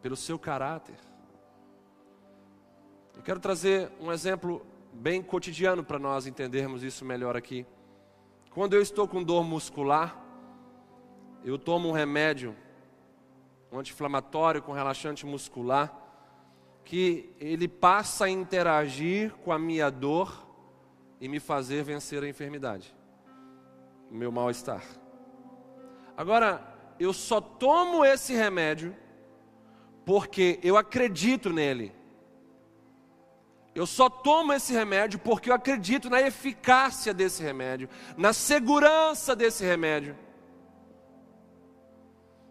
pelo 0.01 0.17
seu 0.17 0.37
caráter. 0.37 0.97
Eu 3.15 3.23
quero 3.23 3.39
trazer 3.39 3.89
um 4.01 4.11
exemplo 4.11 4.61
bem 4.91 5.23
cotidiano 5.23 5.85
para 5.85 5.97
nós 5.97 6.27
entendermos 6.27 6.83
isso 6.83 7.05
melhor 7.05 7.37
aqui. 7.37 7.65
Quando 8.49 8.73
eu 8.73 8.81
estou 8.81 9.07
com 9.07 9.23
dor 9.23 9.45
muscular, 9.45 10.21
eu 11.45 11.57
tomo 11.57 11.87
um 11.87 11.93
remédio, 11.93 12.53
um 13.71 13.79
anti-inflamatório 13.79 14.61
com 14.61 14.73
relaxante 14.73 15.25
muscular, 15.25 16.01
que 16.85 17.33
ele 17.39 17.67
passa 17.67 18.25
a 18.25 18.29
interagir 18.29 19.33
com 19.43 19.51
a 19.51 19.57
minha 19.57 19.89
dor 19.89 20.47
e 21.19 21.27
me 21.27 21.39
fazer 21.39 21.83
vencer 21.83 22.23
a 22.23 22.29
enfermidade, 22.29 22.95
o 24.11 24.13
meu 24.13 24.31
mal-estar. 24.31 24.83
Agora, 26.15 26.61
eu 26.99 27.11
só 27.11 27.41
tomo 27.41 28.05
esse 28.05 28.33
remédio 28.33 28.95
porque 30.05 30.59
eu 30.61 30.77
acredito 30.77 31.51
nele. 31.51 31.91
Eu 33.73 33.87
só 33.87 34.07
tomo 34.07 34.53
esse 34.53 34.71
remédio 34.71 35.19
porque 35.19 35.49
eu 35.49 35.55
acredito 35.55 36.09
na 36.09 36.21
eficácia 36.21 37.13
desse 37.13 37.41
remédio, 37.41 37.89
na 38.15 38.31
segurança 38.31 39.35
desse 39.35 39.65
remédio. 39.65 40.15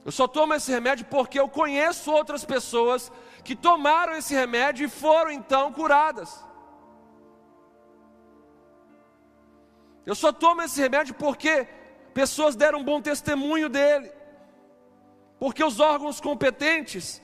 Eu 0.05 0.13
só 0.13 0.29
tomo 0.29 0.53
esse 0.53 0.71
remédio 0.71 1.07
porque 1.07 1.41
eu 1.41 1.49
conheço 1.49 2.13
outras 2.13 2.45
pessoas 2.45 3.11
que 3.43 3.57
tomaram 3.57 4.15
esse 4.15 4.35
remédio 4.35 4.85
e 4.85 4.89
foram 4.89 5.31
então 5.31 5.73
curadas. 5.73 6.45
Eu 10.05 10.15
só 10.15 10.31
tomo 10.31 10.61
esse 10.63 10.79
remédio 10.79 11.15
porque 11.15 11.67
pessoas 12.13 12.55
deram 12.55 12.81
um 12.81 12.85
bom 12.85 13.01
testemunho 13.01 13.69
dele, 13.71 14.13
porque 15.39 15.65
os 15.65 15.81
órgãos 15.81 16.21
competentes 16.21 17.23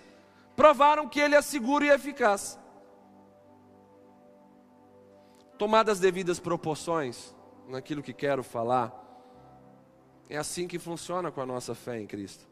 provaram 0.56 1.06
que 1.06 1.20
ele 1.20 1.34
é 1.34 1.42
seguro 1.42 1.84
e 1.84 1.90
eficaz. 1.90 2.58
Tomadas 5.58 5.98
as 5.98 6.00
devidas 6.00 6.40
proporções 6.40 7.34
naquilo 7.68 8.02
que 8.02 8.14
quero 8.14 8.42
falar, 8.42 8.90
é 10.30 10.38
assim 10.38 10.66
que 10.66 10.78
funciona 10.78 11.30
com 11.30 11.42
a 11.42 11.46
nossa 11.46 11.74
fé 11.74 12.00
em 12.00 12.06
Cristo. 12.06 12.49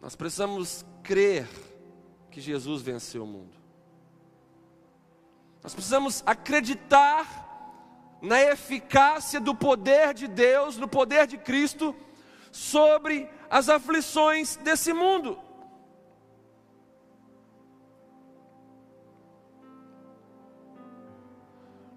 Nós 0.00 0.14
precisamos 0.14 0.84
crer 1.02 1.48
que 2.30 2.40
Jesus 2.40 2.82
venceu 2.82 3.24
o 3.24 3.26
mundo. 3.26 3.56
Nós 5.62 5.74
precisamos 5.74 6.22
acreditar 6.26 7.44
na 8.20 8.40
eficácia 8.40 9.40
do 9.40 9.54
poder 9.54 10.14
de 10.14 10.26
Deus, 10.26 10.76
no 10.76 10.88
poder 10.88 11.26
de 11.26 11.38
Cristo, 11.38 11.94
sobre 12.52 13.28
as 13.50 13.68
aflições 13.68 14.56
desse 14.56 14.92
mundo. 14.92 15.38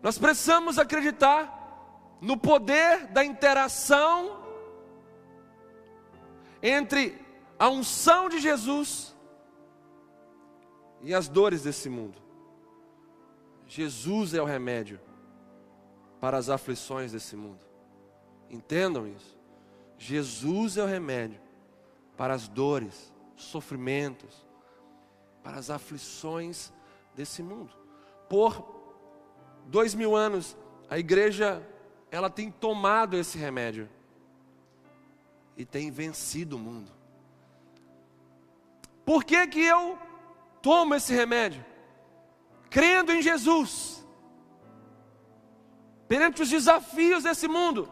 Nós 0.01 0.17
precisamos 0.17 0.79
acreditar 0.79 2.17
no 2.21 2.37
poder 2.37 3.07
da 3.07 3.23
interação 3.23 4.43
entre 6.61 7.28
a 7.59 7.67
unção 7.67 8.29
de 8.29 8.39
Jesus 8.39 9.13
e 11.01 11.13
as 11.13 11.27
dores 11.27 11.63
desse 11.63 11.89
mundo. 11.89 12.17
Jesus 13.67 14.33
é 14.33 14.41
o 14.41 14.45
remédio 14.45 14.99
para 16.21 16.37
as 16.37 16.49
aflições 16.49 17.11
desse 17.11 17.35
mundo. 17.35 17.59
Entendam 18.49 19.05
isso. 19.05 19.37
Jesus 19.97 20.77
é 20.77 20.83
o 20.83 20.87
remédio 20.87 21.39
para 22.15 22.33
as 22.33 22.47
dores, 22.47 23.13
sofrimentos, 23.35 24.47
para 25.43 25.57
as 25.57 25.69
aflições 25.69 26.71
desse 27.13 27.43
mundo. 27.43 27.73
Por 28.29 28.65
dois 29.67 29.93
mil 29.93 30.15
anos, 30.15 30.57
a 30.89 30.97
igreja 30.97 31.61
ela 32.09 32.29
tem 32.29 32.49
tomado 32.49 33.17
esse 33.17 33.37
remédio 33.37 33.89
e 35.57 35.65
tem 35.65 35.91
vencido 35.91 36.55
o 36.55 36.59
mundo. 36.59 36.98
Por 39.09 39.23
que, 39.23 39.47
que 39.47 39.59
eu 39.59 39.97
tomo 40.61 40.93
esse 40.93 41.11
remédio? 41.11 41.65
Crendo 42.69 43.11
em 43.11 43.23
Jesus, 43.23 44.05
perante 46.07 46.43
os 46.43 46.49
desafios 46.51 47.23
desse 47.23 47.47
mundo. 47.47 47.91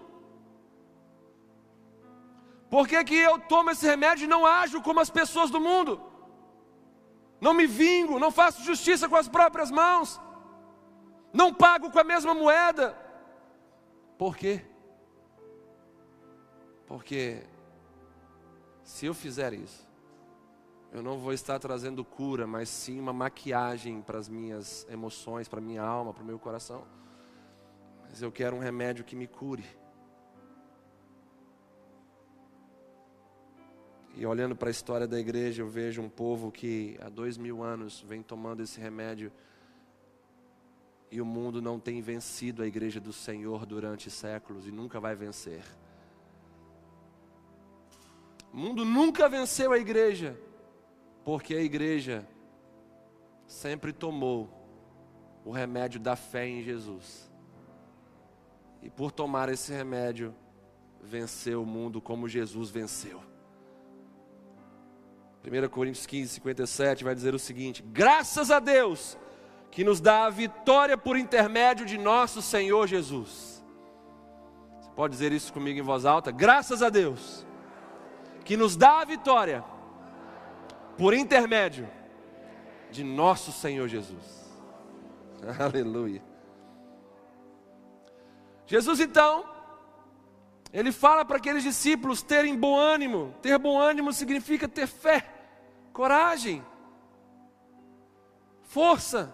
Por 2.70 2.88
que, 2.88 3.03
que 3.03 3.15
eu 3.15 3.39
tomo 3.39 3.72
esse 3.72 3.84
remédio 3.84 4.26
e 4.26 4.34
não 4.36 4.45
ajo 4.45 4.84
como 4.84 4.99
as 4.99 5.09
pessoas 5.09 5.49
do 5.49 5.59
mundo? 5.59 5.99
Não 7.41 7.51
me 7.51 7.65
vingo, 7.65 8.20
não 8.20 8.30
faço 8.30 8.63
justiça 8.63 9.09
com 9.09 9.15
as 9.15 9.28
próprias 9.28 9.72
mãos, 9.72 10.22
não 11.34 11.51
pago 11.51 11.89
com 11.89 11.99
a 11.99 12.03
mesma 12.03 12.36
moeda. 12.36 12.95
Por 14.20 14.38
quê? 14.38 14.63
Porque 16.86 17.43
se 18.84 19.07
eu 19.07 19.15
fizer 19.15 19.51
isso, 19.53 19.86
eu 20.91 21.03
não 21.03 21.17
vou 21.17 21.33
estar 21.33 21.59
trazendo 21.59 22.03
cura, 22.03 22.47
mas 22.47 22.69
sim 22.69 22.99
uma 22.99 23.13
maquiagem 23.13 24.01
para 24.01 24.17
as 24.17 24.29
minhas 24.29 24.88
emoções, 24.89 25.47
para 25.47 25.59
minha 25.59 25.81
alma, 25.81 26.13
para 26.13 26.23
o 26.23 26.25
meu 26.25 26.39
coração. 26.39 26.85
Mas 28.09 28.21
eu 28.21 28.31
quero 28.31 28.55
um 28.55 28.59
remédio 28.59 29.03
que 29.03 29.15
me 29.15 29.27
cure. 29.27 29.65
E 34.15 34.25
olhando 34.25 34.55
para 34.55 34.69
a 34.69 34.71
história 34.71 35.07
da 35.07 35.19
igreja, 35.19 35.61
eu 35.61 35.67
vejo 35.67 36.01
um 36.01 36.09
povo 36.09 36.51
que 36.51 36.97
há 37.01 37.09
dois 37.09 37.38
mil 37.38 37.61
anos 37.61 38.01
vem 38.01 38.23
tomando 38.23 38.63
esse 38.63 38.79
remédio 38.79 39.31
e 41.11 41.21
o 41.21 41.25
mundo 41.25 41.61
não 41.61 41.79
tem 41.79 42.01
vencido 42.01 42.63
a 42.63 42.67
igreja 42.67 42.99
do 42.99 43.13
Senhor 43.13 43.65
durante 43.65 44.09
séculos 44.09 44.65
e 44.65 44.71
nunca 44.71 44.99
vai 44.99 45.15
vencer. 45.15 45.63
O 48.51 48.57
mundo 48.57 48.83
nunca 48.83 49.29
venceu 49.29 49.71
a 49.71 49.77
igreja 49.77 50.38
porque 51.28 51.55
a 51.55 51.61
igreja 51.61 52.25
sempre 53.45 53.91
tomou 53.91 54.47
o 55.43 55.51
remédio 55.51 55.99
da 55.99 56.15
fé 56.15 56.47
em 56.47 56.63
Jesus. 56.63 57.30
E 58.82 58.89
por 58.89 59.11
tomar 59.11 59.49
esse 59.49 59.73
remédio, 59.73 60.34
venceu 61.01 61.63
o 61.63 61.65
mundo 61.65 61.99
como 61.99 62.30
Jesus 62.30 62.69
venceu. 62.69 63.21
1 65.45 65.67
Coríntios 65.67 66.05
15, 66.05 66.36
57 66.36 67.03
vai 67.03 67.13
dizer 67.13 67.36
o 67.36 67.39
seguinte: 67.39 67.84
Graças 67.84 68.49
a 68.49 68.61
Deus 68.61 69.17
que 69.69 69.84
nos 69.84 69.99
dá 69.99 70.28
a 70.28 70.30
vitória 70.30 70.97
por 70.97 71.17
intermédio 71.17 71.86
de 71.86 71.97
nosso 71.97 72.41
Senhor 72.41 72.88
Jesus. 72.88 73.61
Você 74.80 74.89
pode 74.91 75.11
dizer 75.11 75.34
isso 75.34 75.51
comigo 75.51 75.78
em 75.78 75.84
voz 75.84 76.05
alta? 76.05 76.32
Graças 76.32 76.82
a 76.82 76.89
Deus 76.89 77.45
que 78.45 78.55
nos 78.55 78.78
dá 78.78 79.01
a 79.01 79.03
vitória 79.03 79.61
por 80.98 81.14
intermédio 81.14 81.88
de 82.91 83.04
nosso 83.04 83.52
Senhor 83.52 83.88
Jesus. 83.88 84.48
Aleluia. 85.60 86.22
Jesus 88.66 89.00
então, 89.00 89.45
ele 90.74 90.91
fala 90.91 91.24
para 91.24 91.38
aqueles 91.38 91.64
discípulos 91.64 92.22
terem 92.22 92.58
bom 92.58 92.78
ânimo. 92.78 93.34
Ter 93.41 93.58
bom 93.58 93.80
ânimo 93.80 94.12
significa 94.12 94.68
ter 94.68 94.88
fé, 94.88 95.26
coragem, 95.93 96.64
força. 98.64 99.34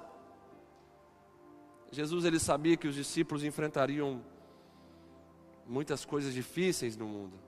Jesus 1.91 2.25
ele 2.25 2.39
sabia 2.39 2.77
que 2.77 2.87
os 2.87 2.95
discípulos 2.95 3.43
enfrentariam 3.43 4.21
muitas 5.65 6.05
coisas 6.05 6.33
difíceis 6.33 6.95
no 6.95 7.07
mundo. 7.07 7.39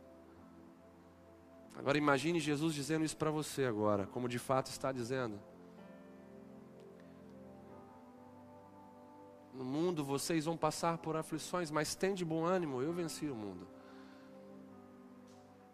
Agora 1.77 1.97
imagine 1.97 2.39
Jesus 2.39 2.73
dizendo 2.73 3.03
isso 3.05 3.17
para 3.17 3.29
você 3.29 3.65
agora, 3.65 4.07
como 4.07 4.29
de 4.29 4.39
fato 4.39 4.67
está 4.67 4.91
dizendo. 4.91 5.39
No 9.53 9.63
mundo 9.63 10.03
vocês 10.03 10.45
vão 10.45 10.57
passar 10.57 10.97
por 10.97 11.15
aflições, 11.15 11.71
mas 11.71 11.95
tem 11.95 12.13
de 12.13 12.25
bom 12.25 12.43
ânimo, 12.43 12.81
eu 12.81 12.91
venci 12.91 13.27
o 13.27 13.35
mundo. 13.35 13.67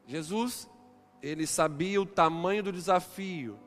Jesus, 0.06 0.70
ele 1.22 1.48
sabia 1.48 2.02
o 2.02 2.06
tamanho 2.06 2.64
do 2.64 2.72
desafio, 2.72 3.58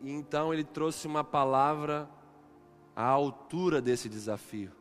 e 0.00 0.10
então 0.10 0.52
ele 0.52 0.64
trouxe 0.64 1.06
uma 1.06 1.24
palavra 1.24 2.08
à 2.94 3.04
altura 3.04 3.80
desse 3.80 4.08
desafio. 4.08 4.72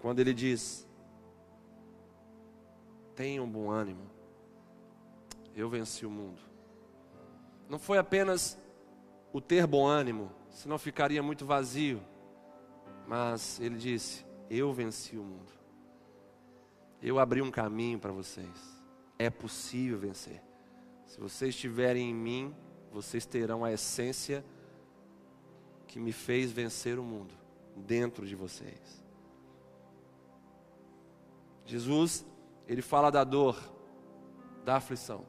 Quando 0.00 0.20
ele 0.20 0.34
diz: 0.34 0.86
Tenham 3.14 3.48
bom 3.48 3.70
ânimo. 3.70 4.10
Eu 5.54 5.68
venci 5.68 6.04
o 6.04 6.10
mundo. 6.10 6.40
Não 7.68 7.78
foi 7.78 7.98
apenas 7.98 8.58
o 9.32 9.40
ter 9.40 9.66
bom 9.66 9.86
ânimo, 9.86 10.30
senão 10.50 10.78
ficaria 10.78 11.22
muito 11.22 11.46
vazio. 11.46 12.02
Mas 13.06 13.60
ele 13.60 13.76
disse: 13.76 14.24
Eu 14.50 14.72
venci 14.72 15.16
o 15.16 15.22
mundo. 15.22 15.52
Eu 17.00 17.18
abri 17.18 17.42
um 17.42 17.50
caminho 17.50 17.98
para 17.98 18.12
vocês. 18.12 18.82
É 19.18 19.30
possível 19.30 19.98
vencer. 19.98 20.42
Se 21.06 21.20
vocês 21.20 21.54
estiverem 21.54 22.10
em 22.10 22.14
mim, 22.14 22.54
vocês 22.90 23.26
terão 23.26 23.64
a 23.64 23.72
essência 23.72 24.44
que 25.86 26.00
me 26.00 26.12
fez 26.12 26.50
vencer 26.50 26.98
o 26.98 27.04
mundo 27.04 27.34
dentro 27.76 28.26
de 28.26 28.34
vocês. 28.34 29.04
Jesus 31.66 32.26
ele 32.66 32.82
fala 32.82 33.10
da 33.10 33.24
dor, 33.24 33.56
da 34.64 34.76
aflição. 34.76 35.24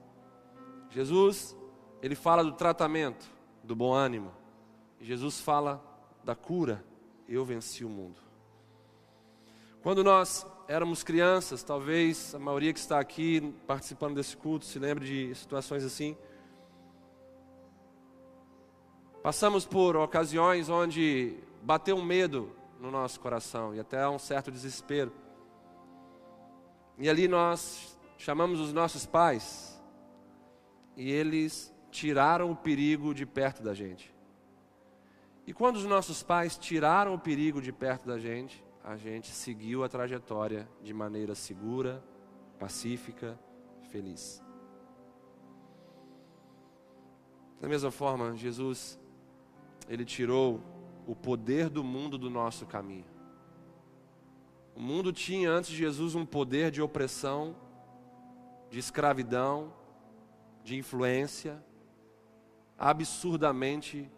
Jesus, 0.90 1.56
ele 2.02 2.16
fala 2.16 2.44
do 2.44 2.54
tratamento, 2.54 3.26
do 3.64 3.76
bom 3.76 3.94
ânimo. 3.94 4.32
Jesus 5.02 5.42
fala 5.42 5.84
da 6.24 6.36
cura. 6.36 6.84
Eu 7.28 7.44
venci 7.44 7.84
o 7.84 7.90
mundo. 7.90 8.22
Quando 9.82 10.04
nós 10.04 10.46
éramos 10.68 11.04
crianças, 11.04 11.64
talvez 11.64 12.34
a 12.34 12.40
maioria 12.40 12.74
que 12.74 12.80
está 12.80 13.00
aqui 13.00 13.54
participando 13.68 14.16
desse 14.16 14.36
culto 14.36 14.66
se 14.66 14.80
lembre 14.80 15.06
de 15.06 15.36
situações 15.36 15.84
assim. 15.84 16.18
Passamos 19.22 19.66
por 19.66 19.96
ocasiões 19.96 20.70
onde 20.70 21.38
bateu 21.62 21.96
um 21.96 22.04
medo 22.04 22.56
no 22.80 22.92
nosso 22.92 23.20
coração 23.20 23.74
e 23.74 23.80
até 23.80 24.08
um 24.08 24.20
certo 24.20 24.52
desespero. 24.52 25.12
E 26.98 27.10
ali 27.10 27.28
nós 27.28 27.98
chamamos 28.18 28.60
os 28.60 28.72
nossos 28.72 29.06
pais 29.06 29.82
e 30.96 31.12
eles 31.12 31.74
tiraram 31.92 32.52
o 32.52 32.56
perigo 32.56 33.14
de 33.14 33.26
perto 33.26 33.62
da 33.62 33.74
gente. 33.74 34.14
E 35.46 35.54
quando 35.54 35.76
os 35.76 35.86
nossos 35.86 36.24
pais 36.24 36.58
tiraram 36.58 37.14
o 37.14 37.20
perigo 37.20 37.62
de 37.62 37.72
perto 37.72 38.08
da 38.08 38.18
gente, 38.18 38.64
a 38.84 38.98
gente 38.98 39.32
seguiu 39.32 39.84
a 39.84 39.90
trajetória 39.90 40.68
de 40.82 40.94
maneira 40.94 41.36
segura, 41.36 42.04
pacífica, 42.58 43.38
feliz. 43.90 44.42
Da 47.60 47.68
mesma 47.68 47.92
forma, 47.92 48.36
Jesus, 48.36 49.00
ele 49.88 50.06
tirou 50.06 50.62
o 51.06 51.16
poder 51.16 51.70
do 51.70 51.84
mundo 51.84 52.18
do 52.18 52.30
nosso 52.30 52.66
caminho. 52.66 53.15
O 54.76 54.82
mundo 54.82 55.14
tinha 55.14 55.50
antes 55.50 55.70
de 55.70 55.78
Jesus 55.78 56.16
um 56.16 56.26
poder 56.26 56.70
de 56.70 56.82
opressão, 56.82 57.56
de 58.70 58.78
escravidão, 58.78 59.74
de 60.64 60.76
influência, 60.76 61.64
absurdamente 62.78 64.12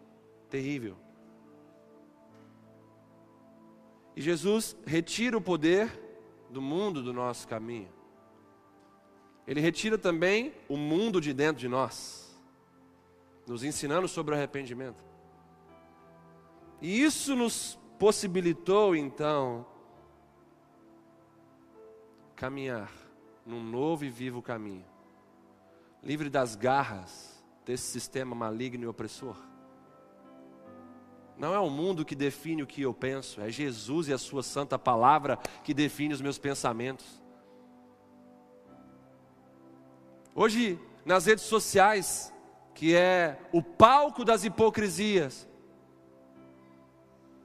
terrível. 0.50 0.96
E 4.16 4.20
Jesus 4.20 4.76
retira 4.84 5.38
o 5.38 5.40
poder 5.40 5.88
do 6.50 6.60
mundo 6.60 7.04
do 7.04 7.12
nosso 7.12 7.46
caminho. 7.46 7.88
Ele 9.46 9.60
retira 9.60 9.96
também 9.96 10.52
o 10.68 10.76
mundo 10.76 11.20
de 11.20 11.32
dentro 11.32 11.60
de 11.60 11.68
nós, 11.68 12.36
nos 13.46 13.62
ensinando 13.62 14.08
sobre 14.08 14.34
arrependimento. 14.34 15.04
E 16.82 17.00
isso 17.00 17.36
nos 17.36 17.78
possibilitou 17.98 18.96
então 18.96 19.64
caminhar 22.38 22.88
num 23.44 23.60
novo 23.60 24.04
e 24.04 24.08
vivo 24.08 24.40
caminho, 24.40 24.86
livre 26.00 26.30
das 26.30 26.54
garras 26.54 27.44
desse 27.64 27.90
sistema 27.90 28.32
maligno 28.32 28.84
e 28.84 28.86
opressor. 28.86 29.36
Não 31.36 31.52
é 31.52 31.58
o 31.58 31.68
mundo 31.68 32.04
que 32.04 32.14
define 32.14 32.62
o 32.62 32.66
que 32.66 32.82
eu 32.82 32.94
penso, 32.94 33.40
é 33.40 33.50
Jesus 33.50 34.06
e 34.06 34.12
a 34.12 34.18
Sua 34.18 34.44
Santa 34.44 34.78
Palavra 34.78 35.36
que 35.64 35.74
define 35.74 36.14
os 36.14 36.20
meus 36.20 36.38
pensamentos. 36.38 37.20
Hoje, 40.32 40.78
nas 41.04 41.26
redes 41.26 41.44
sociais, 41.44 42.32
que 42.72 42.94
é 42.94 43.36
o 43.52 43.60
palco 43.60 44.24
das 44.24 44.44
hipocrisias, 44.44 45.48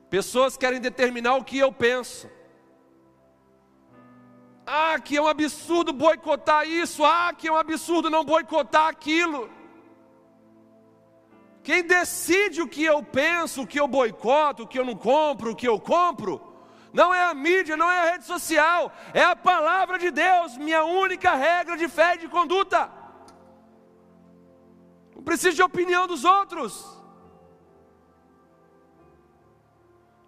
pessoas 0.07 0.55
querem 0.55 0.79
determinar 0.79 1.35
o 1.37 1.43
que 1.43 1.57
eu 1.57 1.71
penso. 1.71 2.29
Ah, 4.65 4.97
que 4.99 5.17
é 5.17 5.21
um 5.21 5.27
absurdo 5.27 5.91
boicotar 5.91 6.67
isso. 6.67 7.03
Ah, 7.03 7.33
que 7.37 7.47
é 7.47 7.51
um 7.51 7.57
absurdo 7.57 8.09
não 8.09 8.23
boicotar 8.23 8.87
aquilo. 8.87 9.49
Quem 11.61 11.83
decide 11.83 12.61
o 12.61 12.67
que 12.67 12.83
eu 12.83 13.01
penso, 13.01 13.61
o 13.61 13.67
que 13.67 13.79
eu 13.79 13.87
boicoto, 13.87 14.63
o 14.63 14.67
que 14.67 14.77
eu 14.77 14.85
não 14.85 14.95
compro, 14.95 15.51
o 15.51 15.55
que 15.55 15.67
eu 15.67 15.79
compro, 15.79 16.41
não 16.91 17.13
é 17.13 17.23
a 17.23 17.33
mídia, 17.33 17.77
não 17.77 17.89
é 17.89 17.99
a 18.01 18.11
rede 18.11 18.25
social, 18.25 18.91
é 19.13 19.23
a 19.23 19.35
palavra 19.35 19.97
de 19.97 20.11
Deus, 20.11 20.57
minha 20.57 20.83
única 20.83 21.33
regra 21.33 21.77
de 21.77 21.87
fé 21.87 22.15
e 22.15 22.17
de 22.19 22.27
conduta. 22.27 22.91
Não 25.15 25.23
preciso 25.23 25.55
de 25.55 25.63
opinião 25.63 26.05
dos 26.05 26.25
outros. 26.25 26.85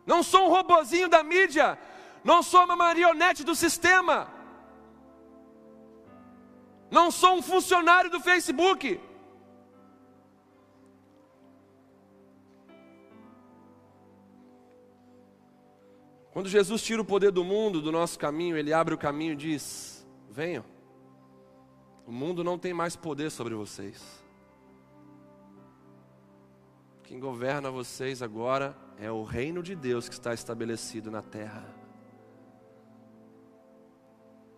Não 0.06 0.24
sou 0.24 0.48
um 0.48 0.50
robozinho 0.50 1.10
da 1.10 1.22
mídia, 1.22 1.78
não 2.26 2.42
sou 2.42 2.64
uma 2.64 2.76
marionete 2.76 3.44
do 3.44 3.54
sistema, 3.54 4.28
não 6.90 7.12
sou 7.12 7.36
um 7.36 7.42
funcionário 7.42 8.10
do 8.10 8.20
Facebook. 8.20 9.00
Quando 16.32 16.50
Jesus 16.50 16.82
tira 16.82 17.00
o 17.00 17.06
poder 17.06 17.32
do 17.32 17.44
mundo 17.44 17.80
do 17.80 17.92
nosso 17.92 18.18
caminho, 18.18 18.58
ele 18.58 18.74
abre 18.74 18.96
o 18.96 18.98
caminho 18.98 19.34
e 19.34 19.38
diz: 19.38 20.06
Venham, 20.28 20.66
o 22.08 22.12
mundo 22.12 22.44
não 22.44 22.58
tem 22.58 22.74
mais 22.74 22.96
poder 22.96 23.30
sobre 23.30 23.54
vocês. 23.54 24.04
Quem 27.04 27.20
governa 27.20 27.70
vocês 27.70 28.24
agora 28.24 28.76
é 28.98 29.12
o 29.12 29.24
reino 29.24 29.62
de 29.62 29.76
Deus 29.76 30.10
que 30.10 30.16
está 30.16 30.34
estabelecido 30.34 31.12
na 31.12 31.22
terra. 31.22 31.75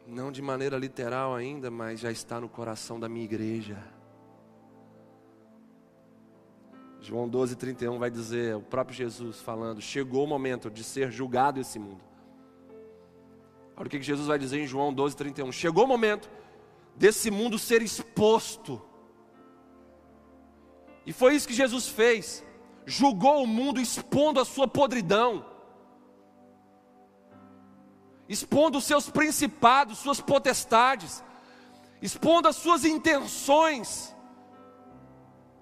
Não 0.08 0.32
de 0.32 0.42
maneira 0.42 0.78
literal 0.78 1.36
ainda, 1.36 1.70
mas 1.70 2.00
já 2.00 2.12
está 2.12 2.40
no 2.40 2.48
coração 2.48 3.00
da 3.00 3.10
minha 3.10 3.26
igreja. 3.26 3.78
João 7.02 7.28
12, 7.28 7.56
31 7.56 8.00
vai 8.00 8.10
dizer, 8.10 8.56
o 8.56 8.62
próprio 8.62 8.98
Jesus 8.98 9.42
falando: 9.42 9.82
chegou 9.82 10.24
o 10.24 10.28
momento 10.28 10.72
de 10.72 10.84
ser 10.84 11.12
julgado 11.12 11.60
esse 11.60 11.78
mundo. 11.78 12.02
Olha 13.76 13.88
o 13.88 13.90
que 13.90 14.02
Jesus 14.02 14.28
vai 14.28 14.40
dizer 14.40 14.60
em 14.60 14.66
João 14.66 14.94
12, 14.94 15.16
31. 15.16 15.52
Chegou 15.52 15.84
o 15.84 15.88
momento 15.88 16.30
desse 16.96 17.30
mundo 17.30 17.60
ser 17.60 17.82
exposto 17.82 18.82
e 21.08 21.14
foi 21.14 21.36
isso 21.36 21.48
que 21.48 21.54
Jesus 21.54 21.88
fez. 21.88 22.44
Julgou 22.86 23.42
o 23.42 23.48
mundo 23.48 23.80
expondo 23.80 24.42
a 24.42 24.46
sua 24.46 24.68
podridão, 24.68 25.46
expondo 28.30 28.78
os 28.78 28.84
seus 28.84 29.10
principados, 29.10 30.00
suas 30.00 30.20
potestades, 30.20 31.24
expondo 32.02 32.48
as 32.48 32.56
suas 32.56 32.84
intenções. 32.84 34.16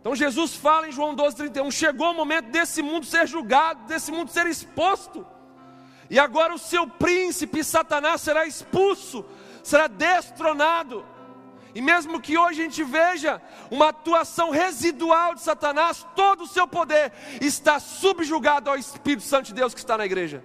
Então 0.02 0.16
Jesus 0.16 0.56
fala 0.56 0.88
em 0.88 0.92
João 0.92 1.16
12:31, 1.16 1.72
chegou 1.72 2.12
o 2.12 2.16
momento 2.16 2.50
desse 2.50 2.82
mundo 2.82 3.06
ser 3.06 3.28
julgado, 3.28 3.86
desse 3.86 4.12
mundo 4.12 4.32
ser 4.32 4.48
exposto. 4.48 5.26
E 6.10 6.20
agora 6.20 6.54
o 6.54 6.60
seu 6.60 6.88
príncipe 6.88 7.64
Satanás 7.64 8.22
será 8.22 8.46
expulso, 8.46 9.26
será 9.64 9.88
destronado. 9.88 11.06
E 11.74 11.82
mesmo 11.82 12.22
que 12.22 12.38
hoje 12.38 12.62
a 12.62 12.64
gente 12.64 12.84
veja 12.84 13.42
uma 13.70 13.90
atuação 13.90 14.50
residual 14.50 15.36
de 15.36 15.42
Satanás, 15.42 16.06
todo 16.16 16.44
o 16.44 16.48
seu 16.48 16.68
poder 16.68 17.12
está 17.42 17.80
subjugado 17.80 18.70
ao 18.70 18.78
Espírito 18.78 19.24
Santo 19.24 19.48
de 19.48 19.56
Deus 19.56 19.74
que 19.74 19.80
está 19.80 19.98
na 19.98 20.06
igreja. 20.06 20.42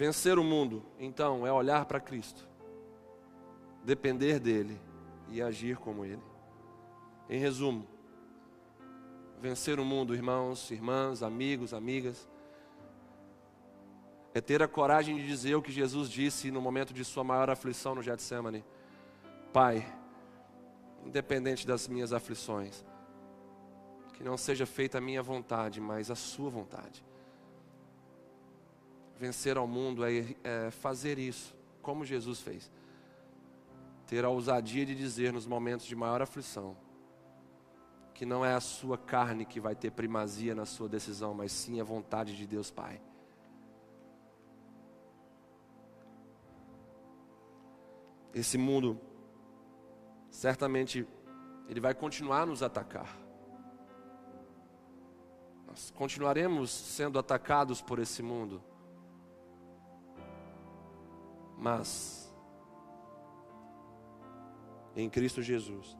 Vencer 0.00 0.38
o 0.38 0.42
mundo, 0.42 0.82
então, 0.98 1.46
é 1.46 1.52
olhar 1.52 1.84
para 1.84 2.00
Cristo, 2.00 2.48
depender 3.84 4.40
dEle 4.40 4.80
e 5.28 5.42
agir 5.42 5.76
como 5.76 6.06
Ele. 6.06 6.22
Em 7.28 7.38
resumo, 7.38 7.86
vencer 9.42 9.78
o 9.78 9.84
mundo, 9.84 10.14
irmãos, 10.14 10.70
irmãs, 10.70 11.22
amigos, 11.22 11.74
amigas, 11.74 12.26
é 14.32 14.40
ter 14.40 14.62
a 14.62 14.66
coragem 14.66 15.18
de 15.18 15.26
dizer 15.26 15.54
o 15.54 15.60
que 15.60 15.70
Jesus 15.70 16.08
disse 16.08 16.50
no 16.50 16.62
momento 16.62 16.94
de 16.94 17.04
sua 17.04 17.22
maior 17.22 17.50
aflição 17.50 17.94
no 17.94 18.02
Getsemane: 18.02 18.64
Pai, 19.52 19.86
independente 21.04 21.66
das 21.66 21.86
minhas 21.86 22.14
aflições, 22.14 22.86
que 24.14 24.24
não 24.24 24.38
seja 24.38 24.64
feita 24.64 24.96
a 24.96 25.00
minha 25.02 25.22
vontade, 25.22 25.78
mas 25.78 26.10
a 26.10 26.14
Sua 26.14 26.48
vontade. 26.48 27.04
Vencer 29.20 29.56
ao 29.56 29.68
mundo 29.68 30.04
é, 30.04 30.34
é 30.42 30.70
fazer 30.72 31.16
isso, 31.16 31.54
como 31.80 32.04
Jesus 32.04 32.40
fez. 32.40 32.68
Ter 34.06 34.24
a 34.24 34.28
ousadia 34.28 34.84
de 34.84 34.96
dizer 34.96 35.32
nos 35.32 35.46
momentos 35.46 35.86
de 35.86 35.94
maior 35.94 36.20
aflição, 36.20 36.76
que 38.12 38.26
não 38.26 38.44
é 38.44 38.54
a 38.54 38.60
sua 38.60 38.98
carne 38.98 39.44
que 39.44 39.60
vai 39.60 39.76
ter 39.76 39.92
primazia 39.92 40.54
na 40.54 40.66
sua 40.66 40.88
decisão, 40.88 41.34
mas 41.34 41.52
sim 41.52 41.80
a 41.80 41.84
vontade 41.84 42.36
de 42.36 42.46
Deus 42.46 42.70
Pai. 42.70 43.00
esse 48.34 48.56
mundo 48.56 49.00
certamente 50.30 51.06
ele 51.68 51.80
vai 51.80 51.94
continuar 51.94 52.42
a 52.42 52.46
nos 52.46 52.62
atacar. 52.62 53.16
Nós 55.66 55.92
continuaremos 55.92 56.70
sendo 56.70 57.18
atacados 57.18 57.80
por 57.80 57.98
esse 57.98 58.22
mundo. 58.22 58.62
Mas 61.60 62.34
em 64.96 65.10
Cristo 65.10 65.42
Jesus, 65.42 65.94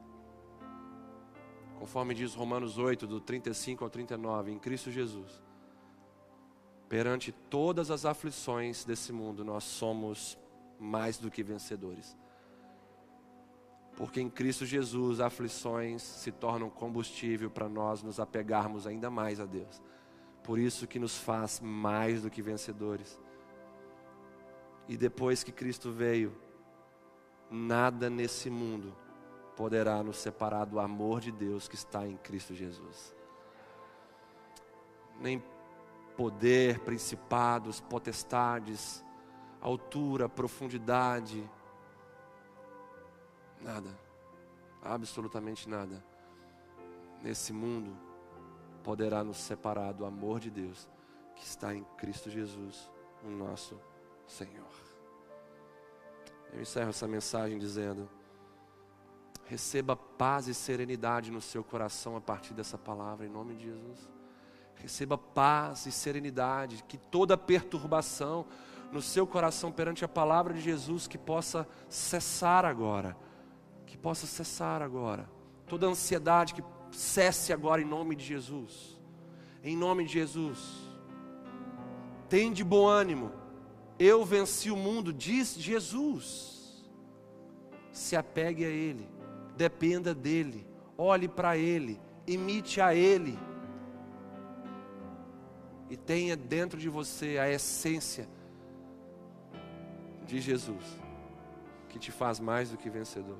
conforme 1.77 2.15
diz 2.15 2.33
Romanos 2.33 2.79
8, 2.79 3.05
do 3.05 3.21
35 3.21 3.83
ao 3.83 3.89
39, 3.89 4.51
em 4.51 4.57
Cristo 4.57 4.89
Jesus, 4.89 5.41
perante 6.89 7.31
todas 7.31 7.91
as 7.91 8.05
aflições 8.05 8.83
desse 8.83 9.13
mundo, 9.13 9.45
nós 9.45 9.63
somos 9.63 10.35
mais 10.79 11.19
do 11.19 11.29
que 11.29 11.43
vencedores. 11.43 12.17
Porque 13.95 14.19
em 14.19 14.31
Cristo 14.31 14.65
Jesus 14.65 15.19
aflições 15.19 16.01
se 16.01 16.31
tornam 16.31 16.71
combustível 16.71 17.51
para 17.51 17.69
nós 17.69 18.01
nos 18.01 18.19
apegarmos 18.19 18.87
ainda 18.87 19.11
mais 19.11 19.39
a 19.39 19.45
Deus. 19.45 19.79
Por 20.43 20.57
isso 20.57 20.87
que 20.87 20.97
nos 20.97 21.19
faz 21.19 21.59
mais 21.59 22.23
do 22.23 22.31
que 22.31 22.41
vencedores. 22.41 23.19
E 24.91 24.97
depois 24.97 25.41
que 25.41 25.53
Cristo 25.53 25.89
veio, 25.89 26.35
nada 27.49 28.09
nesse 28.09 28.49
mundo 28.49 28.93
poderá 29.55 30.03
nos 30.03 30.17
separar 30.17 30.65
do 30.65 30.81
amor 30.81 31.21
de 31.21 31.31
Deus 31.31 31.65
que 31.65 31.75
está 31.75 32.05
em 32.05 32.17
Cristo 32.17 32.53
Jesus. 32.53 33.15
Nem 35.17 35.41
poder, 36.17 36.79
principados, 36.79 37.79
potestades, 37.79 39.01
altura, 39.61 40.27
profundidade, 40.27 41.49
Nada, 43.61 43.97
absolutamente 44.81 45.69
nada, 45.69 46.03
nesse 47.21 47.53
mundo 47.53 47.95
poderá 48.83 49.23
nos 49.23 49.37
separar 49.37 49.93
do 49.93 50.03
amor 50.03 50.39
de 50.41 50.49
Deus 50.49 50.89
que 51.35 51.45
está 51.45 51.73
em 51.73 51.83
Cristo 51.95 52.29
Jesus, 52.29 52.91
o 53.23 53.29
nosso 53.29 53.79
Senhor. 54.31 54.71
Eu 56.53 56.61
encerro 56.61 56.89
essa 56.89 57.07
mensagem 57.07 57.57
dizendo: 57.57 58.09
receba 59.45 59.95
paz 59.95 60.47
e 60.47 60.53
serenidade 60.53 61.31
no 61.31 61.41
seu 61.41 61.63
coração 61.63 62.15
a 62.15 62.21
partir 62.21 62.53
dessa 62.53 62.77
palavra, 62.77 63.25
em 63.25 63.29
nome 63.29 63.55
de 63.55 63.65
Jesus. 63.65 64.09
Receba 64.75 65.17
paz 65.17 65.85
e 65.85 65.91
serenidade, 65.91 66.83
que 66.87 66.97
toda 66.97 67.37
perturbação 67.37 68.47
no 68.91 69.01
seu 69.01 69.27
coração 69.27 69.71
perante 69.71 70.03
a 70.03 70.07
palavra 70.07 70.53
de 70.53 70.59
Jesus 70.59 71.07
que 71.07 71.17
possa 71.17 71.67
cessar 71.87 72.65
agora 72.65 73.15
que 73.91 73.97
possa 73.97 74.25
cessar 74.25 74.81
agora. 74.81 75.29
Toda 75.67 75.85
ansiedade 75.85 76.53
que 76.53 76.63
cesse 76.93 77.51
agora 77.51 77.81
em 77.81 77.85
nome 77.85 78.15
de 78.15 78.23
Jesus. 78.23 78.97
Em 79.61 79.75
nome 79.75 80.05
de 80.05 80.13
Jesus. 80.13 80.59
Tem 82.29 82.53
de 82.53 82.63
bom 82.63 82.87
ânimo. 82.87 83.33
Eu 84.03 84.25
venci 84.25 84.71
o 84.71 84.75
mundo, 84.75 85.13
diz 85.13 85.53
Jesus. 85.53 86.83
Se 87.91 88.15
apegue 88.15 88.65
a 88.65 88.67
Ele, 88.67 89.07
dependa 89.55 90.11
dEle, 90.11 90.65
olhe 90.97 91.27
para 91.27 91.55
Ele, 91.55 92.01
imite 92.25 92.81
a 92.81 92.95
Ele. 92.95 93.37
E 95.87 95.95
tenha 95.95 96.35
dentro 96.35 96.79
de 96.79 96.89
você 96.89 97.37
a 97.37 97.47
essência 97.47 98.27
de 100.25 100.41
Jesus, 100.41 100.83
que 101.87 101.99
te 101.99 102.11
faz 102.11 102.39
mais 102.39 102.71
do 102.71 102.77
que 102.77 102.89
vencedor. 102.89 103.37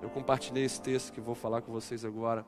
Eu 0.00 0.10
compartilhei 0.10 0.64
esse 0.64 0.80
texto 0.80 1.12
que 1.12 1.20
vou 1.20 1.34
falar 1.34 1.60
com 1.60 1.72
vocês 1.72 2.04
agora 2.04 2.46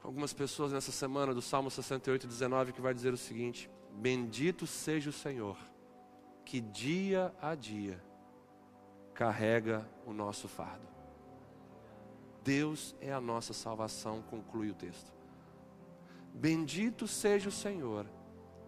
com 0.00 0.06
algumas 0.06 0.32
pessoas 0.32 0.70
nessa 0.70 0.92
semana 0.92 1.34
do 1.34 1.42
Salmo 1.42 1.72
68, 1.72 2.28
19, 2.28 2.72
que 2.72 2.80
vai 2.80 2.94
dizer 2.94 3.12
o 3.12 3.16
seguinte: 3.16 3.68
Bendito 4.00 4.66
seja 4.66 5.10
o 5.10 5.12
Senhor, 5.12 5.58
que 6.42 6.58
dia 6.58 7.34
a 7.38 7.54
dia 7.54 8.02
carrega 9.12 9.86
o 10.06 10.14
nosso 10.14 10.48
fardo. 10.48 10.88
Deus 12.42 12.96
é 12.98 13.12
a 13.12 13.20
nossa 13.20 13.52
salvação, 13.52 14.22
conclui 14.22 14.70
o 14.70 14.74
texto. 14.74 15.12
Bendito 16.32 17.06
seja 17.06 17.50
o 17.50 17.52
Senhor, 17.52 18.06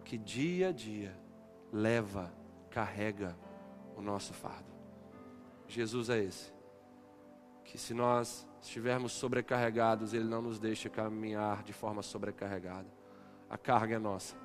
que 0.05 0.19
dia 0.19 0.69
a 0.69 0.71
dia 0.71 1.19
leva, 1.71 2.31
carrega 2.69 3.35
o 3.97 4.03
nosso 4.03 4.33
fardo. 4.35 4.71
Jesus 5.67 6.11
é 6.11 6.23
esse, 6.23 6.53
que 7.65 7.79
se 7.79 7.95
nós 7.95 8.47
estivermos 8.61 9.13
sobrecarregados, 9.13 10.13
Ele 10.13 10.25
não 10.25 10.43
nos 10.43 10.59
deixa 10.59 10.91
caminhar 10.91 11.63
de 11.63 11.73
forma 11.73 12.03
sobrecarregada. 12.03 12.87
A 13.49 13.57
carga 13.57 13.95
é 13.95 13.99
nossa, 13.99 14.42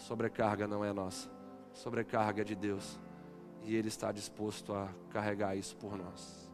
sobrecarga 0.00 0.66
não 0.66 0.84
é 0.84 0.92
nossa, 0.92 1.30
sobrecarga 1.72 2.42
é 2.42 2.44
de 2.44 2.54
Deus, 2.54 2.98
e 3.62 3.74
Ele 3.74 3.88
está 3.88 4.10
disposto 4.10 4.74
a 4.74 4.88
carregar 5.10 5.56
isso 5.56 5.76
por 5.76 5.96
nós. 5.96 6.50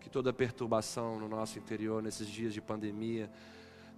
Que 0.00 0.10
toda 0.10 0.32
perturbação 0.32 1.18
no 1.18 1.28
nosso 1.28 1.58
interior, 1.58 2.02
nesses 2.02 2.26
dias 2.26 2.52
de 2.52 2.60
pandemia, 2.60 3.30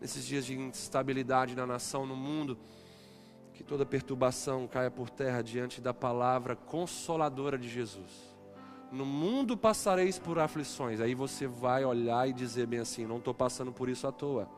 nesses 0.01 0.25
dias 0.25 0.45
de 0.45 0.55
instabilidade 0.55 1.57
na 1.57 1.67
nação, 1.67 2.05
no 2.07 2.15
mundo, 2.15 2.59
que 3.55 3.65
toda 3.65 3.87
perturbação 3.87 4.67
caia 4.67 4.91
por 4.91 5.09
terra 5.09 5.41
diante 5.41 5.81
da 5.81 5.95
palavra 5.95 6.55
consoladora 6.55 7.57
de 7.57 7.69
Jesus. 7.69 8.35
No 8.93 9.07
mundo 9.07 9.57
passareis 9.57 10.19
por 10.19 10.39
aflições. 10.39 11.01
Aí 11.01 11.15
você 11.15 11.47
vai 11.47 11.85
olhar 11.85 12.29
e 12.29 12.33
dizer 12.33 12.67
bem 12.67 12.81
assim: 12.81 13.07
não 13.07 13.17
estou 13.17 13.33
passando 13.33 13.73
por 13.73 13.89
isso 13.89 14.07
à 14.07 14.13
toa. 14.13 14.49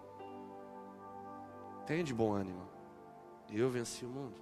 Tenha 1.87 2.03
de 2.03 2.12
bom 2.12 2.32
ânimo. 2.32 2.76
Eu 3.51 3.71
venci 3.71 4.05
o 4.05 4.09
mundo. 4.09 4.41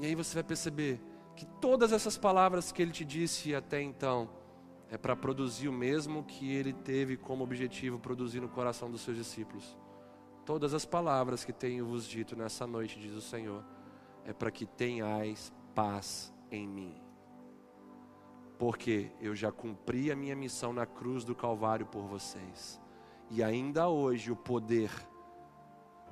E 0.00 0.06
aí 0.06 0.14
você 0.14 0.34
vai 0.34 0.42
perceber 0.42 1.00
que 1.36 1.46
todas 1.46 1.92
essas 1.92 2.16
palavras 2.16 2.72
que 2.72 2.80
ele 2.80 2.92
te 2.92 3.04
disse 3.04 3.54
até 3.54 3.82
então 3.82 4.30
é 4.88 4.96
para 4.96 5.14
produzir 5.14 5.68
o 5.68 5.72
mesmo 5.72 6.24
que 6.24 6.52
ele 6.52 6.72
teve 6.72 7.16
como 7.16 7.44
objetivo 7.44 7.98
produzir 7.98 8.40
no 8.40 8.48
coração 8.48 8.90
dos 8.90 9.02
seus 9.02 9.16
discípulos 9.16 9.76
Todas 10.50 10.74
as 10.74 10.84
palavras 10.84 11.44
que 11.44 11.52
tenho 11.52 11.86
vos 11.86 12.04
dito 12.04 12.34
nessa 12.34 12.66
noite, 12.66 12.98
diz 12.98 13.14
o 13.14 13.20
Senhor, 13.20 13.64
é 14.24 14.32
para 14.32 14.50
que 14.50 14.66
tenhais 14.66 15.52
paz 15.76 16.34
em 16.50 16.66
mim. 16.66 17.00
Porque 18.58 19.12
eu 19.20 19.32
já 19.32 19.52
cumpri 19.52 20.10
a 20.10 20.16
minha 20.16 20.34
missão 20.34 20.72
na 20.72 20.84
cruz 20.84 21.24
do 21.24 21.36
Calvário 21.36 21.86
por 21.86 22.02
vocês. 22.02 22.80
E 23.30 23.44
ainda 23.44 23.88
hoje 23.88 24.32
o 24.32 24.36
poder 24.36 24.90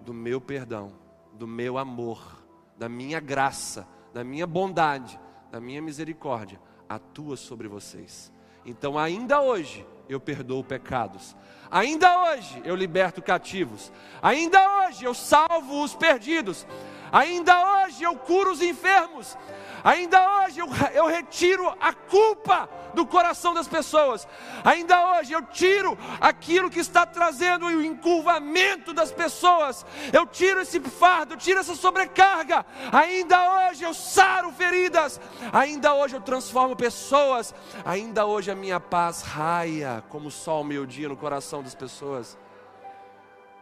do 0.01 0.15
meu 0.15 0.41
perdão, 0.41 0.93
do 1.33 1.47
meu 1.47 1.79
amor, 1.79 2.43
da 2.77 2.89
minha 2.89 3.21
graça, 3.21 3.87
da 4.13 4.25
minha 4.25 4.47
bondade, 4.47 5.19
da 5.51 5.61
minha 5.61 5.83
misericórdia 5.83 6.61
atua 6.89 7.37
sobre 7.37 7.69
vocês. 7.69 8.33
Então, 8.65 8.99
ainda 8.99 9.41
hoje, 9.41 9.87
eu 10.09 10.19
perdoo 10.19 10.65
pecados. 10.65 11.37
Ainda 11.71 12.33
hoje 12.33 12.63
eu 12.65 12.75
liberto 12.75 13.21
cativos. 13.21 13.93
Ainda 14.23 14.59
hoje 14.81 15.05
eu 15.05 15.13
salvo 15.13 15.83
os 15.83 15.95
perdidos. 15.95 16.67
Ainda 17.13 17.85
hoje 17.85 18.03
eu 18.03 18.17
curo 18.17 18.53
os 18.53 18.63
enfermos. 18.63 19.37
Ainda 19.85 20.45
hoje 20.45 20.61
eu, 20.61 20.67
eu 20.93 21.07
retiro 21.07 21.73
a 21.81 21.93
culpa 21.93 22.69
do 22.95 23.07
coração 23.07 23.55
das 23.55 23.69
pessoas. 23.69 24.27
Ainda 24.65 25.19
hoje 25.19 25.33
eu 25.33 25.43
tiro 25.43 25.97
aquilo 26.21 26.71
que 26.71 26.81
está 26.81 27.07
trazendo 27.07 27.67
o 27.67 27.83
encurvamento 27.83 28.93
das 28.93 29.13
pessoas. 29.13 29.87
Eu 30.13 30.27
tiro 30.27 30.61
esse 30.61 30.81
fardo, 30.81 31.35
eu 31.35 31.39
tiro 31.39 31.61
essa 31.61 31.75
sobrecarga. 31.75 32.67
Ainda 32.93 33.69
hoje 33.69 33.85
eu 33.85 33.95
saro 33.95 34.53
feridas. 34.53 35.21
Ainda 35.53 35.95
hoje 35.95 36.17
eu 36.17 36.21
transformo 36.21 36.75
pessoas. 36.75 37.55
Ainda 37.85 38.27
hoje 38.27 38.51
a 38.51 38.55
minha 38.55 38.81
paz 38.81 39.23
raia 39.23 40.03
como 40.09 40.29
o 40.29 40.33
sol 40.33 40.65
meio-dia 40.65 41.09
no 41.09 41.17
coração 41.17 41.63
das 41.63 41.75
pessoas. 41.75 42.37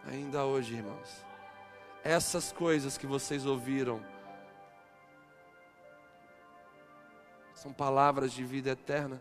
Ainda 0.08 0.44
hoje, 0.44 0.74
irmãos 0.74 1.25
essas 2.06 2.52
coisas 2.52 2.96
que 2.96 3.04
vocês 3.04 3.44
ouviram 3.44 4.00
são 7.52 7.72
palavras 7.72 8.32
de 8.32 8.44
vida 8.44 8.70
eterna. 8.70 9.20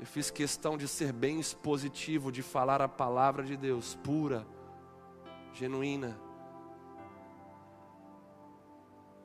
Eu 0.00 0.06
fiz 0.06 0.28
questão 0.28 0.76
de 0.76 0.88
ser 0.88 1.12
bem 1.12 1.38
expositivo, 1.38 2.32
de 2.32 2.42
falar 2.42 2.82
a 2.82 2.88
palavra 2.88 3.44
de 3.44 3.56
Deus 3.56 3.94
pura, 3.94 4.44
genuína. 5.52 6.18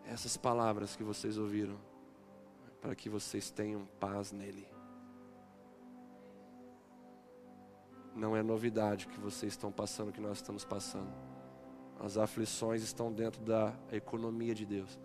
Essas 0.06 0.38
palavras 0.38 0.96
que 0.96 1.04
vocês 1.04 1.40
ouviram, 1.40 1.80
para 2.82 2.94
que 2.94 3.10
vocês 3.10 3.50
tenham 3.50 3.88
paz 4.00 4.32
nele. 4.32 4.68
Não 8.16 8.38
é 8.38 8.44
novidade 8.44 9.08
que 9.08 9.20
vocês 9.20 9.54
estão 9.54 9.72
passando, 9.72 10.12
que 10.12 10.22
nós 10.22 10.38
estamos 10.38 10.64
passando. 10.64 11.33
As 12.04 12.18
aflições 12.18 12.84
estão 12.84 13.14
dentro 13.14 13.41
da 13.41 13.74
economia 13.89 14.54
de 14.54 14.66
Deus. 14.66 14.99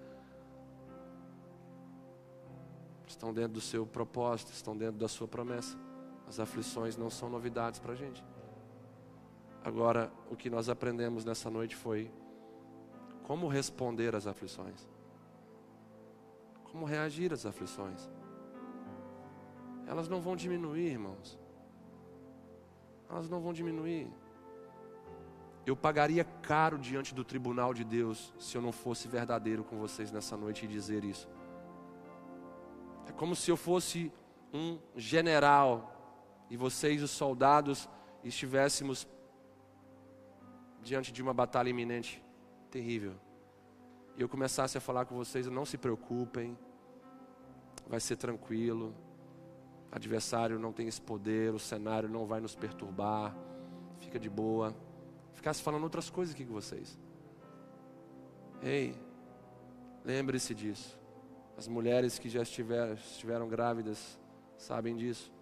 Estão 3.07 3.33
dentro 3.33 3.53
do 3.53 3.61
seu 3.61 3.87
propósito, 3.87 4.53
estão 4.53 4.77
dentro 4.77 4.99
da 4.99 5.07
sua 5.07 5.29
promessa. 5.29 5.79
As 6.27 6.41
aflições 6.41 6.97
não 6.97 7.09
são 7.09 7.31
novidades 7.31 7.79
para 7.79 7.93
a 7.93 7.95
gente. 7.95 8.25
Agora, 9.65 10.11
o 10.29 10.35
que 10.35 10.51
nós 10.51 10.69
aprendemos 10.69 11.25
nessa 11.25 11.49
noite 11.49 11.77
foi 11.77 12.11
como 13.23 13.47
responder 13.47 14.17
às 14.17 14.27
aflições. 14.27 14.89
Como 16.65 16.85
reagir 16.85 17.33
às 17.33 17.47
aflições. 17.47 18.11
Elas 19.87 20.09
não 20.09 20.21
vão 20.21 20.35
diminuir, 20.35 20.91
irmãos. 20.91 21.39
Elas 23.09 23.31
não 23.31 23.41
vão 23.41 23.53
diminuir. 23.53 24.11
Eu 25.69 25.77
pagaria 25.77 26.25
caro 26.25 26.79
diante 26.79 27.15
do 27.15 27.23
tribunal 27.23 27.75
de 27.75 27.85
Deus 27.85 28.33
se 28.39 28.57
eu 28.57 28.63
não 28.63 28.73
fosse 28.73 29.07
verdadeiro 29.07 29.63
com 29.63 29.77
vocês 29.77 30.11
nessa 30.11 30.35
noite 30.35 30.65
e 30.65 30.67
dizer 30.67 31.05
isso. 31.05 31.29
É 33.07 33.13
como 33.13 33.37
se 33.37 33.51
eu 33.51 33.57
fosse 33.57 34.11
um 34.51 34.79
general 34.97 35.95
e 36.49 36.57
vocês, 36.57 37.03
os 37.03 37.11
soldados, 37.11 37.87
estivéssemos 38.25 39.07
diante 40.83 41.13
de 41.13 41.23
uma 41.23 41.35
batalha 41.35 41.69
iminente, 41.69 42.25
terrível. 42.71 43.13
E 44.17 44.23
eu 44.23 44.29
começasse 44.29 44.79
a 44.79 44.81
falar 44.81 45.05
com 45.05 45.17
vocês: 45.17 45.47
não 45.49 45.67
se 45.67 45.77
preocupem, 45.77 46.57
vai 47.87 48.01
ser 48.01 48.17
tranquilo, 48.17 48.95
adversário 49.93 50.59
não 50.59 50.73
tem 50.73 50.89
esse 50.89 51.03
poder, 51.03 51.53
o 51.53 51.59
cenário 51.59 52.09
não 52.09 52.25
vai 52.25 52.41
nos 52.41 52.57
perturbar, 52.57 53.37
fica 53.99 54.19
de 54.19 54.31
boa 54.31 54.75
ficasse 55.39 55.63
falando 55.63 55.85
outras 55.85 56.11
coisas 56.11 56.35
aqui 56.35 56.45
com 56.45 56.53
vocês. 56.53 56.99
Ei, 58.61 58.95
lembre-se 60.05 60.53
disso. 60.53 60.99
As 61.57 61.69
mulheres 61.69 62.19
que 62.19 62.29
já 62.29 62.43
estiveram, 62.43 62.95
estiveram 62.95 63.49
grávidas 63.49 64.19
sabem 64.57 64.97
disso. 64.97 65.33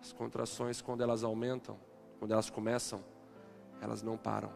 As 0.00 0.12
contrações, 0.12 0.80
quando 0.80 1.02
elas 1.02 1.24
aumentam, 1.24 1.78
quando 2.18 2.32
elas 2.32 2.48
começam, 2.48 3.04
elas 3.80 4.02
não 4.02 4.16
param. 4.16 4.52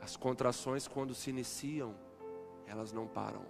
As 0.00 0.16
contrações, 0.16 0.86
quando 0.86 1.14
se 1.14 1.30
iniciam, 1.30 1.94
elas 2.66 2.92
não 2.92 3.06
param. 3.06 3.44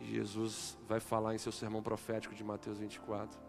E 0.00 0.04
Jesus 0.06 0.76
vai 0.88 0.98
falar 0.98 1.36
em 1.36 1.38
seu 1.38 1.52
sermão 1.52 1.82
profético 1.82 2.34
de 2.34 2.42
Mateus 2.42 2.78
24 2.78 3.47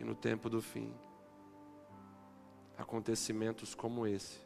que 0.00 0.04
no 0.04 0.14
tempo 0.14 0.48
do 0.48 0.62
fim, 0.62 0.90
acontecimentos 2.78 3.74
como 3.74 4.06
esse, 4.06 4.40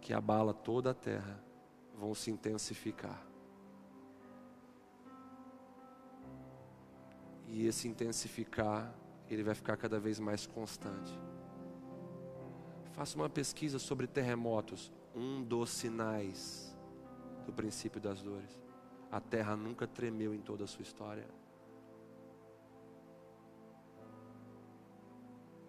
que 0.00 0.12
abala 0.12 0.52
toda 0.52 0.90
a 0.90 0.94
terra, 0.94 1.40
vão 1.96 2.12
se 2.16 2.28
intensificar. 2.28 3.24
E 7.46 7.64
esse 7.64 7.86
intensificar, 7.86 8.92
ele 9.30 9.44
vai 9.44 9.54
ficar 9.54 9.76
cada 9.76 10.00
vez 10.00 10.18
mais 10.18 10.48
constante. 10.48 11.16
Faça 12.90 13.14
uma 13.14 13.30
pesquisa 13.30 13.78
sobre 13.78 14.08
terremotos, 14.08 14.90
um 15.14 15.44
dos 15.44 15.70
sinais 15.70 16.76
do 17.46 17.52
princípio 17.52 18.00
das 18.00 18.20
dores. 18.20 18.58
A 19.12 19.20
terra 19.20 19.54
nunca 19.54 19.86
tremeu 19.86 20.34
em 20.34 20.40
toda 20.40 20.64
a 20.64 20.66
sua 20.66 20.82
história. 20.82 21.28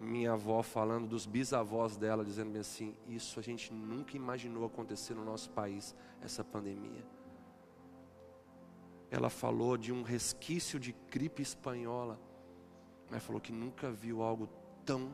Minha 0.00 0.32
avó 0.32 0.62
falando 0.62 1.06
dos 1.06 1.26
bisavós 1.26 1.96
dela, 1.96 2.24
dizendo 2.24 2.58
assim: 2.58 2.96
Isso 3.06 3.38
a 3.38 3.42
gente 3.42 3.72
nunca 3.72 4.16
imaginou 4.16 4.64
acontecer 4.64 5.14
no 5.14 5.24
nosso 5.24 5.50
país, 5.50 5.94
essa 6.22 6.42
pandemia. 6.42 7.04
ela 9.10 9.28
falou 9.28 9.76
de 9.76 9.92
um 9.92 10.02
resquício 10.02 10.78
de 10.78 10.92
gripe 11.10 11.42
espanhola, 11.42 12.18
mas 13.10 13.22
falou 13.22 13.40
que 13.40 13.52
nunca 13.52 13.90
viu 13.90 14.22
algo 14.22 14.48
tão 14.86 15.12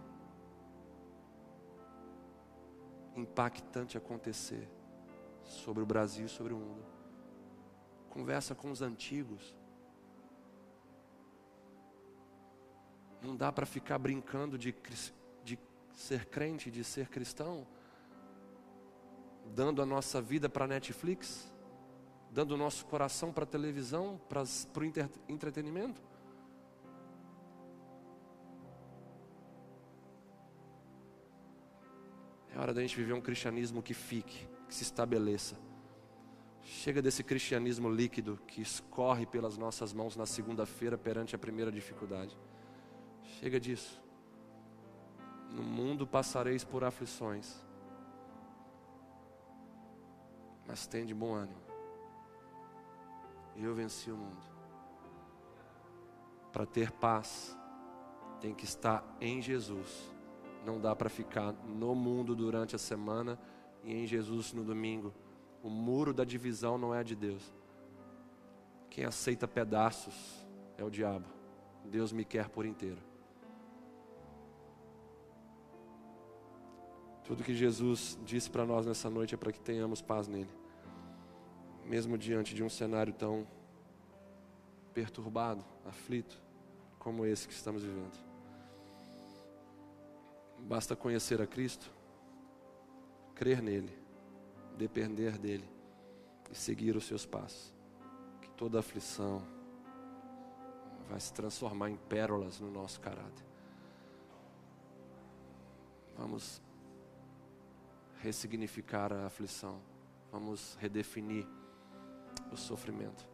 impactante 3.16 3.97
acontecer 3.97 4.68
sobre 5.43 5.82
o 5.82 5.87
Brasil 5.87 6.26
e 6.26 6.28
sobre 6.28 6.53
o 6.53 6.59
mundo. 6.59 6.84
Conversa 8.11 8.55
com 8.55 8.70
os 8.70 8.82
antigos. 8.82 9.57
Não 13.22 13.36
dá 13.36 13.50
para 13.50 13.66
ficar 13.66 13.98
brincando 13.98 14.58
de, 14.58 14.74
de 15.44 15.58
ser 15.92 16.26
crente, 16.26 16.70
de 16.70 16.84
ser 16.84 17.08
cristão, 17.08 17.66
dando 19.54 19.82
a 19.82 19.86
nossa 19.86 20.20
vida 20.20 20.48
para 20.48 20.66
Netflix 20.66 21.52
dando 22.36 22.52
o 22.52 22.56
nosso 22.58 22.84
coração 22.84 23.32
para 23.32 23.44
a 23.44 23.46
televisão, 23.46 24.20
para 24.28 24.42
o 24.42 24.84
entretenimento? 25.26 26.02
É 32.54 32.58
hora 32.58 32.74
da 32.74 32.82
gente 32.82 32.94
viver 32.94 33.14
um 33.14 33.22
cristianismo 33.22 33.82
que 33.82 33.94
fique, 33.94 34.46
que 34.68 34.74
se 34.74 34.82
estabeleça. 34.82 35.56
Chega 36.60 37.00
desse 37.00 37.24
cristianismo 37.24 37.88
líquido 37.88 38.38
que 38.46 38.60
escorre 38.60 39.24
pelas 39.24 39.56
nossas 39.56 39.94
mãos 39.94 40.14
na 40.14 40.26
segunda-feira 40.26 40.98
perante 40.98 41.34
a 41.34 41.38
primeira 41.38 41.72
dificuldade. 41.72 42.36
Chega 43.41 43.59
disso. 43.61 44.03
No 45.51 45.62
mundo 45.62 46.07
passareis 46.07 46.64
por 46.64 46.84
aflições, 46.84 47.64
mas 50.66 50.87
tem 50.87 51.07
de 51.07 51.14
bom 51.14 51.32
ânimo 51.32 51.66
eu 53.64 53.74
venci 53.74 54.11
o 54.11 54.16
mundo. 54.16 54.45
Para 56.53 56.66
ter 56.66 56.91
paz, 56.91 57.57
tem 58.41 58.55
que 58.55 58.64
estar 58.64 59.05
em 59.20 59.41
Jesus. 59.41 60.12
Não 60.64 60.80
dá 60.80 60.95
para 60.95 61.09
ficar 61.09 61.53
no 61.53 61.95
mundo 61.95 62.34
durante 62.34 62.74
a 62.74 62.78
semana 62.78 63.39
e 63.84 63.95
em 63.95 64.07
Jesus 64.07 64.53
no 64.53 64.64
domingo. 64.64 65.14
O 65.62 65.70
muro 65.70 66.12
da 66.12 66.24
divisão 66.24 66.76
não 66.76 66.95
é 66.95 67.03
de 67.03 67.14
Deus. 67.14 67.55
Quem 68.91 69.05
aceita 69.05 69.47
pedaços 69.47 70.47
é 70.76 70.84
o 70.84 70.91
diabo. 70.91 71.26
Deus 71.84 72.12
me 72.12 72.24
quer 72.24 72.49
por 72.49 72.66
inteiro. 72.66 73.01
Tudo 77.27 77.43
que 77.43 77.55
Jesus 77.55 78.18
disse 78.24 78.49
para 78.49 78.64
nós 78.64 78.87
nessa 78.87 79.11
noite 79.11 79.35
é 79.35 79.39
para 79.39 79.53
que 79.53 79.61
tenhamos 79.61 80.01
paz 80.01 80.29
nele 80.29 80.51
mesmo 81.87 82.18
diante 82.18 82.55
de 82.55 82.62
um 82.62 82.68
cenário 82.68 83.12
tão 83.12 83.47
perturbado, 84.93 85.64
aflito, 85.85 86.37
como 86.99 87.24
esse 87.24 87.47
que 87.47 87.55
estamos 87.55 87.83
vivendo. 87.83 88.18
Basta 90.59 90.97
conhecer 90.97 91.41
a 91.41 91.47
Cristo, 91.47 91.89
crer 93.35 93.62
nele, 93.62 93.97
depender 94.77 95.39
dele 95.39 95.68
e 96.51 96.55
seguir 96.55 96.97
os 96.97 97.07
seus 97.07 97.24
passos. 97.24 97.72
Que 98.41 98.51
toda 98.51 98.81
aflição 98.81 99.43
vai 101.09 101.20
se 101.20 101.33
transformar 101.33 101.91
em 101.91 101.97
pérolas 101.97 102.59
no 102.59 102.70
nosso 102.70 103.01
caráter. 103.01 103.45
Vamos 106.16 106.61
ressignificar 108.27 109.12
a 109.12 109.27
aflição. 109.27 109.81
Vamos 110.33 110.77
redefinir 110.81 111.47
o 112.51 112.57
sofrimento. 112.57 113.24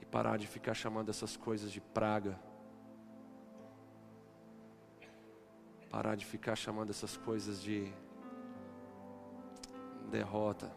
E 0.00 0.06
parar 0.06 0.38
de 0.38 0.46
ficar 0.46 0.72
chamando 0.72 1.10
essas 1.10 1.36
coisas 1.36 1.70
de 1.70 1.78
praga. 1.78 2.40
Parar 5.90 6.14
de 6.14 6.24
ficar 6.24 6.56
chamando 6.56 6.88
essas 6.88 7.18
coisas 7.18 7.60
de 7.60 7.92
derrota. 10.10 10.74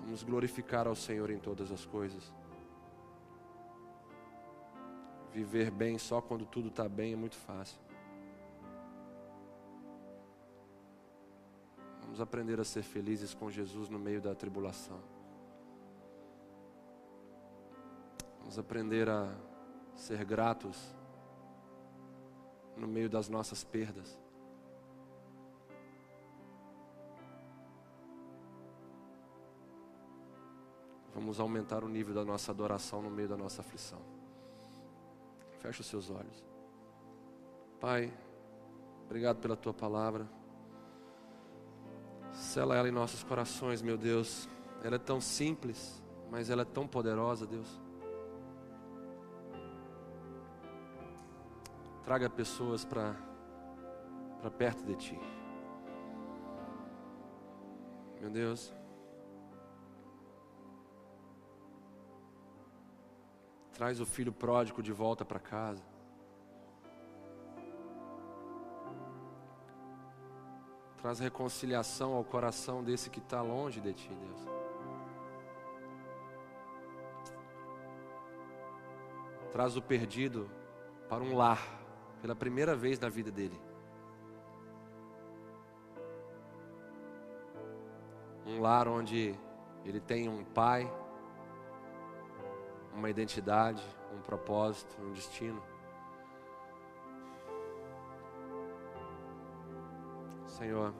Vamos 0.00 0.24
glorificar 0.24 0.88
ao 0.88 0.96
Senhor 0.96 1.30
em 1.30 1.38
todas 1.38 1.70
as 1.70 1.86
coisas. 1.86 2.32
Viver 5.34 5.68
bem 5.68 5.98
só 5.98 6.20
quando 6.20 6.46
tudo 6.46 6.68
está 6.68 6.88
bem 6.88 7.12
é 7.12 7.16
muito 7.16 7.36
fácil. 7.36 7.76
Vamos 12.02 12.20
aprender 12.20 12.60
a 12.60 12.64
ser 12.64 12.84
felizes 12.84 13.34
com 13.34 13.50
Jesus 13.50 13.88
no 13.88 13.98
meio 13.98 14.22
da 14.22 14.32
tribulação. 14.32 15.00
Vamos 18.38 18.56
aprender 18.60 19.08
a 19.08 19.34
ser 19.96 20.24
gratos 20.24 20.94
no 22.76 22.86
meio 22.86 23.10
das 23.10 23.28
nossas 23.28 23.64
perdas. 23.64 24.16
Vamos 31.12 31.40
aumentar 31.40 31.82
o 31.82 31.88
nível 31.88 32.14
da 32.14 32.24
nossa 32.24 32.52
adoração 32.52 33.02
no 33.02 33.10
meio 33.10 33.28
da 33.28 33.36
nossa 33.36 33.60
aflição. 33.60 34.23
Feche 35.64 35.80
os 35.80 35.86
seus 35.86 36.10
olhos. 36.10 36.44
Pai, 37.80 38.12
obrigado 39.06 39.38
pela 39.38 39.56
tua 39.56 39.72
palavra. 39.72 40.28
Sela 42.32 42.76
ela 42.76 42.86
em 42.86 42.92
nossos 42.92 43.22
corações, 43.24 43.80
meu 43.80 43.96
Deus. 43.96 44.46
Ela 44.82 44.96
é 44.96 44.98
tão 44.98 45.22
simples, 45.22 46.02
mas 46.30 46.50
ela 46.50 46.60
é 46.60 46.64
tão 46.66 46.86
poderosa, 46.86 47.46
Deus. 47.46 47.80
Traga 52.04 52.28
pessoas 52.28 52.84
para 52.84 53.16
perto 54.58 54.84
de 54.84 54.96
ti. 54.96 55.20
Meu 58.20 58.28
Deus. 58.28 58.70
Traz 63.74 64.00
o 64.00 64.06
filho 64.06 64.32
pródigo 64.32 64.80
de 64.80 64.92
volta 64.92 65.24
para 65.24 65.40
casa. 65.40 65.82
Traz 71.02 71.18
reconciliação 71.18 72.14
ao 72.14 72.24
coração 72.24 72.82
desse 72.82 73.10
que 73.10 73.18
está 73.18 73.42
longe 73.42 73.80
de 73.80 73.92
ti, 73.92 74.08
Deus. 74.08 74.48
Traz 79.50 79.76
o 79.76 79.82
perdido 79.82 80.48
para 81.08 81.22
um 81.22 81.36
lar, 81.36 81.60
pela 82.22 82.34
primeira 82.34 82.74
vez 82.76 82.98
na 82.98 83.08
vida 83.08 83.30
dele. 83.30 83.60
Um 88.46 88.60
lar 88.60 88.86
onde 88.86 89.34
ele 89.84 90.00
tem 90.00 90.28
um 90.28 90.44
pai, 90.44 90.90
uma 92.94 93.10
identidade, 93.10 93.82
um 94.16 94.20
propósito, 94.22 94.96
um 95.02 95.12
destino. 95.12 95.62
Senhor, 100.46 100.94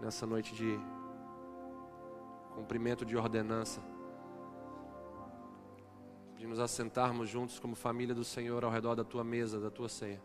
nessa 0.00 0.26
noite 0.26 0.54
de 0.54 0.78
cumprimento 2.54 3.04
de 3.04 3.16
ordenança, 3.16 3.82
de 6.36 6.46
nos 6.46 6.58
assentarmos 6.58 7.28
juntos 7.28 7.58
como 7.58 7.74
família 7.74 8.14
do 8.14 8.24
Senhor 8.24 8.64
ao 8.64 8.70
redor 8.70 8.94
da 8.94 9.04
tua 9.04 9.22
mesa, 9.22 9.60
da 9.60 9.70
tua 9.70 9.88
ceia. 9.88 10.22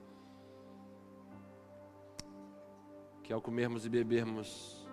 Que 3.23 3.33
ao 3.33 3.41
comermos 3.41 3.85
e 3.85 3.89
bebermos 3.89 4.87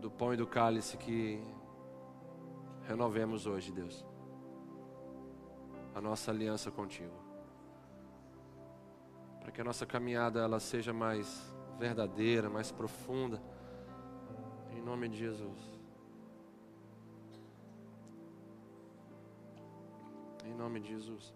do 0.00 0.10
pão 0.10 0.32
e 0.32 0.36
do 0.36 0.46
cálice 0.46 0.96
que 0.96 1.42
renovemos 2.88 3.46
hoje, 3.46 3.70
Deus, 3.70 4.04
a 5.94 6.00
nossa 6.00 6.32
aliança 6.32 6.70
contigo 6.70 7.28
para 9.48 9.54
que 9.54 9.62
a 9.62 9.64
nossa 9.64 9.86
caminhada 9.86 10.40
ela 10.40 10.60
seja 10.60 10.92
mais 10.92 11.26
verdadeira, 11.78 12.50
mais 12.50 12.70
profunda. 12.70 13.40
Em 14.76 14.82
nome 14.82 15.08
de 15.08 15.16
Jesus. 15.16 15.80
Em 20.44 20.52
nome 20.52 20.80
de 20.80 20.88
Jesus. 20.88 21.34